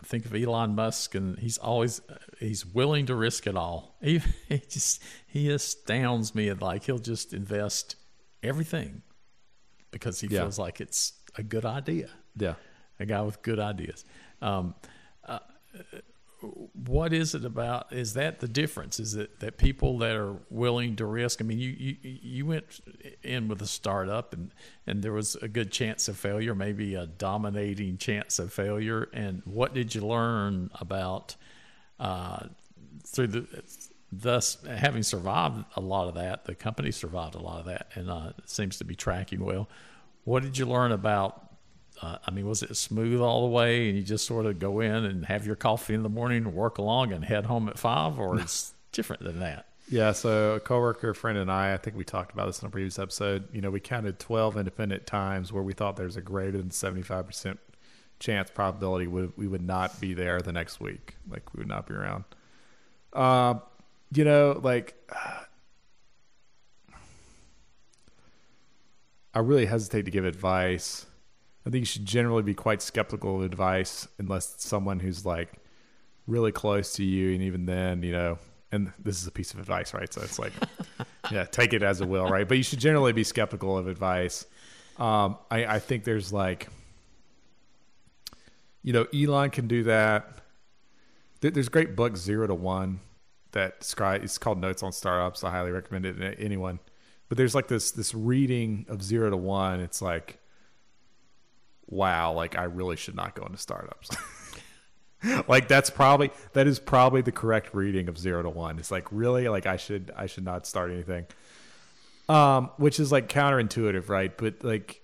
I 0.01 0.05
think 0.07 0.25
of 0.27 0.35
Elon 0.35 0.75
Musk, 0.75 1.15
and 1.15 1.39
he's 1.39 1.59
always 1.59 2.01
he's 2.39 2.65
willing 2.65 3.07
to 3.07 3.15
risk 3.17 3.47
it 3.47 3.57
all. 3.57 3.97
He, 4.03 4.21
he 4.49 4.59
just 4.71 5.03
he 5.27 5.51
astounds 5.51 6.35
me. 6.35 6.53
Like 6.53 6.85
he'll 6.85 6.99
just 6.99 7.33
invest 7.35 7.97
everything 8.43 9.03
because 9.91 10.21
he 10.21 10.29
Yeah. 10.29 10.41
feels 10.43 10.59
like 10.59 10.81
it's 10.81 11.13
a 11.37 11.43
good 11.43 11.65
idea. 11.65 12.11
Yeah. 12.37 12.55
A 13.01 13.07
guy 13.07 13.23
with 13.23 13.43
good 13.43 13.59
ideas. 13.59 14.05
Um, 14.41 14.75
uh, 15.27 15.41
what 16.41 17.13
is 17.13 17.35
it 17.35 17.45
about? 17.45 17.93
Is 17.93 18.15
that 18.15 18.41
the 18.41 18.49
difference? 18.49 19.01
Is 19.01 19.15
it 19.15 19.41
that 19.41 19.59
people 19.59 19.99
that 19.99 20.15
are 20.15 20.37
willing 20.51 20.95
to 20.97 21.07
risk? 21.07 21.41
I 21.41 21.45
mean, 21.45 21.59
you 21.59 21.71
you, 21.71 21.97
you 22.03 22.47
went 22.47 22.81
in 23.23 23.49
with 23.49 23.61
a 23.61 23.67
startup, 23.67 24.33
and 24.33 24.53
and 24.87 25.03
there 25.03 25.13
was 25.13 25.35
a 25.37 25.49
good 25.49 25.73
chance 25.73 26.07
of 26.09 26.17
failure, 26.17 26.55
maybe 26.55 26.95
a 26.95 27.07
dominating 27.07 27.99
chance 27.99 28.39
of 28.39 28.53
failure. 28.53 29.09
And 29.13 29.43
what 29.45 29.75
did 29.75 29.95
you 29.95 30.07
learn 30.07 30.71
about 30.81 31.35
uh, 31.99 32.47
through 33.05 33.29
the 33.29 33.65
thus 34.13 34.59
having 34.65 35.03
survived 35.03 35.65
a 35.75 35.81
lot 35.81 36.09
of 36.09 36.15
that? 36.15 36.45
The 36.45 36.55
company 36.55 36.93
survived 36.93 37.35
a 37.35 37.41
lot 37.41 37.59
of 37.59 37.67
that, 37.67 37.91
and 37.97 38.09
uh, 38.09 38.33
seems 38.47 38.79
to 38.79 38.85
be 38.85 38.95
tracking 38.95 39.45
well. 39.45 39.69
What 40.25 40.45
did 40.45 40.57
you 40.57 40.67
learn 40.67 40.93
about 40.93 41.48
uh, 42.01 42.19
I 42.27 42.31
mean, 42.31 42.47
was 42.47 42.63
it 42.63 42.77
smooth 42.77 43.21
all 43.21 43.43
the 43.43 43.55
way, 43.55 43.89
and 43.89 43.97
you 43.97 44.05
just 44.05 44.27
sort 44.27 44.47
of 44.47 44.59
go 44.59 44.81
in 44.81 45.05
and 45.05 45.25
have 45.27 45.47
your 45.47 45.57
coffee 45.57 45.95
in 45.95 46.03
the 46.03 46.09
morning 46.09 46.55
work 46.55 46.79
along 46.79 47.13
and 47.13 47.25
head 47.25 47.47
home 47.47 47.69
at 47.69 47.79
five, 47.79 48.19
or 48.19 48.39
it's 48.39 48.75
different 48.93 49.23
than 49.23 49.41
that? 49.41 49.67
Yeah, 49.91 50.13
so 50.13 50.55
a 50.55 50.61
coworker, 50.61 51.15
friend, 51.15 51.39
and 51.39 51.51
I, 51.51 51.73
I 51.73 51.79
think 51.79 51.97
we 51.97 52.05
talked 52.05 52.33
about 52.33 52.47
this 52.47 52.61
in 52.61 52.69
a 52.69 52.71
previous 52.71 52.99
episode. 52.99 53.49
You 53.55 53.63
know, 53.63 53.71
we 53.71 53.81
counted 53.81 54.19
12 54.19 54.59
independent 54.59 55.07
times 55.07 55.51
where 55.51 55.63
we 55.63 55.73
thought 55.73 55.97
there's 55.97 56.17
a 56.17 56.21
greater 56.21 56.59
than 56.59 56.69
75% 56.69 57.57
chance 58.21 58.51
probability 58.51 59.07
would, 59.07 59.33
we 59.37 59.47
would 59.47 59.63
not 59.63 59.99
be 60.01 60.13
there 60.13 60.41
the 60.41 60.53
next 60.53 60.81
week. 60.81 61.17
Like, 61.29 61.55
we 61.55 61.61
would 61.61 61.69
not 61.69 61.87
be 61.87 61.95
around. 61.95 62.25
Um, 63.15 63.63
you 64.13 64.25
know, 64.25 64.61
like, 64.63 64.95
I 69.35 69.39
really 69.41 69.67
hesitate 69.67 70.05
to 70.05 70.11
give 70.11 70.25
advice. 70.27 71.07
I 71.69 71.71
think 71.71 71.83
you 71.83 71.87
should 71.87 72.07
generally 72.07 72.43
be 72.43 72.55
quite 72.55 72.81
skeptical 72.81 73.37
of 73.37 73.43
advice 73.43 74.09
unless 74.19 74.55
it's 74.55 74.67
someone 74.67 75.01
who's 75.01 75.27
like 75.27 75.53
really 76.27 76.51
close 76.51 76.95
to 76.95 77.05
you. 77.05 77.35
And 77.35 77.43
even 77.43 77.67
then, 77.67 78.03
you 78.03 78.13
know, 78.13 78.39
and 78.73 78.91
this 78.99 79.21
is 79.21 79.27
a 79.27 79.31
piece 79.31 79.53
of 79.53 79.61
advice, 79.61 79.93
right? 79.93 80.11
So 80.11 80.23
it's 80.23 80.39
like, 80.39 80.55
yeah, 81.31 81.45
take 81.45 81.75
it 81.75 81.83
as 81.83 82.01
a 82.01 82.07
will, 82.07 82.25
right? 82.25 82.49
But 82.49 82.57
you 82.57 82.63
should 82.63 82.79
generally 82.79 83.13
be 83.13 83.23
skeptical 83.23 83.77
of 83.77 83.87
advice. 83.87 84.47
Um, 84.97 85.37
I, 85.51 85.67
I 85.67 85.79
think 85.79 86.05
there's 86.05 86.33
like, 86.33 86.69
you 88.83 88.95
know, 88.95 89.07
Elon 89.15 89.51
can 89.51 89.69
do 89.69 89.83
that. 89.85 90.41
There's 91.43 91.67
a 91.67 91.71
great 91.71 91.95
book, 91.95 92.17
Zero 92.17 92.47
to 92.47 92.55
One, 92.55 93.01
that 93.53 93.81
describe. 93.81 94.25
It's 94.25 94.39
called 94.39 94.59
Notes 94.59 94.83
on 94.83 94.93
Startups. 94.93 95.45
I 95.45 95.51
highly 95.51 95.73
recommend 95.73 96.07
it 96.07 96.15
to 96.15 96.41
anyone. 96.41 96.81
But 97.29 97.37
there's 97.37 97.55
like 97.55 97.69
this 97.69 97.91
this 97.91 98.15
reading 98.15 98.87
of 98.89 99.03
Zero 99.03 99.29
to 99.29 99.37
One. 99.37 99.81
It's 99.81 100.01
like, 100.01 100.39
wow, 101.89 102.33
like 102.33 102.57
I 102.57 102.65
really 102.65 102.97
should 102.97 103.17
not 103.17 103.35
go 103.35 103.45
into 103.45 103.59
startups. 103.59 104.11
like 105.49 105.69
that's 105.69 105.91
probably 105.91 106.31
that 106.53 106.67
is 106.67 106.79
probably 106.79 107.23
the 107.23 107.33
correct 107.33 107.75
reading 107.75 108.09
of 108.09 108.19
zero 108.19 108.43
to 108.43 108.51
one. 108.51 108.79
It's 108.79 108.91
like 108.91 109.07
really 109.11 109.49
like 109.49 109.67
I 109.67 109.77
should 109.77 110.13
I 110.17 110.27
should 110.27 110.45
not 110.45 110.67
start 110.67 110.91
anything. 110.91 111.27
Um, 112.29 112.71
which 112.77 113.01
is 113.01 113.11
like 113.11 113.29
counterintuitive, 113.29 114.09
right? 114.09 114.37
But 114.37 114.63
like 114.63 115.03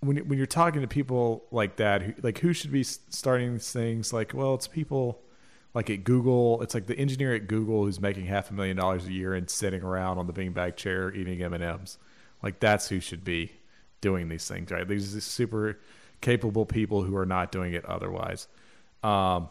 when 0.00 0.16
when 0.28 0.38
you're 0.38 0.46
talking 0.46 0.80
to 0.80 0.88
people 0.88 1.44
like 1.50 1.76
that, 1.76 2.02
who, 2.02 2.14
like 2.22 2.38
who 2.38 2.52
should 2.52 2.72
be 2.72 2.82
starting 2.82 3.54
these 3.54 3.70
things? 3.72 4.12
Like, 4.12 4.32
well, 4.34 4.54
it's 4.54 4.66
people 4.66 5.20
like 5.74 5.90
at 5.90 6.04
Google. 6.04 6.62
It's 6.62 6.74
like 6.74 6.86
the 6.86 6.98
engineer 6.98 7.34
at 7.34 7.48
Google 7.48 7.84
who's 7.84 8.00
making 8.00 8.26
half 8.26 8.50
a 8.50 8.54
million 8.54 8.76
dollars 8.76 9.06
a 9.06 9.12
year 9.12 9.34
and 9.34 9.48
sitting 9.50 9.82
around 9.82 10.18
on 10.18 10.26
the 10.26 10.32
beanbag 10.32 10.76
chair 10.76 11.12
eating 11.14 11.42
M 11.42 11.52
and 11.52 11.62
M's. 11.62 11.98
Like 12.42 12.60
that's 12.60 12.88
who 12.88 13.00
should 13.00 13.24
be 13.24 13.52
doing 14.00 14.28
these 14.28 14.46
things, 14.46 14.70
right? 14.70 14.86
These 14.86 15.22
super 15.24 15.78
capable 16.20 16.66
people 16.66 17.02
who 17.02 17.16
are 17.16 17.26
not 17.26 17.52
doing 17.52 17.74
it 17.74 17.84
otherwise. 17.84 18.48
Um, 19.02 19.48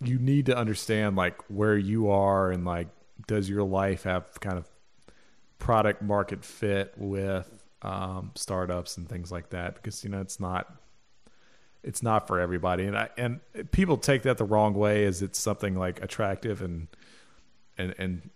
you 0.00 0.18
need 0.18 0.46
to 0.46 0.56
understand 0.56 1.16
like 1.16 1.40
where 1.48 1.76
you 1.76 2.10
are 2.10 2.50
and 2.50 2.64
like 2.64 2.88
does 3.26 3.48
your 3.48 3.62
life 3.62 4.02
have 4.02 4.28
kind 4.40 4.58
of 4.58 4.68
product 5.58 6.02
market 6.02 6.44
fit 6.44 6.92
with 6.96 7.64
um, 7.82 8.32
startups 8.34 8.98
and 8.98 9.08
things 9.08 9.32
like 9.32 9.50
that 9.50 9.74
because 9.74 10.04
you 10.04 10.10
know 10.10 10.20
it's 10.20 10.38
not 10.38 10.74
it's 11.82 12.02
not 12.02 12.26
for 12.26 12.40
everybody 12.40 12.84
and 12.84 12.96
I, 12.96 13.08
and 13.16 13.40
people 13.70 13.96
take 13.96 14.22
that 14.22 14.38
the 14.38 14.44
wrong 14.44 14.74
way 14.74 15.04
as 15.04 15.22
it's 15.22 15.38
something 15.38 15.74
like 15.74 16.02
attractive 16.02 16.60
and 16.60 16.88
and 17.78 17.94
and 17.98 18.30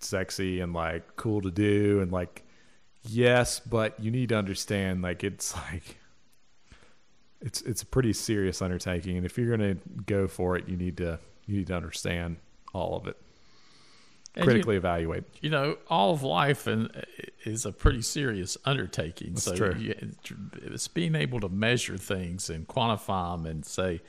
sexy 0.00 0.60
and 0.60 0.72
like 0.72 1.16
cool 1.16 1.40
to 1.42 1.50
do 1.50 2.00
and 2.00 2.10
like 2.10 2.45
yes 3.08 3.60
but 3.60 3.98
you 4.00 4.10
need 4.10 4.28
to 4.28 4.36
understand 4.36 5.02
like 5.02 5.22
it's 5.24 5.54
like 5.54 5.98
it's 7.40 7.62
it's 7.62 7.82
a 7.82 7.86
pretty 7.86 8.12
serious 8.12 8.62
undertaking 8.62 9.16
and 9.16 9.26
if 9.26 9.36
you're 9.38 9.56
going 9.56 9.76
to 9.76 9.80
go 10.06 10.26
for 10.26 10.56
it 10.56 10.68
you 10.68 10.76
need 10.76 10.96
to 10.96 11.18
you 11.46 11.58
need 11.58 11.66
to 11.66 11.74
understand 11.76 12.36
all 12.72 12.96
of 12.96 13.06
it 13.06 13.16
And 14.34 14.44
critically 14.44 14.74
you, 14.74 14.78
evaluate. 14.80 15.24
You 15.40 15.50
know, 15.50 15.78
all 15.88 16.12
of 16.12 16.22
life 16.22 16.66
and 16.66 16.90
uh, 16.94 17.02
is 17.44 17.64
a 17.64 17.72
pretty 17.72 18.02
serious 18.02 18.56
undertaking. 18.64 19.34
That's 19.34 19.44
so 19.44 19.54
true. 19.54 19.74
You, 19.78 19.94
it's 20.62 20.88
being 20.88 21.14
able 21.14 21.40
to 21.40 21.48
measure 21.48 21.96
things 21.96 22.50
and 22.50 22.66
quantify 22.66 23.36
them 23.36 23.46
and 23.46 23.64
say, 23.64 24.00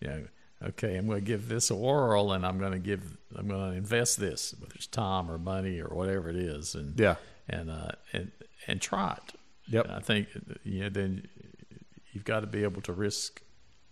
you 0.00 0.08
know, 0.08 0.24
okay, 0.68 0.96
I'm 0.96 1.06
going 1.06 1.18
to 1.20 1.26
give 1.26 1.48
this 1.48 1.70
a 1.70 1.74
whirl 1.74 2.32
and 2.32 2.46
I'm 2.46 2.58
going 2.58 2.72
to 2.72 2.78
give, 2.78 3.02
I'm 3.36 3.48
going 3.48 3.72
to 3.72 3.76
invest 3.76 4.18
this, 4.20 4.54
whether 4.58 4.72
it's 4.74 4.86
time 4.86 5.30
or 5.30 5.36
money 5.38 5.80
or 5.80 5.88
whatever 5.94 6.30
it 6.30 6.36
is, 6.36 6.74
and 6.74 6.98
Yeah. 6.98 7.16
And 7.48 7.70
uh, 7.70 7.92
and 8.12 8.30
and 8.66 8.80
try 8.80 9.12
it. 9.26 9.34
Yep. 9.68 9.84
And 9.86 9.94
I 9.94 10.00
think 10.00 10.28
you 10.64 10.82
know 10.82 10.88
then 10.88 11.26
you've 12.12 12.24
got 12.24 12.40
to 12.40 12.46
be 12.46 12.62
able 12.62 12.82
to 12.82 12.92
risk 12.92 13.42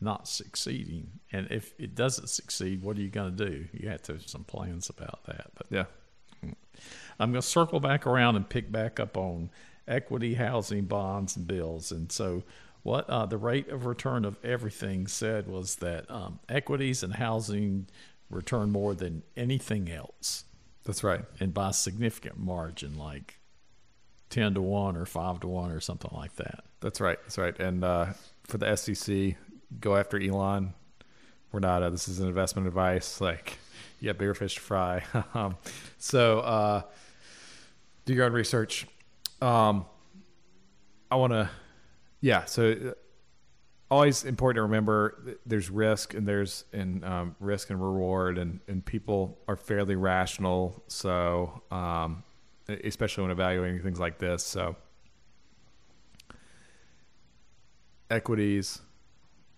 not 0.01 0.27
succeeding, 0.27 1.21
and 1.33 1.47
if 1.51 1.75
it 1.79 1.95
doesn't 1.95 2.29
succeed, 2.29 2.83
what 2.83 2.97
are 2.97 3.01
you 3.01 3.09
going 3.09 3.37
to 3.37 3.45
do? 3.49 3.67
You 3.73 3.89
have 3.89 4.03
to 4.03 4.15
have 4.15 4.29
some 4.29 4.43
plans 4.45 4.91
about 4.91 5.25
that. 5.27 5.51
But 5.55 5.67
Yeah. 5.71 5.85
I'm 7.21 7.31
going 7.31 7.41
to 7.43 7.47
circle 7.47 7.79
back 7.79 8.05
around 8.07 8.35
and 8.37 8.49
pick 8.49 8.73
back 8.73 8.99
up 8.99 9.17
on 9.17 9.51
equity, 9.87 10.35
housing, 10.35 10.87
bonds, 10.87 11.37
and 11.37 11.47
bills. 11.47 11.93
And 11.93 12.11
so, 12.11 12.43
what 12.83 13.09
uh, 13.09 13.27
the 13.27 13.37
rate 13.37 13.69
of 13.69 13.87
return 13.87 14.25
of 14.25 14.37
everything 14.45 15.07
said 15.07 15.47
was 15.47 15.77
that 15.77 16.11
um, 16.11 16.41
equities 16.49 17.05
and 17.05 17.15
housing 17.15 17.87
return 18.29 18.71
more 18.73 18.95
than 18.95 19.23
anything 19.37 19.89
else, 19.91 20.45
That's 20.85 21.05
right. 21.05 21.25
and 21.39 21.55
by 21.55 21.71
a 21.71 21.73
significant 21.73 22.39
margin, 22.39 22.99
like 22.99 23.39
ten 24.33 24.55
to 24.55 24.63
one 24.63 24.97
or 24.97 25.05
five 25.05 25.41
to 25.41 25.47
one 25.47 25.71
or 25.71 25.79
something 25.79 26.11
like 26.15 26.35
that. 26.37 26.65
That's 26.81 27.01
right. 27.01 27.19
That's 27.23 27.39
right. 27.39 27.57
And 27.61 27.85
uh, 27.85 28.07
for 28.45 28.59
the 28.59 28.75
SEC, 28.75 29.37
go 29.79 29.97
after 29.97 30.21
Elon. 30.21 30.75
We're 31.53 31.61
not. 31.61 31.83
Uh, 31.83 31.91
this 31.91 32.09
is 32.09 32.19
an 32.19 32.27
investment 32.27 32.67
advice. 32.67 33.21
Like, 33.21 33.59
you 34.01 34.07
got 34.07 34.19
bigger 34.19 34.35
fish 34.35 34.57
to 34.57 34.61
fry. 34.61 35.05
um, 35.35 35.57
so, 35.99 36.41
uh, 36.41 36.83
do 38.05 38.15
your 38.15 38.25
own 38.25 38.33
research. 38.33 38.87
Um, 39.41 39.85
I 41.11 41.17
want 41.17 41.33
to. 41.35 41.51
Yeah. 42.21 42.47
So, 42.47 42.73
uh, 42.73 42.93
always 43.91 44.25
important 44.25 44.57
to 44.57 44.63
remember. 44.63 45.39
There's 45.45 45.71
risk 45.71 46.15
and 46.15 46.27
there's 46.27 46.65
and 46.73 47.05
um, 47.05 47.37
risk 47.39 47.71
and 47.71 47.81
reward, 47.81 48.39
and 48.39 48.61
and 48.67 48.85
people 48.85 49.39
are 49.47 49.57
fairly 49.57 49.95
rational. 49.95 50.83
So, 50.89 51.63
um, 51.71 52.25
especially 52.69 53.23
when 53.23 53.31
evaluating 53.31 53.83
things 53.83 54.01
like 54.01 54.19
this. 54.19 54.45
So. 54.45 54.77
equities. 58.13 58.81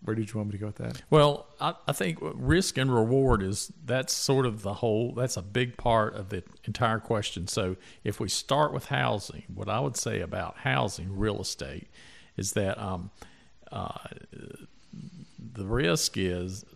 Where 0.02 0.14
did 0.14 0.30
you 0.30 0.38
want 0.38 0.48
me 0.48 0.52
to 0.52 0.58
go 0.58 0.66
with 0.66 0.76
that? 0.76 1.02
Well, 1.08 1.46
I, 1.60 1.74
I 1.88 1.92
think 1.92 2.18
risk 2.20 2.76
and 2.76 2.94
reward 2.94 3.42
is 3.42 3.72
that's 3.84 4.12
sort 4.12 4.44
of 4.44 4.62
the 4.62 4.74
whole. 4.74 5.12
That's 5.14 5.38
a 5.38 5.42
big 5.42 5.78
part 5.78 6.14
of 6.14 6.28
the 6.28 6.42
entire 6.64 6.98
question. 6.98 7.48
So, 7.48 7.76
if 8.04 8.20
we 8.20 8.28
start 8.28 8.74
with 8.74 8.86
housing, 8.86 9.44
what 9.52 9.68
I 9.68 9.80
would 9.80 9.96
say 9.96 10.20
about 10.20 10.58
housing, 10.58 11.16
real 11.16 11.40
estate, 11.40 11.88
is 12.36 12.52
that 12.52 12.78
um, 12.78 13.10
uh, 13.72 13.96
the 15.54 15.64
risk 15.64 16.18
is, 16.18 16.66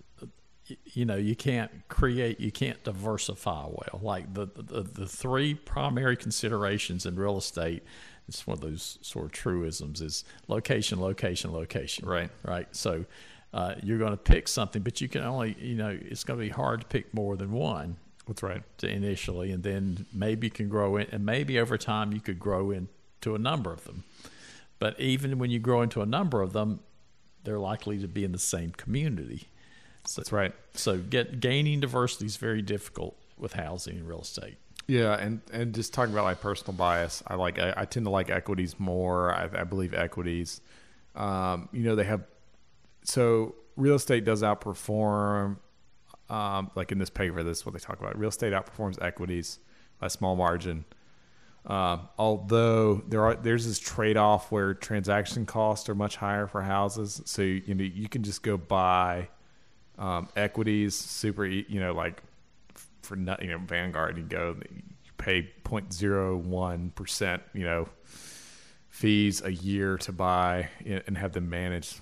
you 0.85 1.05
know, 1.05 1.17
you 1.17 1.35
can't 1.37 1.71
create, 1.89 2.41
you 2.41 2.51
can't 2.51 2.83
diversify 2.85 3.67
well. 3.67 4.01
Like 4.03 4.35
the 4.35 4.47
the, 4.47 4.83
the 4.83 5.07
three 5.07 5.55
primary 5.55 6.17
considerations 6.17 7.07
in 7.07 7.17
real 7.17 7.39
estate. 7.39 7.83
It's 8.29 8.47
one 8.47 8.59
of 8.59 8.61
those 8.61 8.99
sort 9.01 9.25
of 9.25 9.33
truisms: 9.33 10.01
is 10.03 10.25
location, 10.49 11.01
location, 11.01 11.51
location 11.53 12.07
Right. 12.07 12.31
right? 12.45 12.69
So 12.77 13.07
uh, 13.55 13.77
you're 13.83 13.99
going 13.99 14.11
to 14.11 14.19
pick 14.19 14.49
something, 14.49 14.83
but 14.83 15.01
you 15.01 15.09
can 15.09 15.23
only, 15.23 15.57
you 15.59 15.75
know, 15.77 15.99
it's 16.01 16.25
going 16.25 16.39
to 16.39 16.45
be 16.45 16.51
hard 16.51 16.83
to 16.83 16.87
pick 16.87 17.15
more 17.15 17.37
than 17.39 17.53
one 17.53 17.97
That's 18.27 18.43
right. 18.43 18.63
to 18.79 18.87
initially, 18.91 19.51
and 19.51 19.63
then 19.63 20.05
maybe 20.13 20.49
you 20.49 20.51
can 20.51 20.69
grow 20.69 20.97
in, 20.99 21.07
and 21.11 21.25
maybe 21.25 21.59
over 21.59 21.79
time 21.79 22.13
you 22.13 22.21
could 22.21 22.39
grow 22.39 22.71
into 22.71 23.35
a 23.35 23.39
number 23.39 23.73
of 23.73 23.85
them. 23.85 24.05
But 24.79 25.01
even 25.01 25.39
when 25.39 25.51
you 25.51 25.59
grow 25.59 25.81
into 25.81 26.03
a 26.03 26.07
number 26.07 26.43
of 26.43 26.53
them, 26.53 26.81
they're 27.45 27.59
likely 27.59 27.99
to 28.01 28.09
be 28.09 28.25
in 28.25 28.33
the 28.33 28.39
same 28.39 28.71
community. 28.73 29.49
So, 30.09 30.21
That's 30.21 30.33
right. 30.33 30.55
so 30.73 30.99
get 30.99 31.41
gaining 31.41 31.81
diversity 31.81 32.27
is 32.27 32.37
very 32.37 32.63
difficult 32.63 33.17
with 33.37 33.53
housing 33.53 33.99
and 33.99 34.09
real 34.09 34.23
estate. 34.23 34.57
Yeah, 34.87 35.19
and 35.19 35.43
and 35.53 35.75
just 35.75 35.93
talking 35.93 36.15
about 36.15 36.25
my 36.25 36.35
personal 36.35 36.73
bias, 36.73 37.23
I 37.27 37.35
like 37.35 37.59
I, 37.59 37.75
I 37.77 37.85
tend 37.85 38.07
to 38.07 38.11
like 38.11 38.31
equities 38.31 38.81
more. 38.81 39.35
I, 39.35 39.49
I 39.61 39.65
believe 39.65 39.93
equities. 39.93 40.63
Um, 41.15 41.69
you 41.73 41.83
know, 41.83 41.95
they 41.95 42.05
have 42.05 42.23
so 43.05 43.55
real 43.77 43.97
estate 43.97 44.25
does 44.25 44.43
outperform. 44.43 45.59
Um, 46.31 46.71
like 46.75 46.91
in 46.91 46.99
this 46.99 47.11
paper, 47.11 47.43
this 47.43 47.59
is 47.59 47.67
what 47.67 47.75
they 47.75 47.79
talk 47.79 48.01
about. 48.01 48.19
Real 48.19 48.31
estate 48.31 48.55
outperforms 48.55 49.01
equities 49.03 49.59
by 49.99 50.07
a 50.07 50.11
small 50.11 50.37
margin. 50.37 50.87
Um, 51.67 52.09
although 52.17 53.03
there 53.09 53.23
are 53.25 53.35
there's 53.35 53.67
this 53.67 53.79
trade 53.79 54.17
off 54.17 54.51
where 54.51 54.73
transaction 54.73 55.45
costs 55.45 55.89
are 55.91 55.95
much 55.95 56.17
higher 56.17 56.47
for 56.47 56.63
houses, 56.63 57.21
so 57.27 57.43
you, 57.43 57.63
you 57.67 57.75
know 57.75 57.85
you 57.85 58.09
can 58.09 58.23
just 58.23 58.43
go 58.43 58.57
buy 58.57 59.29
um, 59.99 60.29
equities 60.37 60.95
super 60.95 61.45
you 61.45 61.81
know 61.81 61.93
like 61.93 62.23
for 63.03 63.17
not 63.17 63.43
you 63.43 63.49
know 63.49 63.59
Vanguard 63.59 64.17
you 64.17 64.23
go 64.23 64.57
you 64.71 65.13
pay 65.17 65.51
0.01 65.65 66.95
percent 66.95 67.43
you 67.53 67.65
know 67.65 67.89
fees 68.89 69.43
a 69.43 69.53
year 69.53 69.97
to 69.99 70.13
buy 70.13 70.69
and 70.85 71.17
have 71.17 71.33
them 71.33 71.49
manage 71.49 72.01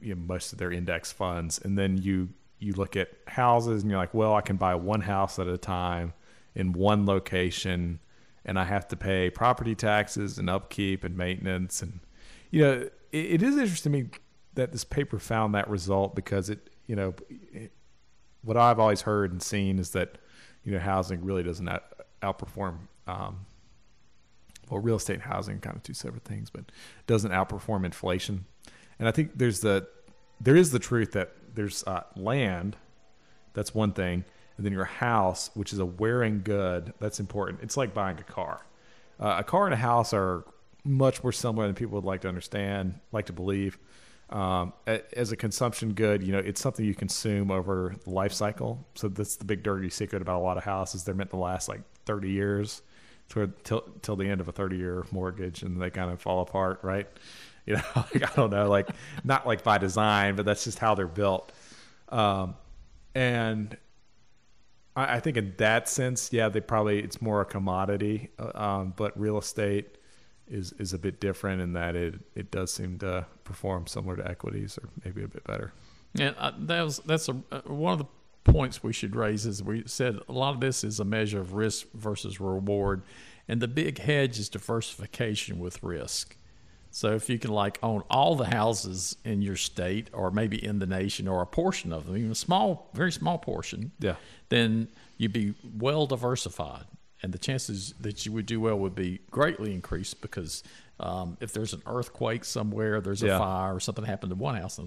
you 0.00 0.14
know, 0.14 0.20
most 0.20 0.52
of 0.52 0.58
their 0.58 0.72
index 0.72 1.12
funds. 1.12 1.60
And 1.62 1.78
then 1.78 1.98
you 1.98 2.28
you 2.58 2.72
look 2.72 2.96
at 2.96 3.10
houses 3.26 3.82
and 3.82 3.90
you're 3.90 4.00
like 4.00 4.14
well 4.14 4.34
I 4.34 4.40
can 4.40 4.56
buy 4.56 4.74
one 4.74 5.00
house 5.00 5.38
at 5.38 5.48
a 5.48 5.58
time 5.58 6.12
in 6.54 6.72
one 6.72 7.04
location 7.04 8.00
and 8.44 8.58
I 8.58 8.64
have 8.64 8.86
to 8.88 8.96
pay 8.96 9.30
property 9.30 9.74
taxes 9.74 10.38
and 10.38 10.48
upkeep 10.48 11.04
and 11.04 11.16
maintenance. 11.16 11.82
And 11.82 12.00
you 12.50 12.62
know 12.62 12.72
it, 12.72 12.92
it 13.12 13.42
is 13.42 13.56
interesting 13.56 13.92
to 13.92 13.98
me 14.02 14.08
that 14.54 14.72
this 14.72 14.84
paper 14.84 15.18
found 15.18 15.54
that 15.54 15.68
result 15.68 16.14
because 16.14 16.50
it 16.50 16.70
you 16.86 16.96
know 16.96 17.14
what 18.42 18.56
I've 18.56 18.78
always 18.78 19.02
heard 19.02 19.32
and 19.32 19.42
seen 19.42 19.78
is 19.78 19.90
that 19.90 20.18
you 20.64 20.72
know 20.72 20.78
housing 20.78 21.24
really 21.24 21.42
doesn't 21.42 21.68
out, 21.68 21.84
outperform 22.22 22.78
um, 23.06 23.46
well 24.70 24.80
real 24.80 24.96
estate 24.96 25.14
and 25.14 25.22
housing 25.22 25.60
kind 25.60 25.76
of 25.76 25.82
two 25.82 25.94
separate 25.94 26.24
things 26.24 26.50
but 26.50 26.64
doesn't 27.06 27.32
outperform 27.32 27.84
inflation. 27.84 28.44
And 28.98 29.08
I 29.08 29.10
think 29.10 29.32
there's 29.36 29.60
the 29.60 29.86
there 30.40 30.56
is 30.56 30.70
the 30.70 30.78
truth 30.78 31.12
that 31.12 31.32
there's 31.54 31.84
uh, 31.84 32.02
land 32.16 32.76
that's 33.54 33.74
one 33.74 33.92
thing 33.92 34.24
and 34.56 34.66
then 34.66 34.72
your 34.72 34.84
house 34.84 35.50
which 35.54 35.72
is 35.72 35.78
a 35.78 35.86
wearing 35.86 36.42
good 36.44 36.92
that's 37.00 37.20
important. 37.20 37.60
It's 37.62 37.76
like 37.76 37.94
buying 37.94 38.18
a 38.18 38.24
car. 38.24 38.64
Uh, 39.18 39.36
a 39.38 39.44
car 39.44 39.64
and 39.64 39.74
a 39.74 39.78
house 39.78 40.12
are 40.12 40.44
much 40.84 41.22
more 41.22 41.32
similar 41.32 41.66
than 41.66 41.74
people 41.74 41.94
would 41.94 42.04
like 42.04 42.20
to 42.20 42.28
understand 42.28 43.00
like 43.10 43.26
to 43.26 43.32
believe 43.32 43.78
um, 44.30 44.72
as 44.86 45.32
a 45.32 45.36
consumption 45.36 45.92
good 45.92 46.22
you 46.22 46.32
know 46.32 46.38
it's 46.38 46.60
something 46.60 46.84
you 46.84 46.94
consume 46.94 47.50
over 47.50 47.94
the 48.04 48.10
life 48.10 48.32
cycle. 48.32 48.86
So 48.94 49.08
that's 49.08 49.36
the 49.36 49.44
big 49.44 49.62
dirty 49.62 49.90
secret 49.90 50.22
about 50.22 50.38
a 50.38 50.44
lot 50.44 50.56
of 50.56 50.64
houses. 50.64 51.04
They're 51.04 51.14
meant 51.14 51.30
to 51.30 51.36
last 51.36 51.68
like 51.68 51.82
30 52.06 52.30
years 52.30 52.82
to 53.30 53.52
till, 53.64 53.82
till 54.02 54.16
the 54.16 54.28
end 54.28 54.40
of 54.40 54.48
a 54.48 54.52
30 54.52 54.76
year 54.76 55.04
mortgage 55.10 55.62
and 55.62 55.80
they 55.80 55.90
kind 55.90 56.10
of 56.10 56.20
fall 56.20 56.40
apart 56.42 56.80
right? 56.82 57.08
You 57.66 57.76
know 57.76 57.82
like, 57.94 58.30
i 58.30 58.36
don't 58.36 58.50
know 58.50 58.68
like 58.68 58.90
not 59.24 59.46
like 59.46 59.64
by 59.64 59.78
design 59.78 60.36
but 60.36 60.44
that's 60.44 60.64
just 60.64 60.78
how 60.78 60.94
they're 60.94 61.06
built. 61.06 61.50
Um, 62.10 62.56
and 63.14 63.74
I, 64.96 65.16
I 65.16 65.20
think 65.20 65.36
in 65.36 65.54
that 65.58 65.88
sense, 65.88 66.32
yeah, 66.32 66.48
they 66.48 66.60
probably 66.60 67.00
it's 67.00 67.20
more 67.22 67.40
a 67.40 67.44
commodity, 67.44 68.30
uh, 68.38 68.50
um, 68.54 68.94
but 68.96 69.18
real 69.18 69.38
estate 69.38 69.98
is 70.48 70.72
is 70.78 70.92
a 70.92 70.98
bit 70.98 71.20
different 71.20 71.60
in 71.62 71.72
that 71.74 71.96
it 71.96 72.14
it 72.34 72.50
does 72.50 72.72
seem 72.72 72.98
to 72.98 73.26
perform 73.44 73.86
similar 73.86 74.16
to 74.16 74.28
equities 74.28 74.78
or 74.82 74.88
maybe 75.04 75.22
a 75.24 75.28
bit 75.28 75.44
better. 75.44 75.72
And 76.18 76.34
uh, 76.38 76.52
that 76.58 76.82
was 76.82 76.98
that's 77.06 77.28
a 77.28 77.36
uh, 77.50 77.60
one 77.66 77.92
of 77.92 77.98
the 77.98 78.52
points 78.52 78.82
we 78.82 78.92
should 78.92 79.16
raise 79.16 79.46
is 79.46 79.62
we 79.62 79.82
said 79.86 80.18
a 80.28 80.32
lot 80.32 80.54
of 80.54 80.60
this 80.60 80.84
is 80.84 81.00
a 81.00 81.04
measure 81.04 81.40
of 81.40 81.54
risk 81.54 81.86
versus 81.94 82.38
reward, 82.40 83.02
and 83.48 83.60
the 83.60 83.68
big 83.68 83.98
hedge 83.98 84.38
is 84.38 84.48
diversification 84.50 85.58
with 85.58 85.82
risk. 85.82 86.36
So 86.90 87.12
if 87.14 87.28
you 87.28 87.38
can 87.40 87.50
like 87.50 87.78
own 87.82 88.02
all 88.08 88.36
the 88.36 88.44
houses 88.44 89.16
in 89.24 89.42
your 89.42 89.56
state 89.56 90.10
or 90.12 90.30
maybe 90.30 90.64
in 90.64 90.78
the 90.78 90.86
nation 90.86 91.26
or 91.26 91.42
a 91.42 91.46
portion 91.46 91.92
of 91.92 92.06
them, 92.06 92.16
even 92.16 92.30
a 92.30 92.34
small, 92.36 92.88
very 92.94 93.10
small 93.10 93.36
portion, 93.38 93.90
Yeah. 93.98 94.14
then 94.48 94.86
you'd 95.18 95.32
be 95.32 95.54
well 95.76 96.06
diversified, 96.06 96.84
and 97.24 97.32
the 97.32 97.38
chances 97.38 97.94
that 98.00 98.26
you 98.26 98.32
would 98.32 98.44
do 98.44 98.60
well 98.60 98.78
would 98.78 98.94
be 98.94 99.18
greatly 99.30 99.72
increased 99.72 100.20
because 100.20 100.62
um, 101.00 101.38
if 101.40 101.54
there's 101.54 101.72
an 101.72 101.80
earthquake 101.86 102.44
somewhere, 102.44 103.00
there's 103.00 103.22
a 103.22 103.28
Yeah. 103.28 103.38
fire 103.38 103.74
or 103.74 103.80
something 103.80 104.04
happened 104.04 104.28
to 104.28 104.36
one 104.36 104.56
house, 104.56 104.78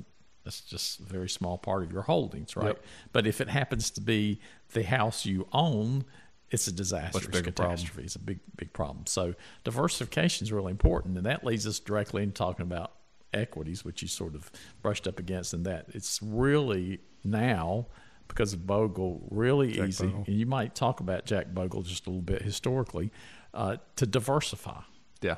that's 0.43 0.61
just 0.61 0.99
a 0.99 1.03
very 1.03 1.27
small 1.29 1.57
part 1.57 1.81
of 1.81 1.91
your 1.91 2.03
holdings, 2.03 2.55
right? 2.55 2.67
Yep. 2.67 2.83
But 3.11 3.25
if 3.25 3.41
it 3.41 3.49
happens 3.49 3.89
to 3.89 4.01
be 4.01 4.39
the 4.73 4.83
house 4.83 5.25
you 5.25 5.47
own, 5.51 6.05
it's 6.51 6.67
a 6.67 6.71
disaster. 6.71 7.17
It's 7.17 7.25
a 7.27 7.29
bigger 7.31 7.51
problem. 7.51 7.75
catastrophe. 7.75 8.03
It's 8.05 8.15
a 8.15 8.19
big, 8.19 8.39
big 8.55 8.71
problem. 8.71 9.07
So 9.07 9.33
diversification 9.63 10.45
is 10.45 10.51
really 10.53 10.71
important, 10.71 11.17
and 11.17 11.25
that 11.25 11.43
leads 11.43 11.65
us 11.65 11.79
directly 11.79 12.21
into 12.21 12.35
talking 12.35 12.63
about 12.63 12.93
equities, 13.33 13.83
which 13.83 14.03
you 14.03 14.07
sort 14.07 14.35
of 14.35 14.51
brushed 14.83 15.07
up 15.07 15.17
against, 15.17 15.53
and 15.55 15.65
that 15.65 15.87
it's 15.89 16.21
really 16.21 16.99
now 17.23 17.87
because 18.27 18.53
of 18.53 18.65
Bogle 18.65 19.27
really 19.31 19.73
Jack 19.73 19.89
easy, 19.89 20.07
Bogle. 20.07 20.23
and 20.27 20.35
you 20.39 20.45
might 20.45 20.75
talk 20.75 20.99
about 20.99 21.25
Jack 21.25 21.53
Bogle 21.53 21.81
just 21.81 22.05
a 22.05 22.09
little 22.09 22.21
bit 22.21 22.41
historically, 22.41 23.11
uh, 23.53 23.77
to 23.95 24.05
diversify. 24.05 24.81
Yeah, 25.21 25.35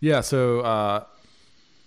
yeah. 0.00 0.20
So 0.20 0.60
uh, 0.60 1.04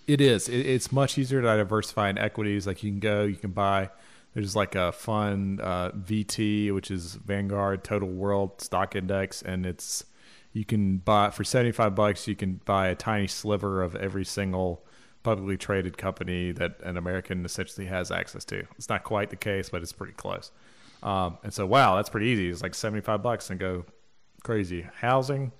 it 0.06 0.20
is. 0.20 0.48
It, 0.48 0.66
it's 0.66 0.92
much 0.92 1.18
easier 1.18 1.40
to 1.42 1.46
diversify 1.46 2.10
in 2.10 2.18
equities. 2.18 2.66
Like 2.66 2.82
you 2.82 2.90
can 2.90 3.00
go, 3.00 3.24
you 3.24 3.36
can 3.36 3.50
buy. 3.50 3.90
There's 4.34 4.54
like 4.54 4.74
a 4.74 4.92
fund 4.92 5.60
uh, 5.60 5.92
VT, 5.92 6.74
which 6.74 6.90
is 6.90 7.14
Vanguard 7.14 7.82
Total 7.84 8.08
World 8.08 8.60
Stock 8.60 8.94
Index, 8.94 9.40
and 9.42 9.64
it's 9.64 10.04
you 10.52 10.64
can 10.64 10.98
buy 10.98 11.30
for 11.30 11.44
75 11.44 11.94
bucks. 11.94 12.26
You 12.26 12.36
can 12.36 12.60
buy 12.64 12.88
a 12.88 12.94
tiny 12.94 13.26
sliver 13.26 13.82
of 13.82 13.94
every 13.96 14.24
single 14.24 14.85
publicly 15.26 15.56
traded 15.56 15.98
company 15.98 16.52
that 16.52 16.80
an 16.84 16.96
American 16.96 17.44
essentially 17.44 17.84
has 17.84 18.12
access 18.12 18.44
to. 18.44 18.62
It's 18.76 18.88
not 18.88 19.02
quite 19.02 19.28
the 19.28 19.36
case, 19.36 19.68
but 19.68 19.82
it's 19.82 19.90
pretty 19.90 20.12
close. 20.12 20.52
Um, 21.02 21.38
and 21.42 21.52
so, 21.52 21.66
wow, 21.66 21.96
that's 21.96 22.08
pretty 22.08 22.28
easy. 22.28 22.48
It's 22.48 22.62
like 22.62 22.76
75 22.76 23.24
bucks 23.24 23.50
and 23.50 23.58
go 23.58 23.84
crazy. 24.44 24.86
Housing, 25.00 25.50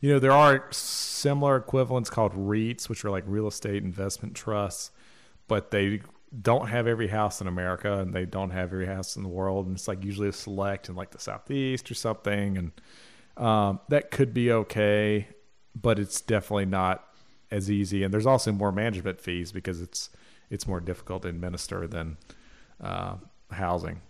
you 0.00 0.12
know, 0.12 0.18
there 0.18 0.32
are 0.32 0.66
similar 0.72 1.56
equivalents 1.56 2.10
called 2.10 2.32
REITs, 2.32 2.88
which 2.88 3.04
are 3.04 3.10
like 3.10 3.22
real 3.28 3.46
estate 3.46 3.84
investment 3.84 4.34
trusts, 4.34 4.90
but 5.46 5.70
they 5.70 6.00
don't 6.42 6.66
have 6.66 6.88
every 6.88 7.06
house 7.06 7.40
in 7.40 7.46
America 7.46 8.00
and 8.00 8.12
they 8.12 8.26
don't 8.26 8.50
have 8.50 8.72
every 8.72 8.86
house 8.86 9.14
in 9.14 9.22
the 9.22 9.28
world. 9.28 9.68
And 9.68 9.76
it's 9.76 9.86
like 9.86 10.02
usually 10.02 10.28
a 10.28 10.32
select 10.32 10.88
in 10.88 10.96
like 10.96 11.12
the 11.12 11.20
Southeast 11.20 11.88
or 11.88 11.94
something. 11.94 12.58
And 12.58 12.72
um, 13.36 13.78
that 13.90 14.10
could 14.10 14.34
be 14.34 14.50
okay, 14.50 15.28
but 15.80 16.00
it's 16.00 16.20
definitely 16.20 16.66
not 16.66 17.13
as 17.50 17.70
easy. 17.70 18.02
And 18.02 18.12
there's 18.12 18.26
also 18.26 18.52
more 18.52 18.72
management 18.72 19.20
fees 19.20 19.52
because 19.52 19.80
it's 19.80 20.10
it's 20.50 20.66
more 20.66 20.80
difficult 20.80 21.22
to 21.22 21.28
administer 21.28 21.86
than 21.86 22.16
uh, 22.80 23.14
housing. 23.50 24.00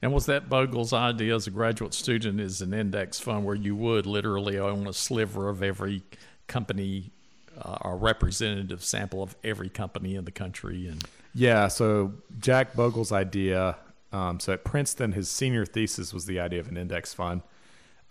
And 0.00 0.12
was 0.12 0.26
that 0.26 0.48
Bogle's 0.48 0.92
idea 0.92 1.34
as 1.34 1.46
a 1.46 1.50
graduate 1.50 1.94
student 1.94 2.40
is 2.40 2.60
an 2.60 2.74
index 2.74 3.20
fund 3.20 3.44
where 3.44 3.54
you 3.54 3.76
would 3.76 4.04
literally 4.06 4.58
own 4.58 4.86
a 4.88 4.92
sliver 4.92 5.48
of 5.48 5.62
every 5.62 6.02
company 6.48 7.12
uh, 7.60 7.78
or 7.82 7.96
representative 7.96 8.82
sample 8.82 9.22
of 9.22 9.36
every 9.44 9.68
company 9.68 10.16
in 10.16 10.24
the 10.24 10.32
country 10.32 10.88
and 10.88 11.04
Yeah, 11.34 11.68
so 11.68 12.12
Jack 12.40 12.74
Bogle's 12.74 13.12
idea. 13.12 13.76
Um, 14.12 14.40
so 14.40 14.52
at 14.52 14.64
Princeton, 14.64 15.12
his 15.12 15.30
senior 15.30 15.64
thesis 15.64 16.12
was 16.12 16.26
the 16.26 16.40
idea 16.40 16.60
of 16.60 16.68
an 16.68 16.76
index 16.76 17.14
fund. 17.14 17.42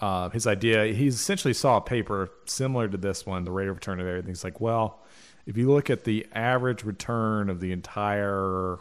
Uh, 0.01 0.29
his 0.29 0.47
idea, 0.47 0.85
he 0.87 1.07
essentially 1.07 1.53
saw 1.53 1.77
a 1.77 1.81
paper 1.81 2.31
similar 2.45 2.87
to 2.87 2.97
this 2.97 3.25
one, 3.25 3.43
the 3.43 3.51
rate 3.51 3.67
of 3.67 3.75
return 3.75 3.99
of 3.99 4.07
everything. 4.07 4.29
He's 4.29 4.43
like, 4.43 4.59
well, 4.59 4.99
if 5.45 5.57
you 5.57 5.71
look 5.71 5.91
at 5.91 6.05
the 6.05 6.25
average 6.33 6.83
return 6.83 7.49
of 7.49 7.59
the 7.59 7.71
entire 7.71 8.79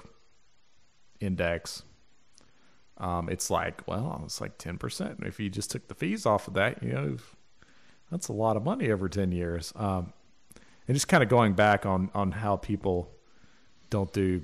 index, 1.21 1.83
um, 2.97 3.29
it's 3.29 3.51
like, 3.51 3.87
well, 3.87 4.23
it's 4.25 4.41
like 4.41 4.57
10%. 4.59 5.27
If 5.27 5.39
you 5.39 5.51
just 5.51 5.71
took 5.71 5.89
the 5.89 5.95
fees 5.95 6.25
off 6.25 6.49
of 6.49 6.55
that, 6.55 6.83
you 6.83 6.93
know, 6.93 7.17
that's 8.11 8.29
a 8.29 8.33
lot 8.33 8.57
of 8.57 8.65
money 8.65 8.91
over 8.91 9.09
10 9.09 9.31
years. 9.31 9.73
Um, 9.77 10.13
and 10.89 10.97
just 10.97 11.09
kind 11.09 11.23
of 11.23 11.29
going 11.29 11.53
back 11.53 11.85
on, 11.85 12.11
on 12.15 12.33
how 12.33 12.57
people 12.57 13.11
don't 13.91 14.13
do 14.13 14.43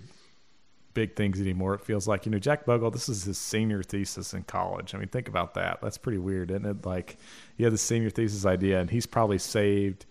big 0.96 1.14
things 1.14 1.38
anymore. 1.38 1.74
It 1.74 1.82
feels 1.82 2.08
like, 2.08 2.24
you 2.24 2.32
know, 2.32 2.38
Jack 2.38 2.64
Bogle, 2.64 2.90
this 2.90 3.06
is 3.06 3.24
his 3.24 3.36
senior 3.36 3.82
thesis 3.82 4.32
in 4.32 4.44
college. 4.44 4.94
I 4.94 4.98
mean, 4.98 5.08
think 5.08 5.28
about 5.28 5.52
that. 5.52 5.78
That's 5.82 5.98
pretty 5.98 6.16
weird, 6.16 6.50
isn't 6.50 6.64
it? 6.64 6.86
Like, 6.86 7.18
he 7.54 7.64
had 7.64 7.72
the 7.74 7.78
senior 7.78 8.08
thesis 8.08 8.46
idea, 8.46 8.80
and 8.80 8.88
he's 8.88 9.04
probably 9.04 9.36
saved, 9.36 10.06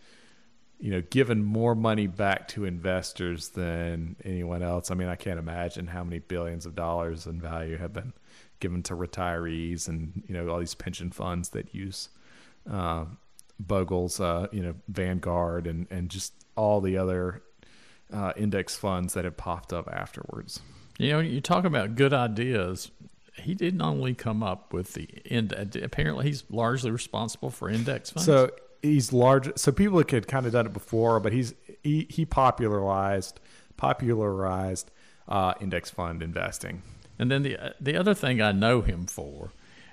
you 0.79 0.91
know, 0.91 1.01
given 1.09 1.43
more 1.43 1.73
money 1.73 2.05
back 2.05 2.47
to 2.49 2.65
investors 2.65 3.49
than 3.49 4.15
anyone 4.23 4.61
else. 4.61 4.91
I 4.91 4.93
mean, 4.93 5.07
I 5.07 5.15
can't 5.15 5.39
imagine 5.39 5.88
how 5.88 6.03
many 6.03 6.19
billions 6.19 6.67
of 6.67 6.75
dollars 6.75 7.25
in 7.25 7.41
value 7.41 7.77
have 7.77 7.91
been 7.91 8.13
given 8.59 8.83
to 8.83 8.93
retirees 8.93 9.88
and, 9.88 10.21
you 10.27 10.36
know, 10.36 10.47
all 10.49 10.59
these 10.59 10.75
pension 10.75 11.09
funds 11.09 11.49
that 11.49 11.73
use 11.73 12.09
uh, 12.69 13.05
Bogle's, 13.59 14.19
uh, 14.19 14.47
you 14.51 14.61
know, 14.61 14.75
Vanguard 14.88 15.65
and, 15.65 15.88
and 15.89 16.09
just 16.09 16.31
all 16.55 16.79
the 16.79 16.95
other 16.95 17.41
uh, 18.13 18.33
index 18.38 18.75
funds 18.75 19.15
that 19.15 19.25
have 19.25 19.36
popped 19.36 19.73
up 19.73 19.89
afterwards. 19.91 20.61
You 20.97 21.11
know, 21.11 21.19
you 21.19 21.41
talk 21.41 21.65
about 21.65 21.95
good 21.95 22.13
ideas. 22.13 22.91
He 23.33 23.53
didn't 23.53 23.81
only 23.81 24.13
come 24.13 24.41
up 24.41 24.73
with 24.73 24.93
the 24.93 25.09
ind. 25.25 25.53
Apparently, 25.53 26.25
he's 26.25 26.43
largely 26.49 26.91
responsible 26.91 27.49
for 27.49 27.69
index 27.69 28.11
funds. 28.11 28.25
So 28.25 28.51
he's 28.81 29.11
large. 29.11 29.57
So 29.57 29.71
people 29.71 29.97
had 29.97 30.27
kind 30.27 30.45
of 30.45 30.53
done 30.53 30.65
it 30.65 30.73
before, 30.73 31.19
but 31.19 31.33
he's 31.33 31.53
he, 31.83 32.07
he 32.09 32.25
popularized 32.25 33.39
popularized 33.77 34.91
uh, 35.27 35.53
index 35.59 35.89
fund 35.89 36.23
investing. 36.23 36.81
and 37.19 37.29
then 37.29 37.43
the 37.43 37.57
the 37.79 37.97
other 37.97 38.13
thing 38.13 38.41
I 38.41 38.51
know 38.51 38.81
him 38.81 39.05
for 39.05 39.51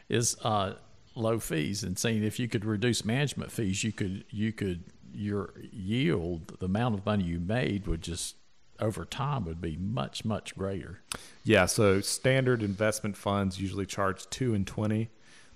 is 0.08 0.36
uh, 0.44 0.74
low 1.14 1.38
fees, 1.40 1.82
and 1.82 1.98
saying 1.98 2.22
if 2.22 2.38
you 2.38 2.48
could 2.48 2.64
reduce 2.64 3.04
management 3.04 3.50
fees, 3.50 3.82
you 3.82 3.92
could 3.92 4.24
you 4.30 4.52
could 4.52 4.84
your 5.12 5.52
yield, 5.72 6.58
the 6.58 6.66
amount 6.66 6.94
of 6.94 7.04
money 7.04 7.24
you 7.24 7.38
made, 7.38 7.86
would 7.86 8.02
just 8.02 8.36
over 8.82 9.04
time 9.04 9.44
would 9.46 9.60
be 9.60 9.76
much 9.76 10.24
much 10.24 10.54
greater. 10.56 11.00
Yeah, 11.44 11.66
so 11.66 12.00
standard 12.00 12.62
investment 12.62 13.16
funds 13.16 13.60
usually 13.60 13.86
charge 13.86 14.28
two 14.28 14.54
and 14.54 14.66
twenty. 14.66 15.08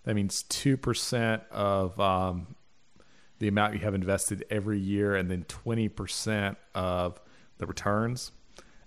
That 0.05 0.15
means 0.15 0.45
two 0.45 0.77
percent 0.77 1.43
of 1.51 1.99
um, 2.01 2.55
the 3.41 3.49
amount 3.49 3.75
you 3.75 3.81
have 3.81 3.95
invested 3.95 4.45
every 4.49 4.79
year, 4.79 5.15
and 5.17 5.31
then 5.31 5.45
twenty 5.49 5.89
percent 5.89 6.57
of 6.75 7.21
the 7.59 7.67
returns. 7.67 8.31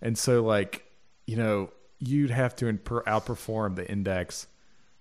And 0.02 0.18
so, 0.18 0.42
like 0.42 0.86
you 1.28 1.36
know, 1.36 1.72
you'd 2.00 2.32
have 2.32 2.56
to 2.56 2.66
outperform 2.66 3.76
the 3.76 3.88
index 3.92 4.48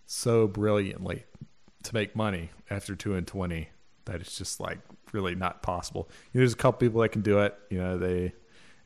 so 0.05 0.47
brilliantly 0.49 1.25
to 1.85 1.95
make 1.95 2.17
money 2.17 2.51
after 2.69 2.97
two 2.97 3.15
and 3.15 3.27
twenty 3.27 3.69
that 4.07 4.21
it's 4.21 4.37
just 4.37 4.59
like 4.59 4.79
really 5.13 5.35
not 5.35 5.63
possible. 5.63 6.09
You 6.33 6.39
know, 6.39 6.43
there's 6.43 6.55
a 6.55 6.57
couple 6.57 6.87
people 6.87 7.01
that 7.03 7.11
can 7.11 7.23
do 7.23 7.39
it. 7.41 7.55
You 7.71 7.79
know, 7.79 7.99
they 7.99 8.33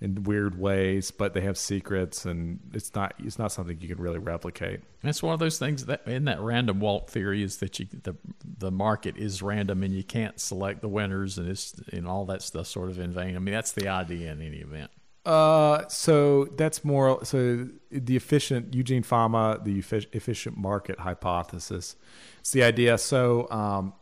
in 0.02 0.24
weird 0.24 0.58
ways, 0.58 1.12
but 1.12 1.32
they 1.32 1.40
have 1.42 1.56
secrets, 1.56 2.24
and 2.26 2.58
it's 2.74 2.92
not 2.92 3.14
it's 3.20 3.38
not 3.38 3.52
something 3.52 3.78
you 3.80 3.88
can 3.88 4.02
really 4.02 4.18
replicate. 4.18 4.80
And 5.00 5.08
it's 5.08 5.22
one 5.22 5.32
of 5.32 5.38
those 5.38 5.60
things 5.60 5.86
that 5.86 6.06
in 6.08 6.24
that 6.24 6.40
random 6.40 6.80
walk 6.80 7.08
theory 7.08 7.42
is 7.42 7.58
that 7.58 7.78
you 7.78 7.86
the 8.02 8.16
the 8.44 8.72
market 8.72 9.16
is 9.16 9.42
random 9.42 9.84
and 9.84 9.94
you 9.94 10.02
can't 10.02 10.40
select 10.40 10.80
the 10.80 10.88
winners 10.88 11.38
and 11.38 11.48
it's 11.48 11.74
and 11.92 12.08
all 12.08 12.24
that 12.26 12.42
stuff 12.42 12.66
sort 12.66 12.90
of 12.90 12.98
in 12.98 13.12
vain. 13.12 13.36
I 13.36 13.38
mean 13.38 13.54
that's 13.54 13.72
the 13.72 13.86
idea 13.86 14.32
in 14.32 14.42
any 14.42 14.58
event. 14.58 14.90
Uh, 15.24 15.86
so 15.86 16.46
that's 16.56 16.84
more 16.84 17.24
so 17.24 17.68
the 17.92 18.16
efficient 18.16 18.74
Eugene 18.74 19.04
Fama, 19.04 19.60
the 19.62 19.78
efficient 19.78 20.56
market 20.56 20.98
hypothesis. 20.98 21.94
It's 22.40 22.50
the 22.50 22.64
idea. 22.64 22.98
So, 22.98 23.48
um, 23.52 23.92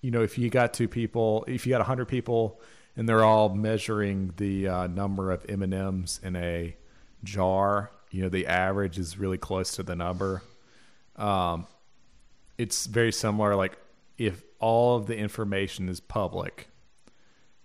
you 0.00 0.10
know, 0.10 0.22
if 0.22 0.38
you 0.38 0.48
got 0.48 0.72
two 0.72 0.88
people, 0.88 1.44
if 1.46 1.66
you 1.66 1.70
got 1.70 1.82
a 1.82 1.84
hundred 1.84 2.06
people, 2.06 2.62
and 2.96 3.08
they're 3.08 3.24
all 3.24 3.54
measuring 3.54 4.32
the 4.36 4.68
uh, 4.68 4.86
number 4.86 5.30
of 5.30 5.44
M 5.48 5.62
and 5.62 5.74
M's 5.74 6.20
in 6.22 6.36
a 6.36 6.76
jar, 7.22 7.90
you 8.10 8.22
know, 8.22 8.28
the 8.28 8.46
average 8.46 8.98
is 8.98 9.18
really 9.18 9.38
close 9.38 9.72
to 9.76 9.82
the 9.82 9.96
number. 9.96 10.42
Um, 11.16 11.66
it's 12.58 12.86
very 12.86 13.12
similar. 13.12 13.56
Like 13.56 13.76
if 14.18 14.42
all 14.60 14.96
of 14.96 15.06
the 15.06 15.16
information 15.16 15.88
is 15.88 16.00
public, 16.00 16.68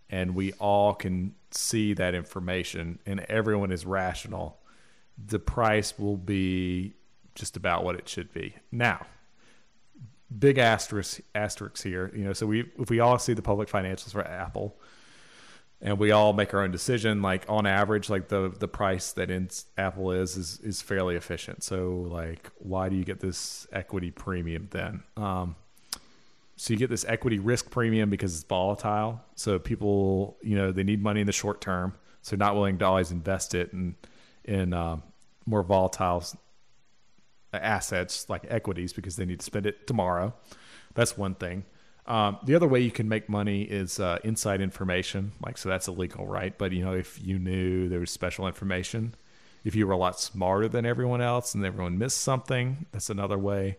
and 0.10 0.34
we 0.34 0.54
all 0.54 0.96
can 0.96 1.36
see 1.52 1.94
that 1.94 2.16
information 2.16 3.00
and 3.06 3.20
everyone 3.22 3.72
is 3.72 3.86
rational, 3.86 4.58
the 5.24 5.40
price 5.40 5.98
will 6.00 6.18
be 6.18 6.94
just 7.36 7.56
about 7.56 7.84
what 7.84 7.96
it 7.96 8.10
should 8.10 8.34
be. 8.34 8.56
Now, 8.72 9.06
big 10.38 10.58
asterisk 10.58 11.22
asterisks 11.36 11.84
here, 11.84 12.12
you 12.16 12.24
know, 12.24 12.34
so 12.34 12.48
we 12.48 12.72
if 12.80 12.90
we 12.90 13.00
all 13.00 13.20
see 13.20 13.34
the 13.34 13.42
public 13.42 13.70
financials 13.70 14.12
for 14.12 14.26
Apple 14.26 14.79
and 15.82 15.98
we 15.98 16.12
all 16.12 16.34
make 16.34 16.54
our 16.54 16.62
own 16.62 16.72
decision, 16.72 17.22
like 17.22 17.46
on 17.48 17.66
average, 17.66 18.10
like 18.10 18.28
the 18.28 18.54
the 18.58 18.68
price 18.68 19.14
that 19.14 19.32
in 19.32 19.50
Apple 19.78 20.12
is 20.12 20.36
is 20.36 20.60
is 20.60 20.82
fairly 20.82 21.16
efficient. 21.16 21.64
So 21.64 22.08
like 22.10 22.52
why 22.58 22.90
do 22.90 22.96
you 22.96 23.06
get 23.06 23.20
this 23.20 23.68
equity 23.72 24.12
premium 24.12 24.68
then? 24.72 25.04
Um 25.16 25.56
so 26.60 26.74
you 26.74 26.78
get 26.78 26.90
this 26.90 27.06
equity 27.06 27.40
risk 27.40 27.72
premium 27.72 28.10
because 28.10 28.36
it's 28.36 28.44
volatile. 28.44 29.22
So 29.36 29.60
people, 29.60 30.38
you 30.42 30.58
know, 30.58 30.74
they 30.74 30.84
need 30.84 31.02
money 31.02 31.22
in 31.22 31.26
the 31.26 31.32
short 31.32 31.62
term, 31.62 31.94
so 32.22 32.36
not 32.36 32.54
willing 32.54 32.78
to 32.80 32.86
always 32.86 33.12
invest 33.12 33.56
it 33.56 33.72
in 33.72 33.96
in 34.44 34.74
um, 34.74 35.04
more 35.46 35.64
volatile 35.64 36.22
assets 37.54 38.30
like 38.30 38.46
equities 38.50 38.92
because 38.92 39.16
they 39.16 39.26
need 39.26 39.40
to 39.40 39.46
spend 39.46 39.66
it 39.66 39.88
tomorrow. 39.88 40.34
That's 40.96 41.18
one 41.18 41.36
thing. 41.36 41.64
Um, 42.10 42.40
the 42.44 42.56
other 42.56 42.68
way 42.68 42.80
you 42.80 42.92
can 42.92 43.08
make 43.08 43.30
money 43.30 43.62
is 43.62 44.00
uh, 44.00 44.18
inside 44.24 44.62
information, 44.62 45.32
like 45.46 45.58
so 45.58 45.70
that's 45.70 45.88
illegal, 45.88 46.26
right? 46.26 46.58
But 46.58 46.72
you 46.72 46.84
know, 46.84 46.94
if 46.94 47.20
you 47.24 47.38
knew 47.38 47.88
there 47.88 48.00
was 48.00 48.10
special 48.12 48.48
information, 48.48 49.14
if 49.64 49.76
you 49.76 49.86
were 49.86 49.94
a 49.94 49.98
lot 49.98 50.20
smarter 50.20 50.68
than 50.68 50.86
everyone 50.86 51.22
else 51.22 51.54
and 51.54 51.64
everyone 51.64 51.98
missed 51.98 52.18
something, 52.18 52.88
that's 52.92 53.10
another 53.10 53.38
way 53.38 53.78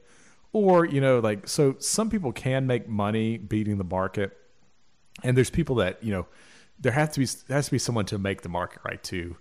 or 0.53 0.85
you 0.85 1.01
know 1.01 1.21
like 1.21 1.47
so 1.47 1.77
some 1.79 2.11
people 2.11 2.33
can 2.33 2.67
make 2.67 2.89
money 2.89 3.39
beating 3.39 3.79
the 3.79 3.85
market 3.85 4.37
and 5.23 5.37
there's 5.37 5.49
people 5.49 5.77
that 5.77 6.03
you 6.03 6.11
know 6.11 6.27
there 6.81 6.91
has 6.91 7.11
to 7.11 7.21
be 7.21 7.27
there 7.47 7.57
has 7.57 7.67
to 7.67 7.71
be 7.71 7.79
someone 7.79 8.05
to 8.05 8.19
make 8.19 8.43
the 8.43 8.49
market 8.49 8.81
right 8.85 9.01
to 9.05 9.37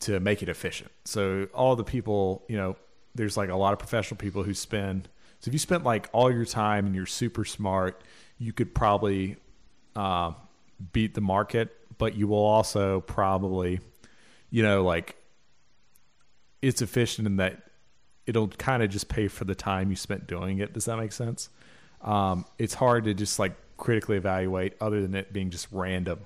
to 0.00 0.18
make 0.20 0.42
it 0.42 0.48
efficient 0.48 0.90
so 1.04 1.46
all 1.52 1.76
the 1.76 1.84
people 1.84 2.46
you 2.48 2.56
know 2.56 2.74
there's 3.18 3.36
like 3.36 3.50
a 3.50 3.56
lot 3.56 3.72
of 3.72 3.78
professional 3.78 4.16
people 4.16 4.42
who 4.42 4.54
spend. 4.54 5.08
So 5.40 5.48
if 5.48 5.52
you 5.52 5.58
spent 5.58 5.84
like 5.84 6.08
all 6.12 6.32
your 6.32 6.44
time 6.44 6.86
and 6.86 6.94
you're 6.94 7.06
super 7.06 7.44
smart, 7.44 8.02
you 8.38 8.52
could 8.52 8.74
probably 8.74 9.36
uh, 9.94 10.32
beat 10.92 11.14
the 11.14 11.20
market, 11.20 11.74
but 11.98 12.14
you 12.16 12.26
will 12.28 12.38
also 12.38 13.00
probably, 13.02 13.80
you 14.50 14.62
know, 14.62 14.82
like 14.82 15.16
it's 16.62 16.82
efficient 16.82 17.26
in 17.26 17.36
that 17.36 17.62
it'll 18.26 18.48
kind 18.48 18.82
of 18.82 18.90
just 18.90 19.08
pay 19.08 19.26
for 19.26 19.44
the 19.44 19.54
time 19.54 19.90
you 19.90 19.96
spent 19.96 20.26
doing 20.26 20.58
it. 20.58 20.72
Does 20.72 20.84
that 20.84 20.98
make 20.98 21.12
sense? 21.12 21.48
Um, 22.02 22.44
it's 22.58 22.74
hard 22.74 23.04
to 23.04 23.14
just 23.14 23.38
like 23.38 23.54
critically 23.76 24.16
evaluate 24.16 24.74
other 24.80 25.00
than 25.00 25.14
it 25.14 25.32
being 25.32 25.50
just 25.50 25.68
random 25.72 26.20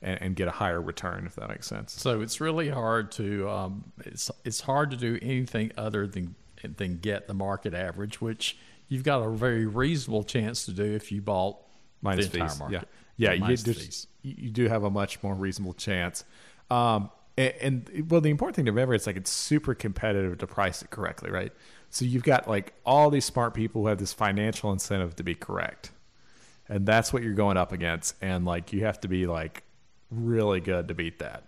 and, 0.00 0.20
and 0.22 0.36
get 0.36 0.46
a 0.46 0.52
higher 0.52 0.80
return, 0.80 1.26
if 1.26 1.34
that 1.36 1.48
makes 1.48 1.66
sense. 1.66 1.92
So 1.92 2.20
it's 2.20 2.40
really 2.40 2.68
hard 2.68 3.10
to 3.12 3.48
um, 3.48 3.92
it's 4.04 4.30
it's 4.44 4.60
hard 4.60 4.90
to 4.92 4.96
do 4.96 5.18
anything 5.20 5.72
other 5.76 6.06
than 6.06 6.34
than 6.76 6.98
get 6.98 7.26
the 7.26 7.34
market 7.34 7.74
average, 7.74 8.20
which 8.20 8.56
you've 8.88 9.04
got 9.04 9.22
a 9.22 9.30
very 9.30 9.66
reasonable 9.66 10.24
chance 10.24 10.64
to 10.66 10.72
do 10.72 10.84
if 10.84 11.10
you 11.10 11.22
bought 11.22 11.58
minus 12.02 12.28
the 12.28 12.34
entire 12.34 12.48
fees. 12.48 12.58
market. 12.58 12.88
Yeah, 13.16 13.32
yeah, 13.32 13.48
you, 13.48 13.56
just, 13.56 13.66
fees. 13.66 14.06
you 14.22 14.34
you 14.38 14.50
do 14.50 14.68
have 14.68 14.84
a 14.84 14.90
much 14.90 15.22
more 15.22 15.34
reasonable 15.34 15.74
chance. 15.74 16.24
Um, 16.70 17.10
and, 17.36 17.54
and 17.60 18.10
well, 18.10 18.20
the 18.20 18.30
important 18.30 18.56
thing 18.56 18.66
to 18.66 18.72
remember 18.72 18.94
is 18.94 19.06
like 19.06 19.16
it's 19.16 19.30
super 19.30 19.74
competitive 19.74 20.38
to 20.38 20.46
price 20.46 20.82
it 20.82 20.90
correctly, 20.90 21.30
right? 21.30 21.52
So 21.90 22.04
you've 22.04 22.22
got 22.22 22.48
like 22.48 22.74
all 22.84 23.10
these 23.10 23.24
smart 23.24 23.54
people 23.54 23.82
who 23.82 23.88
have 23.88 23.98
this 23.98 24.12
financial 24.12 24.72
incentive 24.72 25.16
to 25.16 25.22
be 25.22 25.34
correct, 25.34 25.90
and 26.68 26.86
that's 26.86 27.12
what 27.12 27.22
you're 27.22 27.34
going 27.34 27.56
up 27.56 27.72
against. 27.72 28.16
And 28.22 28.44
like 28.44 28.72
you 28.72 28.84
have 28.84 29.00
to 29.02 29.08
be 29.08 29.26
like 29.26 29.62
really 30.10 30.60
good 30.60 30.88
to 30.88 30.94
beat 30.94 31.18
that, 31.20 31.44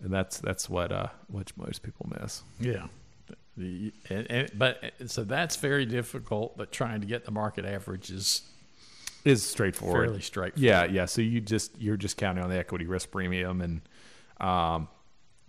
and 0.00 0.12
that's 0.12 0.38
that's 0.38 0.68
what 0.68 0.92
uh 0.92 1.08
what 1.28 1.52
most 1.56 1.82
people 1.82 2.10
miss. 2.20 2.42
Yeah. 2.60 2.86
The- 3.58 3.92
and, 4.08 4.30
and, 4.30 4.50
but 4.58 4.92
so 5.06 5.24
that's 5.24 5.56
very 5.56 5.84
difficult. 5.84 6.56
But 6.56 6.72
trying 6.72 7.00
to 7.00 7.06
get 7.06 7.24
the 7.24 7.30
market 7.32 7.64
average 7.64 8.10
is 8.10 8.42
Is 9.24 9.44
straightforward. 9.44 10.06
fairly 10.06 10.20
straightforward. 10.22 10.62
Yeah, 10.64 10.84
yeah. 10.84 11.06
So 11.06 11.20
you 11.20 11.40
just 11.40 11.78
you're 11.80 11.96
just 11.96 12.16
counting 12.16 12.42
on 12.44 12.50
the 12.50 12.56
equity 12.58 12.86
risk 12.86 13.10
premium, 13.10 13.60
and 13.60 13.80
um, 14.40 14.88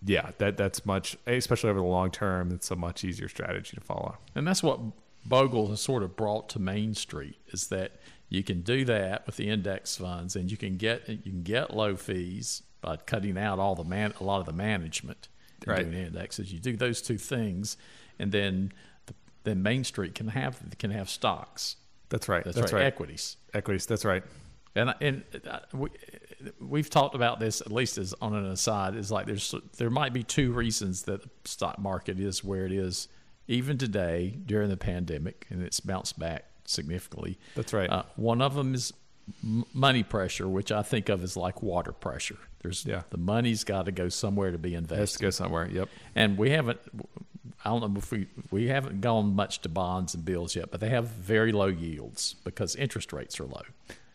yeah, 0.06 0.32
that 0.40 0.58
that's 0.58 0.86
much, 0.86 1.18
especially 1.28 1.70
over 1.70 1.80
the 1.80 1.86
long 1.86 2.10
term. 2.12 2.52
It's 2.52 2.72
a 2.72 2.76
much 2.76 3.04
easier 3.04 3.30
strategy 3.30 3.76
to 3.78 3.82
follow. 3.82 4.18
And 4.36 4.48
that's 4.48 4.64
what 4.64 4.80
Bogle 5.26 5.68
has 5.70 5.82
sort 5.82 6.02
of 6.04 6.16
brought 6.16 6.50
to 6.50 6.60
Main 6.60 6.94
Street 6.96 7.38
is 7.50 7.68
that 7.68 7.94
you 8.30 8.42
can 8.44 8.62
do 8.62 8.86
that 8.86 9.26
with 9.26 9.36
the 9.38 9.50
index 9.50 9.98
funds, 9.98 10.36
and 10.36 10.50
you 10.50 10.58
can 10.58 10.78
get 10.78 11.08
you 11.08 11.18
can 11.18 11.44
get 11.44 11.76
low 11.76 11.96
fees 11.96 12.64
by 12.82 12.96
cutting 12.96 13.38
out 13.38 13.60
all 13.60 13.76
the 13.76 13.84
man 13.84 14.14
a 14.20 14.24
lot 14.24 14.40
of 14.40 14.46
the 14.46 14.54
management 14.54 15.28
and 15.62 15.68
Right. 15.68 15.92
doing 15.92 16.06
indexes. 16.06 16.54
You 16.54 16.60
do 16.60 16.78
those 16.78 17.02
two 17.02 17.18
things, 17.18 17.76
and 18.20 18.32
then 18.32 18.72
the, 19.06 19.14
then 19.44 19.64
Main 19.64 19.84
Street 19.84 20.16
can 20.16 20.28
have 20.30 20.60
can 20.78 20.92
have 20.92 21.10
stocks. 21.10 21.78
That's 22.10 22.28
right. 22.28 22.44
That's, 22.44 22.56
That's, 22.58 22.74
right, 22.74 22.80
right. 22.80 22.88
equities. 22.88 23.38
Equities. 23.54 23.86
That's 23.86 24.06
right. 24.06 24.24
And 24.76 24.94
and 25.02 25.24
uh, 25.48 25.60
we, 25.74 25.90
we've 26.60 26.90
talked 26.90 27.16
about 27.16 27.40
this 27.40 27.62
at 27.62 27.72
least 27.72 27.98
as 27.98 28.14
on 28.22 28.36
an 28.36 28.46
aside. 28.46 28.96
Is 28.96 29.12
like 29.12 29.26
there's 29.26 29.54
there 29.78 29.90
might 29.90 30.14
be 30.14 30.24
two 30.24 30.52
reasons 30.52 31.04
that 31.04 31.24
the 31.24 31.30
stock 31.46 31.80
market 31.80 32.20
is 32.20 32.44
where 32.44 32.66
it 32.66 32.72
is 32.72 33.08
even 33.48 33.78
today 33.78 34.38
during 34.46 34.70
the 34.70 34.78
pandemic, 34.78 35.48
and 35.50 35.64
it's 35.64 35.80
bounced 35.80 36.20
back 36.20 36.46
significantly. 36.66 37.38
That's 37.56 37.74
right. 37.74 37.90
Uh, 37.90 38.04
one 38.16 38.42
of 38.42 38.54
them 38.54 38.74
is 38.76 38.94
money 39.74 40.04
pressure, 40.04 40.48
which 40.48 40.72
I 40.72 40.82
think 40.82 41.10
of 41.10 41.24
as 41.24 41.36
like 41.36 41.62
water 41.62 41.92
pressure. 41.92 42.38
There's 42.62 42.86
Yeah. 42.86 43.04
the 43.10 43.18
money's 43.18 43.64
got 43.64 43.86
to 43.86 43.92
go 43.92 44.10
somewhere 44.10 44.52
to 44.52 44.58
be 44.58 44.76
It 44.76 44.90
has 44.90 45.14
to 45.14 45.20
go 45.20 45.30
somewhere. 45.30 45.70
Yep. 45.70 45.90
and 46.16 46.38
we 46.38 46.52
haven't. 46.52 46.80
I 47.64 47.70
don't 47.70 47.94
know 47.94 48.00
if 48.00 48.12
we 48.12 48.28
we 48.52 48.68
haven't 48.68 49.02
gone 49.02 49.36
much 49.36 49.62
to 49.62 49.70
bonds 49.70 50.16
and 50.16 50.24
bills 50.26 50.56
yet, 50.56 50.72
but 50.72 50.80
they 50.80 50.90
have 50.90 51.08
very 51.08 51.52
low 51.52 51.68
yields 51.68 52.36
because 52.44 52.76
interest 52.76 53.14
rates 53.14 53.40
are 53.40 53.46
low. 53.46 53.62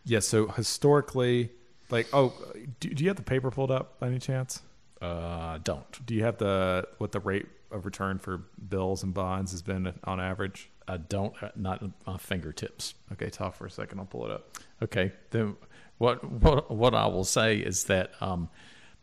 Yeah. 0.05 0.20
So 0.20 0.49
historically, 0.49 1.51
like, 1.91 2.09
oh, 2.12 2.32
do, 2.80 2.91
do 2.91 3.05
you 3.05 3.11
have 3.11 3.16
the 3.16 3.22
paper 3.22 3.51
pulled 3.51 3.70
up 3.70 3.99
by 4.01 4.09
any 4.09 4.18
chance? 4.18 4.62
Uh, 5.01 5.59
don't. 5.62 6.07
Do 6.07 6.14
you 6.14 6.24
have 6.24 6.39
the 6.39 6.89
what 6.99 7.12
the 7.12 7.20
rate 7.20 7.47
of 7.70 7.85
return 7.85 8.18
for 8.18 8.39
bills 8.68 9.03
and 9.03 9.12
bonds 9.12 9.51
has 9.53 9.62
been 9.62 9.93
on 10.05 10.20
average? 10.20 10.70
I 10.87 10.99
don't, 10.99 11.35
uh, 11.43 11.49
not 11.57 11.82
my 12.07 12.18
fingertips. 12.18 12.95
Okay, 13.12 13.30
talk 13.30 13.55
for 13.55 13.66
a 13.66 13.70
second. 13.70 13.99
I'll 13.99 14.07
pull 14.07 14.26
it 14.26 14.30
up. 14.30 14.59
Okay. 14.82 15.12
Then 15.30 15.57
what 15.99 16.24
what 16.24 16.70
what 16.70 16.95
I 16.95 17.07
will 17.07 17.24
say 17.24 17.59
is 17.59 17.85
that 17.85 18.12
um, 18.20 18.49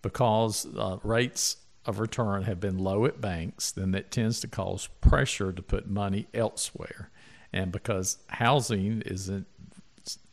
because 0.02 0.68
uh, 0.78 0.98
rates 1.04 1.58
of 1.86 2.00
return 2.00 2.44
have 2.44 2.60
been 2.60 2.78
low 2.78 3.06
at 3.06 3.20
banks, 3.20 3.72
then 3.72 3.92
that 3.92 4.12
tends 4.12 4.40
to 4.42 4.48
cause 4.48 4.88
pressure 5.02 5.52
to 5.52 5.62
put 5.62 5.90
money 5.90 6.28
elsewhere, 6.34 7.10
and 7.52 7.72
because 7.72 8.18
housing 8.28 9.02
isn't 9.02 9.48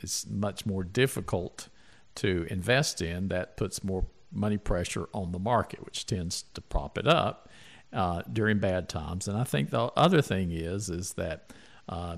is 0.00 0.26
much 0.30 0.64
more 0.64 0.82
difficult 0.82 1.68
to 2.14 2.46
invest 2.50 3.02
in, 3.02 3.28
that 3.28 3.56
puts 3.56 3.84
more 3.84 4.06
money 4.32 4.56
pressure 4.56 5.08
on 5.12 5.32
the 5.32 5.38
market, 5.38 5.84
which 5.84 6.06
tends 6.06 6.44
to 6.54 6.60
prop 6.60 6.98
it 6.98 7.06
up 7.06 7.48
uh, 7.92 8.22
during 8.32 8.58
bad 8.58 8.88
times. 8.88 9.28
And 9.28 9.36
I 9.36 9.44
think 9.44 9.70
the 9.70 9.84
other 9.96 10.22
thing 10.22 10.50
is 10.52 10.90
is 10.90 11.14
that 11.14 11.52
uh, 11.88 12.16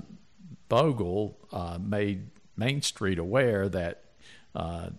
Bogle 0.68 1.38
uh, 1.52 1.78
made 1.80 2.30
Main 2.56 2.82
Street 2.82 3.18
aware 3.18 3.68
that 3.68 4.04
uh, 4.54 4.90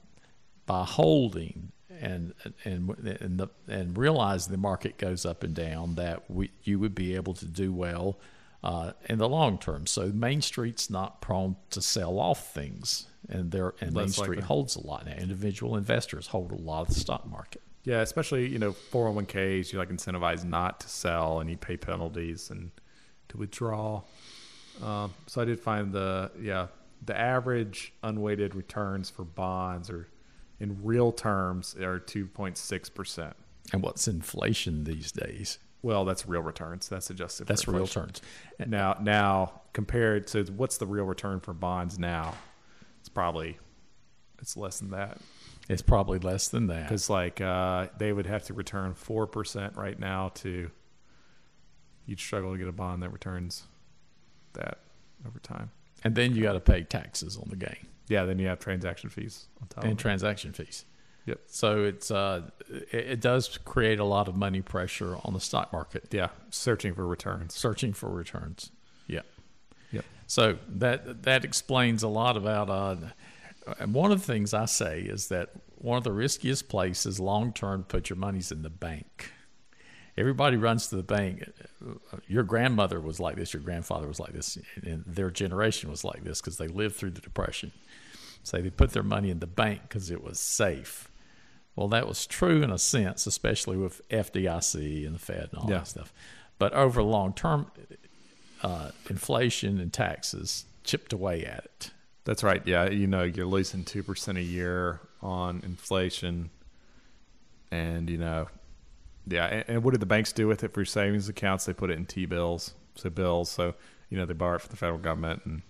by 0.66 0.86
holding 0.86 1.72
and 2.02 2.34
and 2.66 2.90
and 3.22 3.40
the, 3.40 3.50
and 3.68 3.98
realizing 3.98 4.52
the 4.52 4.58
market 4.58 4.98
goes 4.98 5.26
up 5.26 5.44
and 5.44 5.54
down, 5.54 5.96
that 5.96 6.30
we 6.30 6.52
you 6.64 6.80
would 6.80 6.96
be 6.96 7.16
able 7.16 7.34
to 7.36 7.46
do 7.46 7.72
well 7.72 8.20
uh, 8.64 8.94
in 9.06 9.20
the 9.20 9.30
long 9.30 9.58
term. 9.58 9.88
So 9.88 10.08
Main 10.08 10.42
Street's 10.42 10.90
not 10.90 11.22
prone 11.22 11.56
to 11.70 11.82
sell 11.82 12.20
off 12.20 12.54
things, 12.54 13.08
and 13.30 13.52
there 13.52 13.74
and 13.80 13.94
Main 13.94 14.06
Less 14.06 14.14
Street 14.14 14.28
likely. 14.30 14.44
holds 14.44 14.76
a 14.76 14.86
lot 14.86 15.06
now. 15.06 15.14
Individual 15.14 15.78
investors 15.78 16.28
hold 16.28 16.52
a 16.52 16.56
lot 16.56 16.82
of 16.82 16.88
the 16.90 17.00
stock 17.00 17.26
market. 17.30 17.62
Yeah, 17.84 18.02
especially 18.02 18.48
you 18.48 18.60
know 18.60 18.74
401ks. 18.74 19.72
You're 19.72 19.82
like 19.82 19.90
incentivized 19.90 20.44
not 20.44 20.80
to 20.82 20.90
sell, 20.90 21.40
and 21.40 21.50
you 21.50 21.58
pay 21.58 21.78
penalties 21.78 22.50
and 22.50 22.72
to 23.30 23.38
withdraw. 23.38 24.02
Um, 24.84 25.14
so 25.28 25.42
I 25.42 25.46
did 25.46 25.60
find 25.60 25.92
the 25.92 26.32
yeah 26.40 26.68
the 27.04 27.18
average 27.18 27.94
unweighted 28.04 28.56
returns 28.56 29.10
for 29.10 29.24
bonds 29.24 29.90
are 29.90 30.08
in 30.62 30.78
real 30.84 31.12
terms 31.12 31.76
are 31.76 32.00
2.6 32.00 32.94
percent. 32.94 33.36
And 33.74 33.82
what's 33.82 34.08
inflation 34.08 34.84
these 34.84 35.12
days? 35.12 35.58
Well, 35.82 36.06
that's 36.06 36.28
real 36.28 36.42
returns. 36.44 36.88
That's 36.88 37.10
adjusted. 37.10 37.48
That's 37.48 37.68
real 37.68 37.82
returns. 37.82 38.22
Now, 38.66 38.98
now 39.02 39.62
compared 39.74 40.28
to 40.28 40.44
what's 40.56 40.78
the 40.78 40.86
real 40.86 41.06
return 41.06 41.40
for 41.40 41.54
bonds 41.54 41.98
now? 41.98 42.36
It's 43.00 43.10
probably 43.10 43.58
it's 44.40 44.56
less 44.56 44.80
than 44.80 44.92
that. 44.92 45.18
It's 45.68 45.82
probably 45.82 46.20
less 46.20 46.50
than 46.50 46.68
that. 46.68 46.84
because 46.84 47.10
like 47.10 47.42
uh, 47.42 47.88
they 47.98 48.14
would 48.14 48.28
have 48.28 48.44
to 48.44 48.54
return 48.54 48.94
four 48.94 49.26
percent 49.26 49.76
right 49.76 50.00
now 50.00 50.30
to 50.36 50.70
you'd 52.06 52.20
struggle 52.20 52.52
to 52.52 52.58
get 52.60 52.68
a 52.68 52.74
bond 52.74 53.02
that 53.02 53.12
returns 53.12 53.64
that 54.54 54.80
over 55.26 55.40
time. 55.40 55.72
And 56.04 56.14
then 56.14 56.36
you 56.36 56.44
got 56.44 56.54
to 56.54 56.60
pay 56.60 56.84
taxes 56.84 57.38
on 57.38 57.48
the 57.50 57.56
gain 57.56 57.88
Yeah, 58.12 58.26
then 58.26 58.38
you 58.40 58.48
have 58.48 58.60
transaction 58.60 59.10
fees 59.10 59.48
on 59.62 59.68
top. 59.70 59.84
and 59.86 59.98
transaction 59.98 60.52
fees. 60.54 60.86
Yep. 61.26 61.40
So 61.48 61.84
it's 61.86 62.12
uh, 62.12 62.50
it, 62.70 62.94
it 63.14 63.20
does 63.22 63.58
create 63.64 64.00
a 64.00 64.04
lot 64.04 64.28
of 64.28 64.36
money 64.36 64.62
pressure 64.62 65.18
on 65.24 65.34
the 65.34 65.40
stock 65.40 65.72
market, 65.72 66.08
Yeah, 66.12 66.30
searching 66.50 66.94
for 66.94 67.06
returns. 67.08 67.54
searching 67.56 67.94
for 67.94 68.10
returns. 68.10 68.72
Yeah. 69.08 69.22
Yep. 69.92 70.06
So 70.28 70.58
that 70.68 71.24
that 71.24 71.46
explains 71.46 72.04
a 72.04 72.08
lot 72.08 72.38
about. 72.38 72.70
Uh, 72.70 72.96
and 73.80 73.94
one 73.94 74.12
of 74.12 74.20
the 74.20 74.26
things 74.26 74.54
I 74.54 74.66
say 74.66 75.02
is 75.02 75.28
that 75.28 75.52
one 75.76 75.98
of 75.98 76.04
the 76.04 76.12
riskiest 76.12 76.68
places 76.70 77.20
long 77.20 77.54
term 77.54 77.84
to 77.84 77.88
put 77.88 78.10
your 78.10 78.18
money's 78.18 78.52
in 78.52 78.62
the 78.64 78.70
bank. 78.72 79.32
Everybody 80.18 80.58
runs 80.58 80.88
to 80.88 80.96
the 80.98 81.04
bank. 81.04 81.50
Your 82.28 82.44
grandmother 82.44 83.00
was 83.00 83.20
like 83.20 83.36
this. 83.38 83.54
Your 83.54 83.62
grandfather 83.64 84.08
was 84.08 84.20
like 84.20 84.34
this, 84.34 84.58
and 84.84 85.04
their 85.08 85.32
generation 85.32 85.90
was 85.90 86.04
like 86.04 86.24
this 86.24 86.42
because 86.42 86.58
they 86.58 86.68
lived 86.68 86.96
through 86.96 87.12
the 87.12 87.22
depression. 87.22 87.72
So 88.44 88.62
they 88.62 88.70
put 88.70 88.92
their 88.92 89.04
money 89.04 89.30
in 89.30 89.40
the 89.40 89.48
bank 89.48 89.82
because 89.84 90.12
it 90.12 90.24
was 90.24 90.40
safe. 90.40 91.10
Well, 91.76 91.88
that 91.90 92.08
was 92.08 92.26
true 92.28 92.62
in 92.62 92.72
a 92.72 92.78
sense, 92.78 93.26
especially 93.26 93.78
with 93.78 94.02
FDIC 94.10 95.06
and 95.06 95.16
the 95.16 95.20
Fed 95.20 95.50
and 95.52 95.60
all 95.60 95.70
Yeah. 95.70 95.78
that 95.78 95.88
stuff. 95.88 96.12
But 96.60 96.74
over 96.74 97.02
long 97.02 97.34
term, 97.34 97.72
uh, 98.62 98.92
inflation 99.10 99.80
and 99.80 99.94
taxes 99.94 100.66
chipped 100.84 101.14
away 101.14 101.46
at 101.46 101.64
it. 101.66 101.92
That's 102.26 102.44
right. 102.44 102.62
Yeah, 102.68 102.90
you 102.90 103.08
know 103.08 103.24
you're 103.24 103.46
losing 103.48 103.84
two 103.86 104.04
percent 104.04 104.38
a 104.38 104.44
year 104.44 105.00
on 105.22 105.62
inflation, 105.64 106.50
and 107.72 108.10
you 108.10 108.18
know, 108.18 108.48
yeah. 109.32 109.48
And, 109.48 109.66
and 109.68 109.84
what 109.84 109.94
do 109.94 109.98
the 109.98 110.06
banks 110.06 110.32
do 110.32 110.48
with 110.48 110.64
it 110.64 110.74
for 110.74 110.86
savings 110.86 111.30
accounts? 111.30 111.66
They 111.66 111.74
put 111.74 111.90
it 111.90 111.98
in 111.98 112.06
T 112.06 112.26
bills, 112.26 112.74
so 112.96 113.10
bills. 113.10 113.50
So 113.50 113.74
you 114.10 114.18
know 114.18 114.26
they 114.26 114.34
borrow 114.34 114.56
it 114.56 114.62
from 114.62 114.72
the 114.72 114.78
federal 114.78 115.00
government, 115.00 115.44
and 115.46 115.62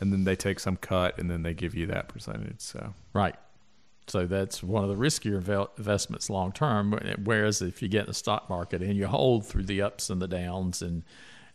and 0.00 0.12
then 0.12 0.24
they 0.24 0.36
take 0.36 0.60
some 0.60 0.76
cut, 0.76 1.18
and 1.18 1.30
then 1.30 1.42
they 1.42 1.54
give 1.54 1.74
you 1.74 1.86
that 1.86 2.08
percentage. 2.08 2.60
So 2.60 2.94
Right. 3.12 3.36
So 4.06 4.26
that's 4.26 4.62
one 4.62 4.84
of 4.84 4.88
the 4.88 4.96
riskier 4.96 5.36
investments 5.76 6.30
long 6.30 6.52
term. 6.52 6.98
Whereas 7.24 7.60
if 7.60 7.82
you 7.82 7.88
get 7.88 8.02
in 8.02 8.06
the 8.06 8.14
stock 8.14 8.48
market 8.48 8.82
and 8.82 8.96
you 8.96 9.06
hold 9.06 9.46
through 9.46 9.64
the 9.64 9.82
ups 9.82 10.08
and 10.08 10.22
the 10.22 10.28
downs, 10.28 10.80
and 10.80 11.02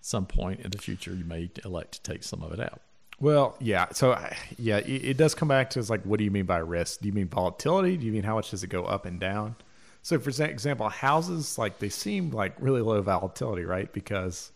some 0.03 0.25
point 0.25 0.59
in 0.59 0.71
the 0.71 0.77
future, 0.77 1.15
you 1.15 1.25
may 1.25 1.49
elect 1.63 1.93
to 1.93 2.01
take 2.01 2.23
some 2.23 2.43
of 2.43 2.51
it 2.51 2.59
out. 2.59 2.81
Well, 3.19 3.55
yeah. 3.59 3.87
So, 3.93 4.19
yeah, 4.57 4.77
it, 4.77 5.05
it 5.05 5.17
does 5.17 5.33
come 5.33 5.47
back 5.47 5.69
to 5.71 5.79
is 5.79 5.89
like, 5.89 6.03
what 6.03 6.17
do 6.17 6.25
you 6.25 6.31
mean 6.31 6.45
by 6.45 6.57
risk? 6.57 7.01
Do 7.01 7.07
you 7.07 7.13
mean 7.13 7.27
volatility? 7.27 7.95
Do 7.95 8.05
you 8.05 8.11
mean 8.11 8.23
how 8.23 8.35
much 8.35 8.51
does 8.51 8.63
it 8.63 8.67
go 8.67 8.83
up 8.83 9.05
and 9.05 9.19
down? 9.19 9.55
So, 10.03 10.19
for 10.19 10.29
example, 10.29 10.89
houses 10.89 11.57
like 11.57 11.79
they 11.79 11.87
seem 11.87 12.31
like 12.31 12.53
really 12.59 12.81
low 12.81 13.01
volatility, 13.01 13.63
right? 13.63 13.91
Because 13.91 14.51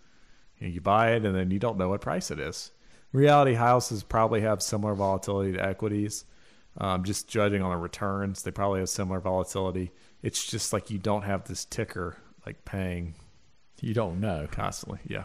you, 0.59 0.67
know, 0.67 0.73
you 0.73 0.81
buy 0.81 1.13
it 1.13 1.25
and 1.25 1.33
then 1.33 1.51
you 1.51 1.57
don't 1.57 1.77
know 1.77 1.87
what 1.87 2.01
price 2.01 2.31
it 2.31 2.39
is. 2.39 2.71
reality, 3.13 3.53
houses 3.53 4.03
probably 4.03 4.41
have 4.41 4.61
similar 4.61 4.93
volatility 4.93 5.53
to 5.53 5.65
equities. 5.65 6.25
Um, 6.79 7.05
just 7.05 7.29
judging 7.29 7.61
on 7.61 7.71
the 7.71 7.77
returns, 7.77 8.43
they 8.43 8.51
probably 8.51 8.81
have 8.81 8.89
similar 8.89 9.21
volatility. 9.21 9.91
It's 10.21 10.45
just 10.45 10.73
like 10.73 10.91
you 10.91 10.99
don't 10.99 11.23
have 11.23 11.45
this 11.45 11.63
ticker 11.63 12.17
like 12.45 12.65
paying. 12.65 13.15
You 13.81 13.93
don't 13.93 14.19
know 14.19 14.47
constantly. 14.51 14.99
Yeah. 15.07 15.23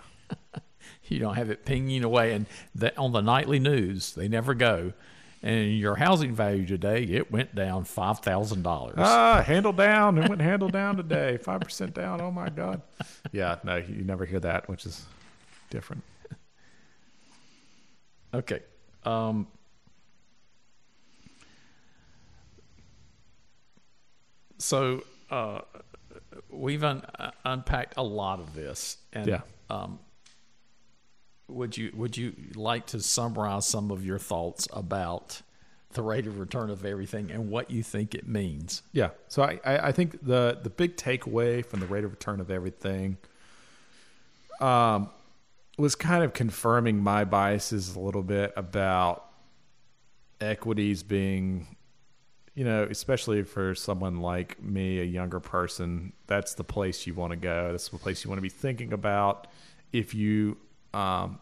you 1.09 1.19
don't 1.19 1.35
have 1.35 1.51
it 1.51 1.65
pinging 1.65 2.05
away, 2.05 2.33
and 2.33 2.47
the, 2.77 2.97
on 2.97 3.11
the 3.11 3.21
nightly 3.21 3.59
news, 3.59 4.13
they 4.13 4.29
never 4.29 4.55
go. 4.55 4.93
And 5.45 5.77
your 5.77 5.97
housing 5.97 6.33
value 6.35 6.65
today, 6.67 7.03
it 7.03 7.33
went 7.33 7.53
down 7.55 7.83
five 7.85 8.21
thousand 8.21 8.63
dollars. 8.63 8.95
Ah, 8.99 9.43
handle 9.45 9.73
down. 9.73 10.17
It 10.19 10.29
went 10.29 10.41
handle 10.41 10.69
down 10.69 10.97
today. 10.97 11.37
Five 11.37 11.63
percent 11.63 11.95
down. 11.95 12.21
Oh 12.21 12.31
my 12.31 12.49
god. 12.49 12.81
Yeah, 13.33 13.57
no, 13.65 13.77
you 13.77 14.05
never 14.05 14.25
hear 14.25 14.39
that, 14.41 14.69
which 14.69 14.87
is 14.87 15.05
different. 15.69 16.05
Okay. 18.33 18.61
Um, 19.05 19.49
so 24.59 25.03
uh, 25.31 25.63
we've 26.51 26.85
un- 26.85 27.03
unpacked 27.45 27.95
a 27.97 28.03
lot 28.03 28.39
of 28.39 28.55
this, 28.55 28.97
and 29.13 29.27
yeah. 29.27 29.41
Um, 29.71 29.99
would 31.53 31.77
you 31.77 31.93
would 31.95 32.17
you 32.17 32.35
like 32.55 32.87
to 32.87 33.01
summarize 33.01 33.67
some 33.67 33.91
of 33.91 34.05
your 34.05 34.19
thoughts 34.19 34.69
about 34.73 35.43
the 35.93 36.03
rate 36.03 36.27
of 36.27 36.39
return 36.39 36.71
of 36.71 36.85
everything 36.85 37.31
and 37.31 37.51
what 37.51 37.71
you 37.71 37.83
think 37.83 38.15
it 38.15 38.27
means? 38.27 38.83
Yeah. 38.93 39.11
So 39.29 39.43
I, 39.43 39.89
I 39.89 39.93
think 39.93 40.25
the 40.25 40.59
the 40.63 40.71
big 40.71 40.97
takeaway 40.97 41.65
from 41.65 41.81
the 41.81 41.87
rate 41.87 42.05
of 42.05 42.11
return 42.11 42.41
of 42.41 42.51
everything 42.51 43.19
um, 44.61 45.11
was 45.79 45.95
kind 45.95 46.25
of 46.25 46.33
confirming 46.33 46.99
my 46.99 47.25
biases 47.25 47.95
a 47.95 48.01
little 48.01 48.23
bit 48.23 48.53
about 48.57 49.27
equities 50.41 51.03
being 51.03 51.77
you 52.55 52.65
know, 52.65 52.87
especially 52.91 53.43
for 53.45 53.75
someone 53.75 54.21
like 54.21 54.63
me, 54.63 55.01
a 55.01 55.05
younger 55.05 55.41
person, 55.41 56.13
that's 56.27 56.55
the 56.55 56.65
place 56.65 57.07
you 57.07 57.15
want 57.15 57.31
to 57.31 57.37
go. 57.37 57.71
That's 57.71 57.89
the 57.89 57.97
place 57.97 58.25
you 58.25 58.31
want 58.31 58.39
to 58.39 58.43
be 58.43 58.51
thinking 58.51 58.93
about. 58.93 59.47
If 59.93 60.15
you, 60.15 60.59
um, 60.93 61.39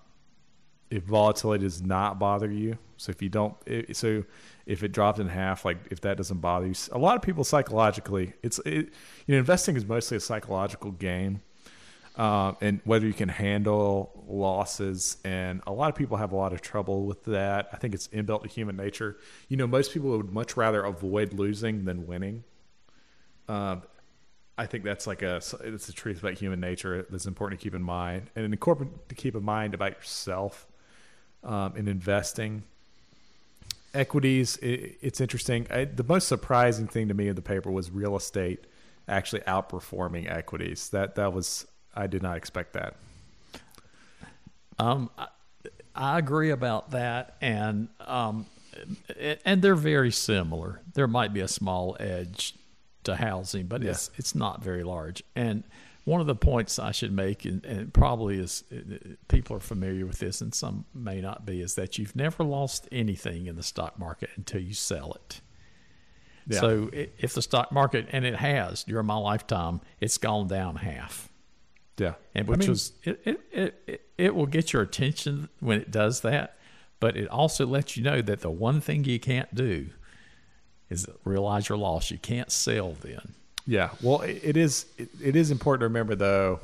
if 0.90 1.04
volatility 1.04 1.64
does 1.64 1.82
not 1.82 2.18
bother 2.18 2.50
you, 2.50 2.78
so 2.96 3.10
if 3.10 3.22
you 3.22 3.28
don't, 3.28 3.54
so 3.92 4.24
if 4.66 4.82
it 4.82 4.92
dropped 4.92 5.18
in 5.18 5.28
half, 5.28 5.64
like 5.64 5.78
if 5.90 6.00
that 6.02 6.16
doesn't 6.16 6.38
bother 6.38 6.66
you, 6.66 6.74
a 6.92 6.98
lot 6.98 7.16
of 7.16 7.22
people 7.22 7.44
psychologically, 7.44 8.34
it's, 8.42 8.58
it, 8.66 8.92
you 9.26 9.34
know, 9.34 9.38
investing 9.38 9.76
is 9.76 9.86
mostly 9.86 10.16
a 10.16 10.20
psychological 10.20 10.90
game 10.90 11.40
um, 12.16 12.56
and 12.60 12.80
whether 12.84 13.06
you 13.06 13.14
can 13.14 13.28
handle 13.28 14.24
losses. 14.28 15.16
And 15.24 15.62
a 15.66 15.72
lot 15.72 15.88
of 15.88 15.94
people 15.94 16.18
have 16.18 16.32
a 16.32 16.36
lot 16.36 16.52
of 16.52 16.60
trouble 16.60 17.06
with 17.06 17.24
that. 17.24 17.68
I 17.72 17.76
think 17.76 17.94
it's 17.94 18.08
inbuilt 18.08 18.42
to 18.42 18.48
human 18.48 18.76
nature. 18.76 19.16
You 19.48 19.56
know, 19.56 19.66
most 19.66 19.92
people 19.92 20.10
would 20.16 20.32
much 20.32 20.56
rather 20.56 20.82
avoid 20.82 21.32
losing 21.32 21.84
than 21.84 22.06
winning. 22.06 22.44
Um, 23.48 23.82
I 24.58 24.66
think 24.66 24.84
that's 24.84 25.06
like 25.06 25.22
a 25.22 25.36
it's 25.36 25.86
the 25.86 25.94
truth 25.94 26.18
about 26.18 26.34
human 26.34 26.60
nature 26.60 27.06
that's 27.08 27.24
important 27.24 27.58
to 27.58 27.64
keep 27.64 27.74
in 27.74 27.82
mind, 27.82 28.30
and 28.36 28.44
important 28.44 29.08
to 29.08 29.14
keep 29.14 29.34
in 29.34 29.42
mind 29.42 29.72
about 29.72 29.92
yourself 29.92 30.66
um, 31.44 31.76
in 31.76 31.88
investing. 31.88 32.62
Equities, 33.92 34.56
it, 34.58 34.98
it's 35.00 35.20
interesting. 35.20 35.66
I, 35.70 35.84
the 35.84 36.04
most 36.04 36.28
surprising 36.28 36.86
thing 36.86 37.08
to 37.08 37.14
me 37.14 37.28
in 37.28 37.34
the 37.34 37.42
paper 37.42 37.70
was 37.70 37.90
real 37.90 38.16
estate 38.16 38.64
actually 39.08 39.40
outperforming 39.42 40.30
equities. 40.30 40.88
That 40.90 41.16
that 41.16 41.32
was 41.32 41.66
I 41.94 42.06
did 42.06 42.22
not 42.22 42.36
expect 42.36 42.74
that. 42.74 42.94
Um, 44.78 45.10
I, 45.18 45.26
I 45.94 46.18
agree 46.18 46.50
about 46.50 46.92
that, 46.92 47.36
and 47.40 47.88
um, 48.06 48.46
and 49.44 49.60
they're 49.60 49.74
very 49.74 50.12
similar. 50.12 50.80
There 50.94 51.08
might 51.08 51.32
be 51.32 51.40
a 51.40 51.48
small 51.48 51.96
edge 51.98 52.54
to 53.04 53.16
housing, 53.16 53.66
but 53.66 53.82
yeah. 53.82 53.90
it's 53.90 54.10
it's 54.16 54.34
not 54.34 54.62
very 54.62 54.84
large. 54.84 55.22
And 55.34 55.64
one 56.04 56.20
of 56.20 56.26
the 56.26 56.34
points 56.34 56.78
I 56.78 56.92
should 56.92 57.12
make, 57.12 57.44
and, 57.44 57.64
and, 57.64 57.92
probably 57.92 58.38
is 58.38 58.64
uh, 58.72 58.76
uh, 58.76 58.98
people 59.28 59.56
are 59.56 59.60
familiar 59.60 60.06
with 60.06 60.18
this, 60.18 60.40
and 60.40 60.54
some 60.54 60.86
may 60.94 61.20
not 61.20 61.44
be, 61.44 61.60
is 61.60 61.74
that 61.74 61.98
you've 61.98 62.16
never 62.16 62.42
lost 62.42 62.88
anything 62.90 63.46
in 63.46 63.56
the 63.56 63.62
stock 63.62 63.98
market 63.98 64.30
until 64.36 64.60
you 64.60 64.74
sell 64.74 65.12
it. 65.12 65.40
Yeah. 66.46 66.60
So 66.60 66.90
if 66.92 67.34
the 67.34 67.42
stock 67.42 67.70
market, 67.70 68.08
and 68.10 68.24
it 68.24 68.36
has 68.36 68.84
during 68.84 69.06
my 69.06 69.16
lifetime, 69.16 69.82
it's 70.00 70.18
gone 70.18 70.48
down 70.48 70.76
half. 70.76 71.28
Yeah, 71.98 72.14
and 72.34 72.48
which 72.48 72.60
I 72.60 72.60
mean, 72.60 72.68
was 72.70 72.92
it, 73.04 73.20
it, 73.24 73.40
it 73.52 74.06
it 74.16 74.34
will 74.34 74.46
get 74.46 74.72
your 74.72 74.80
attention 74.80 75.50
when 75.60 75.80
it 75.80 75.90
does 75.90 76.22
that, 76.22 76.56
but 76.98 77.14
it 77.14 77.28
also 77.28 77.66
lets 77.66 77.96
you 77.96 78.02
know 78.02 78.22
that 78.22 78.40
the 78.40 78.50
one 78.50 78.80
thing 78.80 79.04
you 79.04 79.20
can't 79.20 79.54
do 79.54 79.90
is 80.88 81.06
realize 81.24 81.68
your 81.68 81.76
loss. 81.76 82.10
You 82.10 82.16
can't 82.16 82.50
sell 82.50 82.92
then. 82.92 83.34
Yeah, 83.70 83.90
well, 84.02 84.22
it, 84.22 84.56
is 84.56 84.86
it, 84.98 85.36
is 85.36 85.52
important 85.52 85.82
to 85.82 85.84
remember 85.84 86.16
though. 86.16 86.58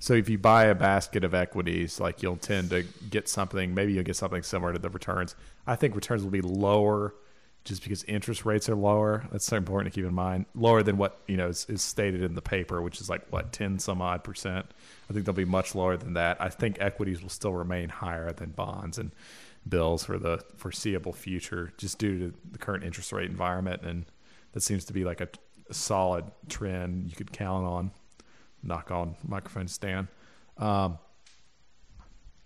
So 0.00 0.14
if 0.14 0.28
you 0.28 0.36
buy 0.36 0.64
a 0.64 0.74
basket 0.74 1.22
of 1.22 1.32
equities, 1.32 2.00
like 2.00 2.24
you'll 2.24 2.34
tend 2.34 2.70
to 2.70 2.84
get 3.08 3.28
something. 3.28 3.72
Maybe 3.72 3.92
you'll 3.92 4.02
get 4.02 4.16
something 4.16 4.42
similar 4.42 4.72
to 4.72 4.80
the 4.80 4.90
returns. 4.90 5.36
I 5.64 5.76
think 5.76 5.94
returns 5.94 6.24
will 6.24 6.32
be 6.32 6.40
lower 6.40 7.14
just 7.62 7.84
because 7.84 8.02
interest 8.02 8.44
rates 8.44 8.68
are 8.68 8.74
lower. 8.74 9.22
That's 9.30 9.44
so 9.44 9.56
important 9.56 9.94
to 9.94 9.96
keep 9.96 10.08
in 10.08 10.12
mind. 10.12 10.46
Lower 10.56 10.82
than 10.82 10.96
what 10.96 11.20
you 11.28 11.36
know 11.36 11.46
is, 11.46 11.66
is, 11.68 11.82
stated 11.82 12.24
in 12.24 12.34
the 12.34 12.42
paper, 12.42 12.82
which 12.82 13.00
is 13.00 13.08
like 13.08 13.22
what 13.30 13.52
ten 13.52 13.78
some 13.78 14.02
odd 14.02 14.24
percent. 14.24 14.66
I 15.08 15.12
think 15.12 15.24
they'll 15.24 15.34
be 15.36 15.44
much 15.44 15.76
lower 15.76 15.96
than 15.96 16.14
that. 16.14 16.38
I 16.40 16.48
think 16.48 16.78
equities 16.80 17.22
will 17.22 17.28
still 17.28 17.52
remain 17.52 17.90
higher 17.90 18.32
than 18.32 18.50
bonds 18.50 18.98
and 18.98 19.12
bills 19.68 20.04
for 20.04 20.18
the 20.18 20.44
foreseeable 20.56 21.12
future, 21.12 21.72
just 21.78 21.98
due 21.98 22.18
to 22.18 22.34
the 22.50 22.58
current 22.58 22.82
interest 22.82 23.12
rate 23.12 23.30
environment, 23.30 23.82
and 23.82 24.04
that 24.52 24.60
seems 24.60 24.84
to 24.86 24.92
be 24.92 25.04
like 25.04 25.20
a, 25.20 25.28
a 25.68 25.74
solid 25.74 26.24
trend 26.48 27.08
you 27.08 27.16
could 27.16 27.32
count 27.32 27.66
on. 27.66 27.90
Knock 28.62 28.90
on 28.90 29.16
microphone 29.26 29.66
stand. 29.66 30.08
Um, 30.56 30.98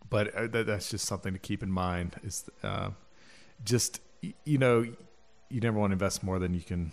but 0.09 0.35
uh, 0.35 0.47
that, 0.47 0.67
that's 0.67 0.91
just 0.91 1.05
something 1.05 1.33
to 1.33 1.39
keep 1.39 1.63
in 1.63 1.71
mind. 1.71 2.17
Is 2.23 2.49
uh, 2.63 2.91
just 3.65 4.01
you 4.45 4.59
know 4.59 4.87
you 5.49 5.61
never 5.61 5.79
want 5.79 5.91
to 5.91 5.95
invest 5.95 6.23
more 6.23 6.39
than 6.39 6.55
you 6.55 6.61
can 6.61 6.93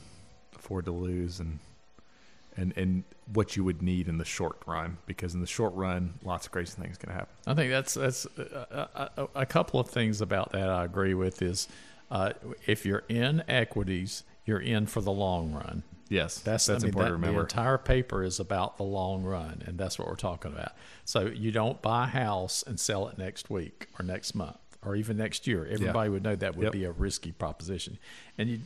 afford 0.56 0.86
to 0.86 0.92
lose 0.92 1.40
and 1.40 1.60
and 2.56 2.74
and 2.78 3.04
what 3.34 3.56
you 3.56 3.64
would 3.64 3.82
need 3.82 4.08
in 4.08 4.18
the 4.18 4.26
short 4.26 4.58
run 4.66 4.98
because 5.06 5.34
in 5.34 5.42
the 5.42 5.48
short 5.48 5.74
run 5.74 6.14
lots 6.24 6.46
of 6.46 6.52
crazy 6.52 6.80
things 6.80 6.98
can 6.98 7.10
happen 7.10 7.34
i 7.48 7.54
think 7.54 7.72
that's 7.72 7.96
that's 7.96 8.28
a, 8.38 9.10
a, 9.18 9.28
a 9.36 9.46
couple 9.46 9.80
of 9.80 9.90
things 9.90 10.22
about 10.22 10.52
that 10.52 10.70
i 10.70 10.84
agree 10.84 11.14
with 11.14 11.42
is 11.42 11.68
uh, 12.12 12.32
if 12.68 12.86
you're 12.86 13.04
in 13.10 13.44
equities 13.48 14.24
you're 14.46 14.60
in 14.60 14.86
for 14.86 15.02
the 15.02 15.12
long 15.12 15.52
run 15.52 15.84
yes 16.10 16.40
that's 16.40 16.66
that's 16.66 16.84
I 16.84 16.88
mean, 16.88 16.90
important 16.90 17.06
that, 17.06 17.10
to 17.10 17.14
remember 17.14 17.40
the 17.40 17.46
entire 17.46 17.78
paper 17.78 18.24
is 18.24 18.40
about 18.40 18.78
the 18.78 18.84
long 18.84 19.24
run 19.24 19.64
and 19.66 19.78
that's 19.78 19.98
what 19.98 20.08
we're 20.08 20.16
talking 20.16 20.52
about 20.52 20.74
so 21.06 21.28
you 21.28 21.52
don't 21.52 21.82
buy 21.82 22.06
a 22.06 22.08
house 22.08 22.64
and 22.66 22.80
sell 22.80 23.08
it 23.08 23.18
next 23.18 23.50
week 23.50 23.88
or 23.98 24.04
next 24.04 24.36
month 24.36 24.58
or 24.86 24.96
even 24.96 25.18
next 25.18 25.48
year. 25.48 25.68
Everybody 25.70 26.10
yeah. 26.10 26.14
would 26.14 26.24
know 26.24 26.36
that 26.36 26.56
would 26.56 26.66
yep. 26.66 26.74
be 26.74 26.84
a 26.84 26.92
risky 26.92 27.32
proposition, 27.32 27.98
and 28.38 28.50
you 28.50 28.60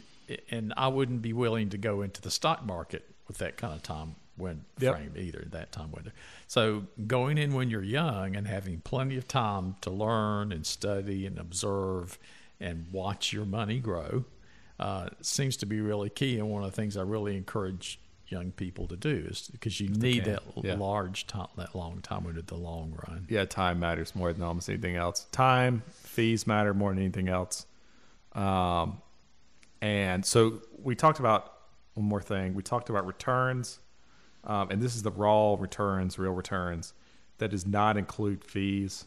and 0.49 0.73
I 0.75 0.89
wouldn't 0.89 1.21
be 1.21 1.33
willing 1.33 1.69
to 1.69 1.77
go 1.77 2.01
into 2.01 2.21
the 2.21 2.31
stock 2.31 2.65
market 2.65 3.05
with 3.27 3.37
that 3.37 3.57
kind 3.57 3.73
of 3.73 3.81
time 3.81 4.15
when 4.35 4.65
yep. 4.79 4.95
frame 4.95 5.13
either 5.15 5.47
that 5.51 5.71
time 5.71 5.91
window. 5.91 6.11
So 6.47 6.83
going 7.07 7.37
in 7.37 7.53
when 7.53 7.69
you're 7.69 7.83
young 7.83 8.35
and 8.35 8.47
having 8.47 8.81
plenty 8.81 9.17
of 9.17 9.27
time 9.27 9.75
to 9.81 9.89
learn 9.89 10.51
and 10.51 10.65
study 10.65 11.25
and 11.25 11.39
observe 11.39 12.19
and 12.59 12.87
watch 12.91 13.31
your 13.31 13.45
money 13.45 13.79
grow 13.79 14.25
uh, 14.79 15.07
seems 15.21 15.57
to 15.57 15.65
be 15.65 15.81
really 15.81 16.09
key. 16.09 16.39
And 16.39 16.49
one 16.49 16.63
of 16.63 16.71
the 16.71 16.75
things 16.75 16.97
I 16.97 17.03
really 17.03 17.35
encourage 17.35 17.99
young 18.27 18.51
people 18.51 18.87
to 18.87 18.95
do 18.95 19.25
is 19.29 19.47
because 19.51 19.79
you 19.79 19.89
need 19.89 20.25
that 20.25 20.41
yeah. 20.57 20.75
large 20.75 21.27
time, 21.27 21.47
that 21.57 21.73
long 21.73 22.01
time 22.01 22.25
into 22.27 22.41
the 22.41 22.55
long 22.55 22.93
run. 23.07 23.25
Yeah, 23.29 23.45
time 23.45 23.79
matters 23.79 24.15
more 24.15 24.33
than 24.33 24.43
almost 24.43 24.69
anything 24.69 24.95
else. 24.95 25.27
Time, 25.31 25.83
fees 25.89 26.45
matter 26.45 26.73
more 26.73 26.91
than 26.91 26.99
anything 26.99 27.29
else. 27.29 27.65
Um, 28.33 29.01
and 29.81 30.25
so 30.25 30.61
we 30.81 30.95
talked 30.95 31.19
about 31.19 31.53
one 31.93 32.05
more 32.05 32.21
thing. 32.21 32.53
We 32.53 32.63
talked 32.63 32.89
about 32.89 33.05
returns, 33.07 33.79
um, 34.43 34.69
and 34.69 34.81
this 34.81 34.95
is 34.95 35.03
the 35.03 35.11
raw 35.11 35.55
returns, 35.57 36.19
real 36.19 36.31
returns. 36.31 36.93
That 37.39 37.51
does 37.51 37.67
not 37.67 37.97
include 37.97 38.43
fees. 38.43 39.05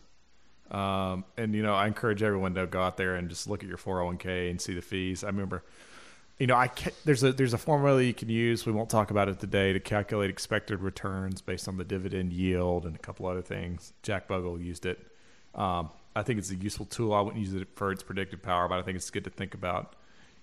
Um, 0.71 1.25
and 1.37 1.55
you 1.55 1.63
know, 1.63 1.75
I 1.75 1.87
encourage 1.87 2.23
everyone 2.23 2.55
to 2.55 2.67
go 2.67 2.81
out 2.81 2.97
there 2.97 3.17
and 3.17 3.29
just 3.29 3.49
look 3.49 3.63
at 3.63 3.69
your 3.69 3.79
401k 3.79 4.51
and 4.51 4.61
see 4.61 4.75
the 4.75 4.83
fees. 4.83 5.25
I 5.25 5.29
remember 5.29 5.65
you 6.41 6.47
know, 6.47 6.57
I 6.57 6.69
ca 6.69 6.91
there's 7.05 7.23
a 7.23 7.33
there's 7.33 7.53
a 7.53 7.59
formula 7.59 8.03
you 8.03 8.15
can 8.15 8.31
use. 8.31 8.65
We 8.65 8.73
won't 8.73 8.89
talk 8.89 9.11
about 9.11 9.29
it 9.29 9.39
today 9.39 9.75
to 9.75 9.79
calculate 9.79 10.31
expected 10.31 10.81
returns 10.81 11.43
based 11.43 11.69
on 11.69 11.77
the 11.77 11.85
dividend 11.85 12.33
yield 12.33 12.87
and 12.87 12.97
a 12.97 12.99
couple 12.99 13.27
other 13.27 13.43
things. 13.43 13.93
Jack 14.03 14.27
Bogle 14.27 14.59
used 14.59 14.87
it. 14.87 14.99
Um, 15.55 15.91
I 16.17 16.23
think 16.23 16.39
it's 16.39 16.51
a 16.51 16.57
useful 16.57 16.87
tool. 16.87 17.13
I 17.13 17.21
wouldn't 17.21 17.45
use 17.45 17.53
it 17.53 17.69
for 17.75 17.93
its 17.93 18.03
predictive 18.03 18.43
power, 18.43 18.69
but 18.69 18.79
I 18.79 18.83
think 18.83 18.97
it's 18.97 19.11
good 19.11 19.25
to 19.25 19.31
think 19.31 19.53
about. 19.53 19.95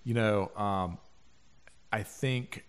You 0.04 0.14
know, 0.14 0.52
um, 0.56 0.98
I 1.92 2.04
think 2.04 2.64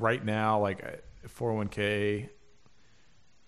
right 0.00 0.24
now, 0.24 0.58
like 0.60 1.04
401k 1.28 2.30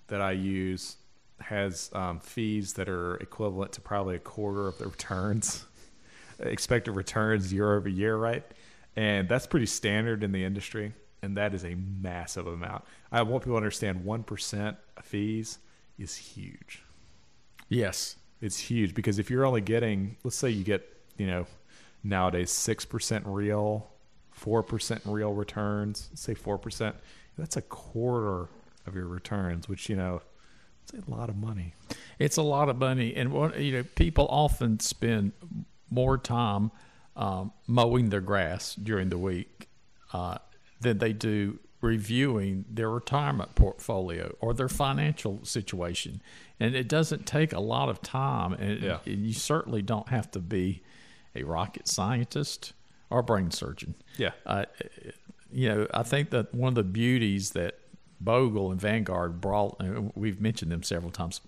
that 0.08 0.20
I 0.20 0.32
use 0.32 0.98
has 1.40 1.90
um, 1.92 2.20
fees 2.20 2.74
that 2.74 2.88
are 2.88 3.16
equivalent 3.16 3.72
to 3.72 3.80
probably 3.80 4.16
a 4.16 4.20
quarter 4.20 4.68
of 4.68 4.78
the 4.78 4.86
returns, 4.86 5.64
expected 6.38 6.92
returns 6.92 7.52
year 7.52 7.74
over 7.74 7.88
year, 7.88 8.16
right? 8.16 8.44
And 8.96 9.28
that's 9.28 9.46
pretty 9.46 9.66
standard 9.66 10.22
in 10.22 10.32
the 10.32 10.44
industry. 10.44 10.92
And 11.22 11.36
that 11.36 11.54
is 11.54 11.64
a 11.64 11.74
massive 11.74 12.46
amount. 12.46 12.84
I 13.10 13.22
want 13.22 13.42
people 13.42 13.54
to 13.54 13.56
understand 13.56 14.04
1% 14.04 14.76
fees 15.02 15.58
is 15.98 16.16
huge. 16.16 16.82
Yes. 17.68 18.16
It's 18.40 18.58
huge 18.58 18.94
because 18.94 19.18
if 19.18 19.30
you're 19.30 19.46
only 19.46 19.62
getting, 19.62 20.16
let's 20.22 20.36
say 20.36 20.50
you 20.50 20.64
get, 20.64 20.86
you 21.16 21.26
know, 21.26 21.46
nowadays 22.02 22.50
6% 22.50 23.22
real, 23.24 23.90
4% 24.38 25.00
real 25.06 25.32
returns, 25.32 26.10
say 26.14 26.34
4%, 26.34 26.94
that's 27.38 27.56
a 27.56 27.62
quarter 27.62 28.48
of 28.86 28.94
your 28.94 29.06
returns, 29.06 29.68
which, 29.68 29.88
you 29.88 29.96
know, 29.96 30.20
it's 30.92 31.06
a 31.06 31.10
lot 31.10 31.28
of 31.28 31.36
money. 31.36 31.74
It's 32.18 32.36
a 32.36 32.42
lot 32.42 32.68
of 32.68 32.76
money. 32.78 33.14
And, 33.14 33.32
what, 33.32 33.58
you 33.60 33.72
know, 33.72 33.84
people 33.94 34.26
often 34.30 34.78
spend 34.80 35.32
more 35.90 36.18
time 36.18 36.70
um, 37.16 37.52
mowing 37.66 38.10
their 38.10 38.20
grass 38.20 38.74
during 38.74 39.08
the 39.08 39.18
week 39.18 39.68
uh, 40.12 40.38
than 40.80 40.98
they 40.98 41.12
do 41.12 41.58
reviewing 41.80 42.64
their 42.70 42.90
retirement 42.90 43.54
portfolio 43.54 44.34
or 44.40 44.54
their 44.54 44.68
financial 44.68 45.38
situation. 45.44 46.22
And 46.58 46.74
it 46.74 46.88
doesn't 46.88 47.26
take 47.26 47.52
a 47.52 47.60
lot 47.60 47.88
of 47.88 48.00
time. 48.00 48.52
And, 48.54 48.80
Yeah. 48.82 48.98
and 49.04 49.26
you 49.26 49.32
certainly 49.34 49.82
don't 49.82 50.08
have 50.08 50.30
to 50.32 50.38
be 50.40 50.82
a 51.36 51.42
rocket 51.42 51.88
scientist 51.88 52.72
or 53.10 53.22
brain 53.22 53.50
surgeon. 53.50 53.94
Yeah. 54.16 54.30
Uh, 54.46 54.64
you 55.52 55.68
know, 55.68 55.86
I 55.92 56.02
think 56.02 56.30
that 56.30 56.54
one 56.54 56.68
of 56.70 56.74
the 56.76 56.82
beauties 56.84 57.50
that 57.50 57.78
Bogle 58.20 58.70
and 58.70 58.80
Vanguard 58.80 59.40
brought, 59.40 59.80
we've 60.14 60.40
mentioned 60.40 60.70
them 60.72 60.82
several 60.82 61.10
times, 61.10 61.40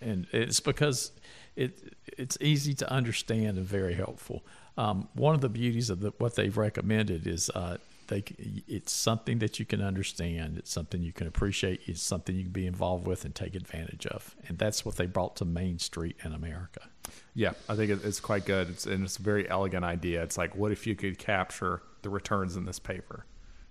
and 0.00 0.26
it's 0.32 0.60
because 0.60 1.12
it 1.54 1.92
it's 2.18 2.38
easy 2.40 2.74
to 2.74 2.90
understand 2.90 3.58
and 3.58 3.66
very 3.66 3.94
helpful. 3.94 4.44
Um, 4.78 5.08
one 5.14 5.34
of 5.34 5.40
the 5.40 5.48
beauties 5.48 5.90
of 5.90 6.00
the, 6.00 6.12
what 6.18 6.34
they've 6.34 6.56
recommended 6.56 7.26
is 7.26 7.50
uh, 7.50 7.78
they 8.08 8.24
it's 8.68 8.92
something 8.92 9.38
that 9.38 9.58
you 9.58 9.64
can 9.64 9.80
understand, 9.80 10.58
it's 10.58 10.70
something 10.70 11.02
you 11.02 11.12
can 11.12 11.26
appreciate, 11.26 11.80
it's 11.86 12.02
something 12.02 12.36
you 12.36 12.44
can 12.44 12.52
be 12.52 12.66
involved 12.66 13.06
with 13.06 13.24
and 13.24 13.34
take 13.34 13.54
advantage 13.54 14.06
of, 14.06 14.34
and 14.48 14.58
that's 14.58 14.84
what 14.84 14.96
they 14.96 15.06
brought 15.06 15.36
to 15.36 15.44
Main 15.44 15.78
Street 15.78 16.16
in 16.24 16.32
America. 16.32 16.88
Yeah, 17.34 17.52
I 17.68 17.76
think 17.76 17.90
it's 17.90 18.20
quite 18.20 18.44
good. 18.44 18.70
It's 18.70 18.86
and 18.86 19.04
it's 19.04 19.18
a 19.18 19.22
very 19.22 19.48
elegant 19.48 19.84
idea. 19.84 20.22
It's 20.22 20.38
like, 20.38 20.56
what 20.56 20.72
if 20.72 20.86
you 20.86 20.94
could 20.94 21.18
capture 21.18 21.82
the 22.02 22.10
returns 22.10 22.56
in 22.56 22.64
this 22.64 22.78
paper? 22.78 23.24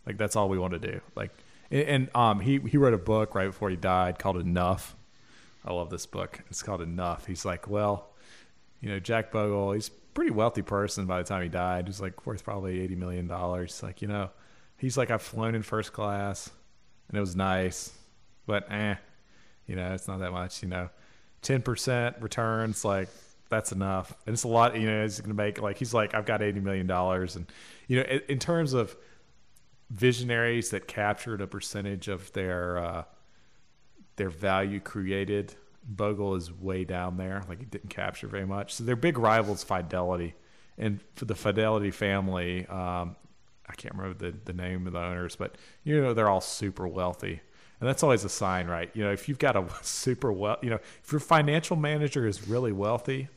Like 0.05 0.17
that's 0.17 0.35
all 0.35 0.49
we 0.49 0.59
want 0.59 0.73
to 0.73 0.79
do. 0.79 1.01
Like, 1.15 1.31
and, 1.75 1.89
and 1.89 2.15
um, 2.15 2.39
he 2.39 2.59
he 2.59 2.77
wrote 2.77 2.93
a 2.93 2.97
book 2.97 3.35
right 3.35 3.47
before 3.47 3.69
he 3.69 3.75
died 3.75 4.17
called 4.17 4.37
Enough. 4.37 4.95
I 5.65 5.73
love 5.73 5.89
this 5.89 6.05
book. 6.05 6.41
It's 6.49 6.63
called 6.63 6.81
Enough. 6.81 7.25
He's 7.25 7.43
like, 7.43 7.67
well, 7.67 8.13
you 8.79 8.89
know, 8.89 8.99
Jack 8.99 9.31
Bogle. 9.31 9.73
He's 9.73 9.89
a 9.89 9.91
pretty 10.13 10.31
wealthy 10.31 10.61
person 10.61 11.05
by 11.05 11.17
the 11.17 11.27
time 11.27 11.43
he 11.43 11.49
died. 11.49 11.87
He's 11.87 11.99
like 11.99 12.25
worth 12.25 12.43
probably 12.43 12.79
eighty 12.79 12.95
million 12.95 13.27
dollars. 13.27 13.83
Like, 13.83 14.01
you 14.01 14.07
know, 14.07 14.29
he's 14.77 14.97
like, 14.97 15.11
I've 15.11 15.21
flown 15.21 15.53
in 15.53 15.63
first 15.63 15.91
class, 15.91 16.49
and 17.09 17.17
it 17.17 17.21
was 17.21 17.35
nice, 17.35 17.91
but 18.45 18.71
eh, 18.71 18.95
you 19.67 19.75
know, 19.75 19.93
it's 19.93 20.07
not 20.07 20.19
that 20.19 20.31
much. 20.31 20.63
You 20.63 20.69
know, 20.69 20.89
ten 21.41 21.61
percent 21.61 22.15
returns, 22.21 22.85
like 22.85 23.09
that's 23.49 23.73
enough, 23.73 24.15
and 24.25 24.33
it's 24.33 24.43
a 24.43 24.47
lot. 24.47 24.79
You 24.79 24.87
know, 24.87 25.03
he's 25.03 25.19
going 25.19 25.29
to 25.29 25.35
make 25.35 25.61
like 25.61 25.77
he's 25.77 25.93
like, 25.93 26.13
I've 26.13 26.25
got 26.25 26.41
eighty 26.41 26.61
million 26.61 26.87
dollars, 26.87 27.35
and 27.35 27.51
you 27.87 27.97
know, 27.97 28.03
in, 28.03 28.21
in 28.29 28.39
terms 28.39 28.73
of 28.73 28.95
visionaries 29.89 30.69
that 30.69 30.87
captured 30.87 31.41
a 31.41 31.47
percentage 31.47 32.07
of 32.07 32.31
their 32.33 32.77
uh, 32.77 33.03
their 34.15 34.29
value 34.29 34.79
created, 34.79 35.55
Bogle 35.83 36.35
is 36.35 36.51
way 36.51 36.83
down 36.83 37.17
there. 37.17 37.43
Like 37.47 37.59
he 37.59 37.65
didn't 37.65 37.89
capture 37.89 38.27
very 38.27 38.45
much. 38.45 38.73
So 38.73 38.83
their 38.83 38.95
big 38.95 39.17
rivals, 39.17 39.63
Fidelity, 39.63 40.35
and 40.77 40.99
for 41.15 41.25
the 41.25 41.35
Fidelity 41.35 41.91
family, 41.91 42.65
um, 42.67 43.15
I 43.67 43.73
can't 43.75 43.95
remember 43.95 44.31
the 44.31 44.37
the 44.45 44.53
name 44.53 44.87
of 44.87 44.93
the 44.93 44.99
owners, 44.99 45.35
but 45.35 45.57
you 45.83 46.01
know 46.01 46.13
they're 46.13 46.29
all 46.29 46.41
super 46.41 46.87
wealthy. 46.87 47.41
And 47.81 47.89
that's 47.89 48.03
always 48.03 48.23
a 48.23 48.29
sign, 48.29 48.67
right? 48.67 48.89
You 48.93 49.03
know, 49.03 49.11
if 49.11 49.27
you've 49.27 49.39
got 49.39 49.57
a 49.57 49.65
super 49.81 50.31
well, 50.31 50.57
you 50.61 50.69
know, 50.69 50.79
if 51.03 51.11
your 51.11 51.19
financial 51.19 51.75
manager 51.75 52.25
is 52.25 52.47
really 52.47 52.71
wealthy, 52.71 53.27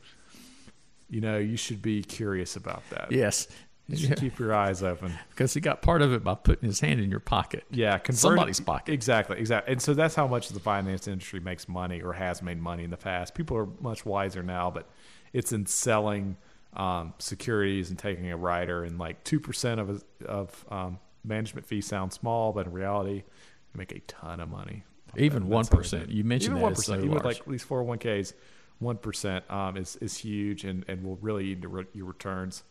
you 1.09 1.21
know, 1.21 1.37
you 1.37 1.57
should 1.57 1.81
be 1.81 2.03
curious 2.03 2.55
about 2.55 2.83
that. 2.91 3.11
Yes, 3.11 3.47
You 3.89 3.97
should 3.97 4.19
keep 4.19 4.37
your 4.39 4.53
eyes 4.53 4.83
open. 4.83 5.13
because 5.29 5.53
he 5.53 5.59
got 5.61 5.81
part 5.81 6.01
of 6.01 6.13
it 6.13 6.23
by 6.23 6.35
putting 6.35 6.67
his 6.67 6.79
hand 6.79 6.99
in 6.99 7.09
your 7.09 7.19
pocket. 7.19 7.63
Yeah, 7.71 7.97
convert 7.97 8.19
Somebody's 8.19 8.59
pocket. 8.59 8.93
Exactly, 8.93 9.39
exactly. 9.39 9.73
And 9.73 9.81
so 9.81 9.93
that's 9.93 10.15
how 10.15 10.27
much 10.27 10.49
the 10.49 10.59
finance 10.59 11.07
industry 11.07 11.39
makes 11.39 11.67
money 11.67 12.01
or 12.01 12.13
has 12.13 12.41
made 12.41 12.59
money 12.59 12.83
in 12.83 12.89
the 12.89 12.97
past. 12.97 13.33
People 13.33 13.57
are 13.57 13.67
much 13.81 14.05
wiser 14.05 14.43
now, 14.43 14.69
but 14.69 14.87
it's 15.33 15.51
in 15.51 15.65
selling 15.65 16.37
um, 16.73 17.13
securities 17.19 17.89
and 17.89 17.97
taking 17.97 18.29
a 18.31 18.37
rider. 18.37 18.83
And 18.83 18.99
like 18.99 19.23
two 19.23 19.39
percent 19.39 19.79
of 19.79 19.89
a, 19.89 20.25
of 20.27 20.65
um, 20.69 20.99
management 21.23 21.65
fee 21.65 21.81
sounds 21.81 22.15
small, 22.15 22.51
but 22.53 22.67
in 22.67 22.71
reality, 22.73 23.15
you 23.15 23.77
make 23.77 23.91
a 23.91 23.99
ton 24.01 24.39
of 24.39 24.49
money. 24.49 24.83
Even 25.17 25.47
one 25.47 25.65
percent. 25.65 26.09
You 26.09 26.23
mentioned 26.23 26.57
even 26.57 26.61
that 26.61 26.63
one 26.63 26.75
so 26.75 26.95
even 26.95 27.11
large. 27.11 27.23
like 27.23 27.45
these 27.45 27.63
four 27.63 27.79
hundred 27.79 28.05
one 28.05 28.21
ks, 28.23 28.33
one 28.77 28.97
percent 28.97 29.49
um, 29.49 29.77
is 29.77 29.95
is 29.97 30.15
huge 30.17 30.63
and 30.65 30.85
and 30.87 31.03
will 31.03 31.17
really 31.17 31.47
eat 31.47 31.57
into 31.57 31.67
re- 31.67 31.87
your 31.93 32.05
returns. 32.05 32.63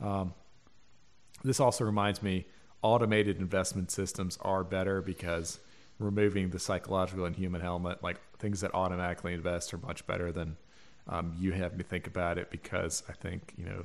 Um, 0.00 0.32
this 1.42 1.60
also 1.60 1.84
reminds 1.84 2.22
me 2.22 2.46
automated 2.82 3.38
investment 3.38 3.90
systems 3.90 4.38
are 4.42 4.64
better 4.64 5.02
because 5.02 5.58
removing 5.98 6.50
the 6.50 6.58
psychological 6.58 7.26
and 7.26 7.36
human 7.36 7.60
element 7.60 8.02
like 8.02 8.16
things 8.38 8.62
that 8.62 8.74
automatically 8.74 9.34
invest 9.34 9.74
are 9.74 9.78
much 9.78 10.06
better 10.06 10.32
than 10.32 10.56
um, 11.08 11.34
you 11.38 11.52
having 11.52 11.76
to 11.76 11.84
think 11.84 12.06
about 12.06 12.38
it 12.38 12.50
because 12.50 13.02
i 13.08 13.12
think 13.12 13.52
you 13.58 13.64
know 13.66 13.84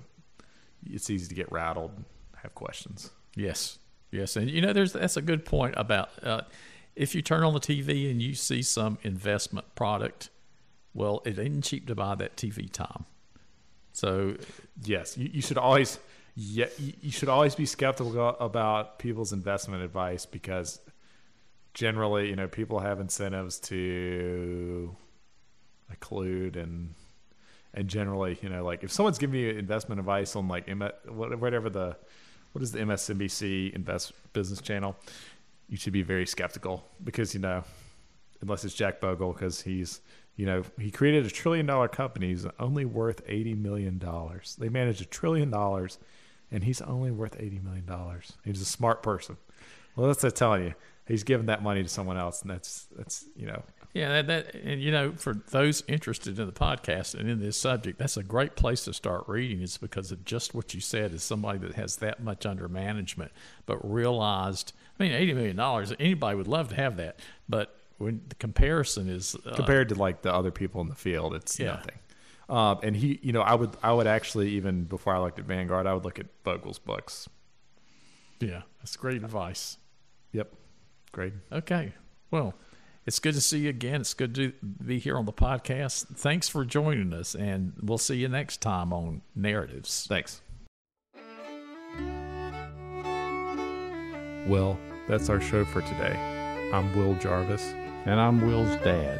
it's 0.86 1.10
easy 1.10 1.28
to 1.28 1.36
get 1.36 1.52
rattled 1.52 1.92
have 2.46 2.56
questions. 2.56 3.12
Yes, 3.36 3.80
yes, 4.12 4.36
and 4.36 4.50
you 4.50 4.62
know, 4.62 4.72
there's 4.72 4.94
that's 4.94 5.18
a 5.18 5.22
good 5.22 5.44
point 5.44 5.74
about 5.78 6.10
uh, 6.24 6.42
if 6.96 7.14
you 7.14 7.22
turn 7.22 7.44
on 7.44 7.54
the 7.54 7.60
TV 7.60 8.10
and 8.10 8.22
you 8.22 8.34
see 8.34 8.62
some 8.62 8.98
investment 9.04 9.76
product, 9.76 10.30
well, 10.94 11.22
it 11.26 11.38
ain't 11.38 11.64
cheap 11.64 11.88
to 11.88 11.96
buy 11.96 12.16
that 12.16 12.38
TV 12.38 12.72
time. 12.72 13.06
So 13.92 14.36
yes. 14.84 15.18
You, 15.18 15.30
you 15.34 15.42
should 15.42 15.58
always 15.58 16.00
yeah 16.36 16.68
you, 16.78 17.12
should 17.12 17.30
always 17.30 17.56
be 17.56 17.66
skeptical 17.66 18.30
about 18.40 19.00
people's 19.00 19.32
investment 19.32 19.82
advice 19.82 20.26
because 20.26 20.80
generally 21.74 22.30
you 22.30 22.36
know 22.36 22.48
people 22.48 22.80
have 22.80 23.00
incentives 23.00 23.60
to 23.60 24.96
occlude 25.94 26.56
and 26.56 26.94
and 27.74 27.88
generally 27.88 28.38
you 28.42 28.50
know 28.50 28.66
like 28.66 28.84
if 28.84 28.92
someone's 28.92 29.18
giving 29.18 29.40
you 29.40 29.50
investment 29.52 30.00
advice 30.00 30.36
on 30.36 30.48
like 30.48 30.70
whatever 31.08 31.70
the 31.70 31.96
what 32.52 32.62
is 32.62 32.72
the 32.72 32.80
MSNBC 32.80 33.74
invest 33.74 34.14
business 34.34 34.62
channel 34.62 34.96
you 35.70 35.78
should 35.78 35.94
be 35.94 36.02
very 36.02 36.26
skeptical 36.26 36.86
because 37.04 37.34
you 37.34 37.40
know 37.40 37.64
unless 38.42 38.64
it's 38.64 38.74
Jack 38.74 39.00
Bogle 39.00 39.34
because 39.34 39.62
he's 39.62 40.02
you 40.36 40.46
know 40.46 40.64
he 40.80 40.92
created 40.92 41.26
a 41.26 41.30
trillion 41.30 41.66
dollar 41.66 41.88
company. 41.88 42.28
He's 42.28 42.46
only 42.60 42.86
worth 42.86 43.22
80 43.28 43.56
million 43.56 43.98
dollars. 43.98 44.56
They 44.60 44.70
manage 44.70 45.02
a 45.02 45.06
trillion 45.06 45.50
dollars 45.50 45.98
and 46.52 46.64
he's 46.64 46.82
only 46.82 47.12
worth 47.12 47.36
80 47.40 47.60
million 47.60 47.86
dollars 47.86 48.34
he's 48.44 48.62
a 48.62 48.66
smart 48.66 49.04
person 49.04 49.38
well 49.96 50.08
that's 50.08 50.24
what 50.24 50.36
telling 50.36 50.64
you 50.66 50.74
he's 51.08 51.24
giving 51.24 51.48
that 51.48 51.64
money 51.64 51.84
to 51.84 51.90
someone 51.90 52.18
else 52.18 52.42
and 52.42 52.52
that's 52.52 52.88
that's 52.96 53.26
you 53.36 53.48
know 53.48 53.64
yeah, 53.96 54.22
that, 54.22 54.28
that 54.28 54.56
and 54.56 54.82
you 54.82 54.92
know, 54.92 55.14
for 55.14 55.36
those 55.52 55.82
interested 55.88 56.38
in 56.38 56.48
the 56.48 56.52
podcast 56.52 57.16
and 57.16 57.30
in 57.30 57.40
this 57.40 57.56
subject, 57.56 57.98
that's 57.98 58.18
a 58.18 58.24
great 58.24 58.58
place 58.58 58.84
to 58.84 58.94
start 58.94 59.24
reading. 59.30 59.62
Is 59.62 59.78
because 59.78 60.12
of 60.12 60.26
just 60.26 60.54
what 60.54 60.74
you 60.74 60.82
said. 60.82 61.14
Is 61.14 61.24
somebody 61.24 61.60
that 61.60 61.76
has 61.76 61.96
that 61.98 62.22
much 62.22 62.46
under 62.46 62.68
management, 62.68 63.32
but 63.66 63.78
realized. 63.90 64.74
I 65.00 65.04
mean, 65.04 65.14
eighty 65.14 65.34
million 65.34 65.56
dollars. 65.56 65.94
Anybody 65.98 66.36
would 66.36 66.50
love 66.50 66.68
to 66.70 66.76
have 66.76 66.98
that, 66.98 67.22
but 67.48 67.80
when 67.98 68.22
the 68.28 68.36
comparison 68.36 69.08
is 69.08 69.38
uh, 69.46 69.56
compared 69.56 69.88
to 69.88 69.96
like 69.96 70.22
the 70.24 70.34
other 70.34 70.52
people 70.52 70.82
in 70.82 70.90
the 70.90 70.96
field 70.96 71.34
it's 71.34 71.58
Yeah. 71.58 71.68
nothing 71.68 71.96
um, 72.50 72.80
and 72.84 72.96
he 72.96 73.20
you 73.22 73.32
know 73.32 73.42
i 73.42 73.54
would 73.54 73.76
i 73.82 73.92
would 73.92 74.08
actually 74.08 74.50
even 74.50 74.84
before 74.84 75.16
i 75.16 75.20
looked 75.20 75.40
at 75.40 75.46
vanguard 75.46 75.88
i 75.88 75.94
would 75.94 76.04
look 76.06 76.20
at 76.20 76.28
Bogle's 76.44 76.80
books 76.80 77.28
yeah, 78.40 78.64
that's 78.80 78.96
great 78.98 79.24
advice. 79.24 79.78
yep 80.32 80.54
great 81.12 81.34
Okay. 81.52 81.94
Well, 82.32 82.54
it's 83.06 83.20
good 83.20 83.34
to 83.36 83.42
see 83.42 83.60
you 83.60 83.70
again. 83.70 84.02
It's 84.02 84.14
good 84.14 84.36
to 84.36 84.52
be 84.84 85.00
here 85.00 85.18
on 85.18 85.26
the 85.26 85.32
podcast. 85.32 86.08
Thanks 86.18 86.50
for 86.50 86.66
joining 86.66 87.14
us, 87.14 87.36
and 87.36 87.74
we'll 87.82 87.98
see 87.98 88.18
you 88.18 88.28
next 88.28 88.62
time 88.62 88.92
on 88.92 89.22
Narratives. 89.36 90.06
thanks 90.10 90.42
Well, 94.48 94.78
that's 95.08 95.30
our 95.30 95.42
show 95.42 95.66
for 95.66 95.82
today. 95.82 96.16
I'm 96.74 96.96
Will 96.96 97.16
Jarvis. 97.16 97.64
And 98.06 98.20
I'm 98.20 98.46
Will's 98.46 98.76
dad. 98.84 99.20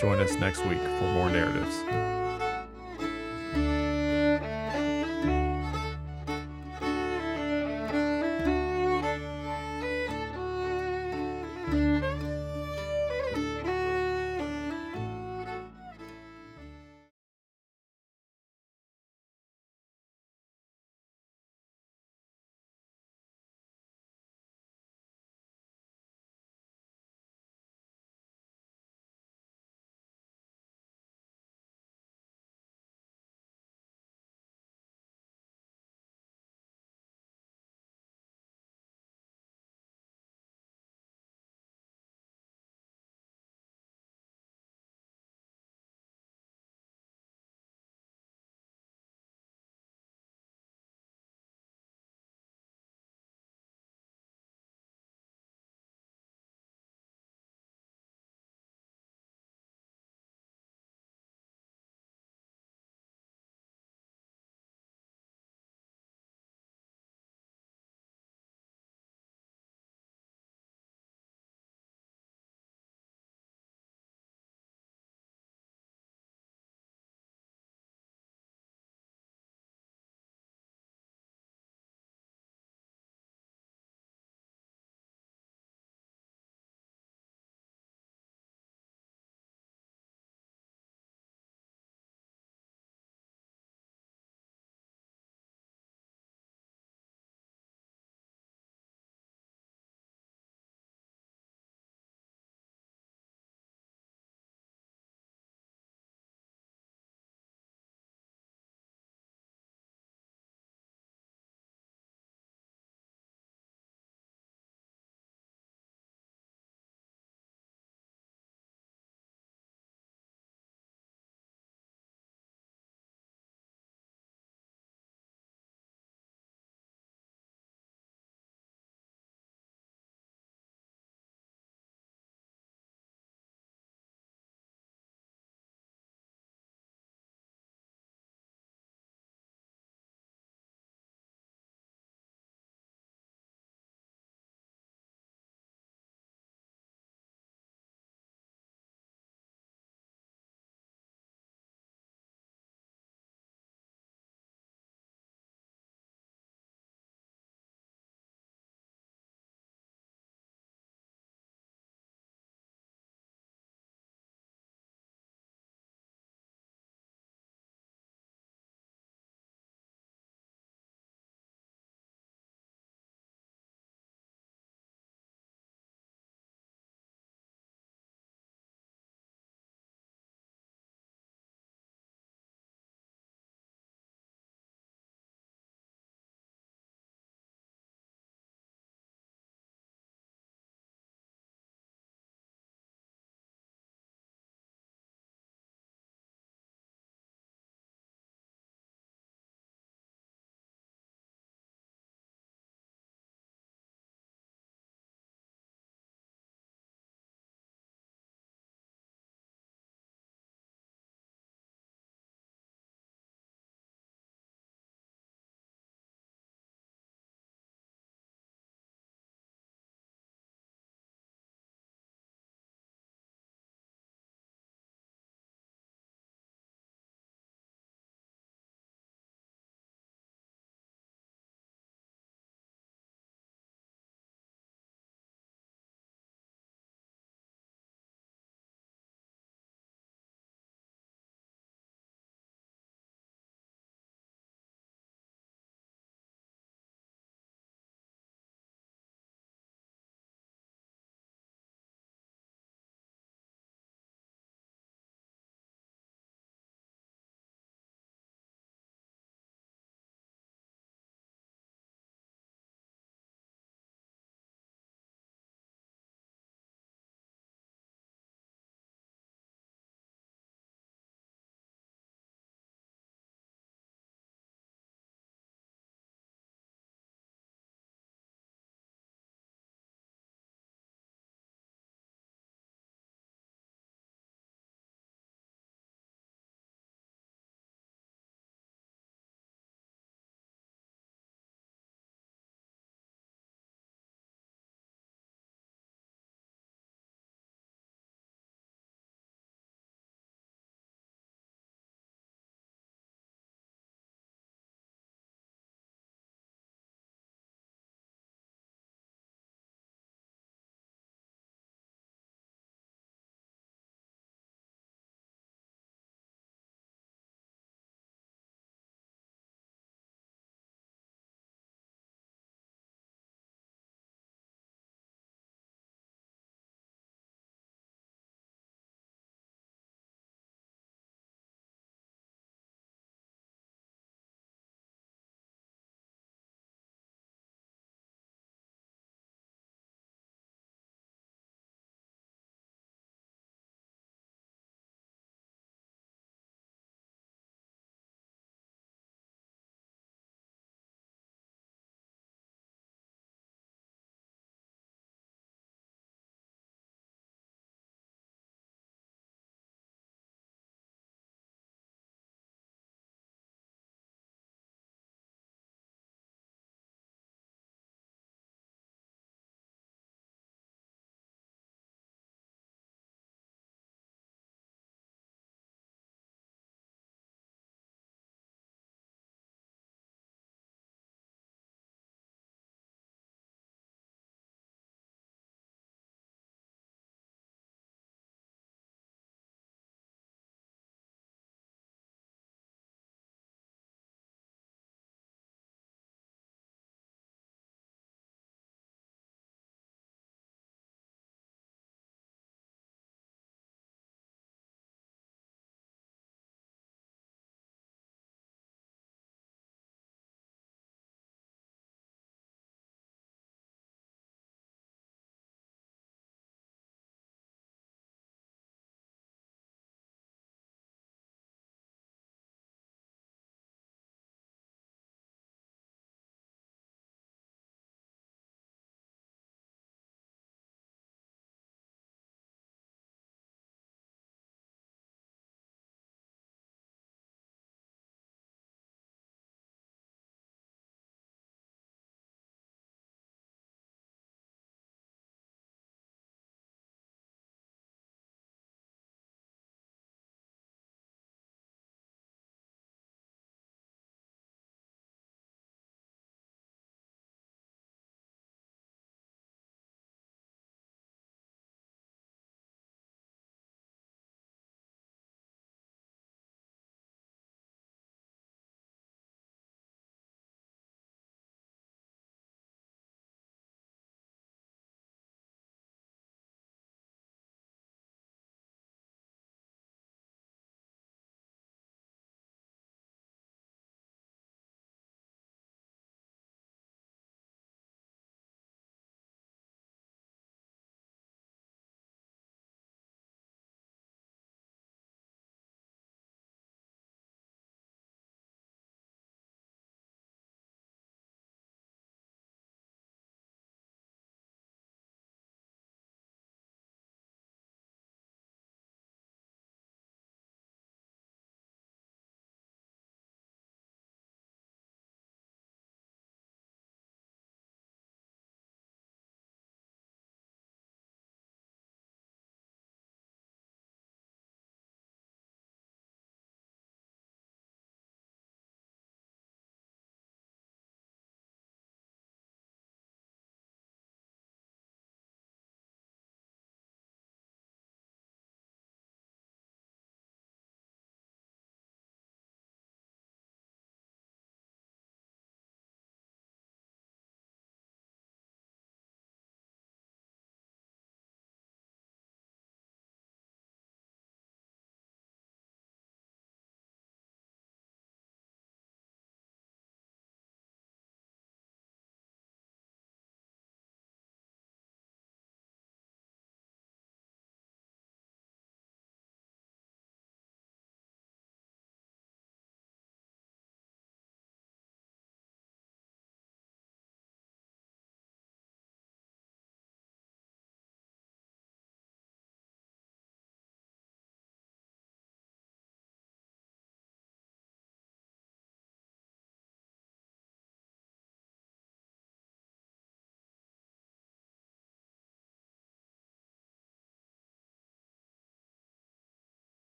Join 0.00 0.18
us 0.18 0.34
next 0.36 0.64
week 0.66 0.80
for 0.80 1.12
more 1.12 1.30
narratives. 1.30 2.15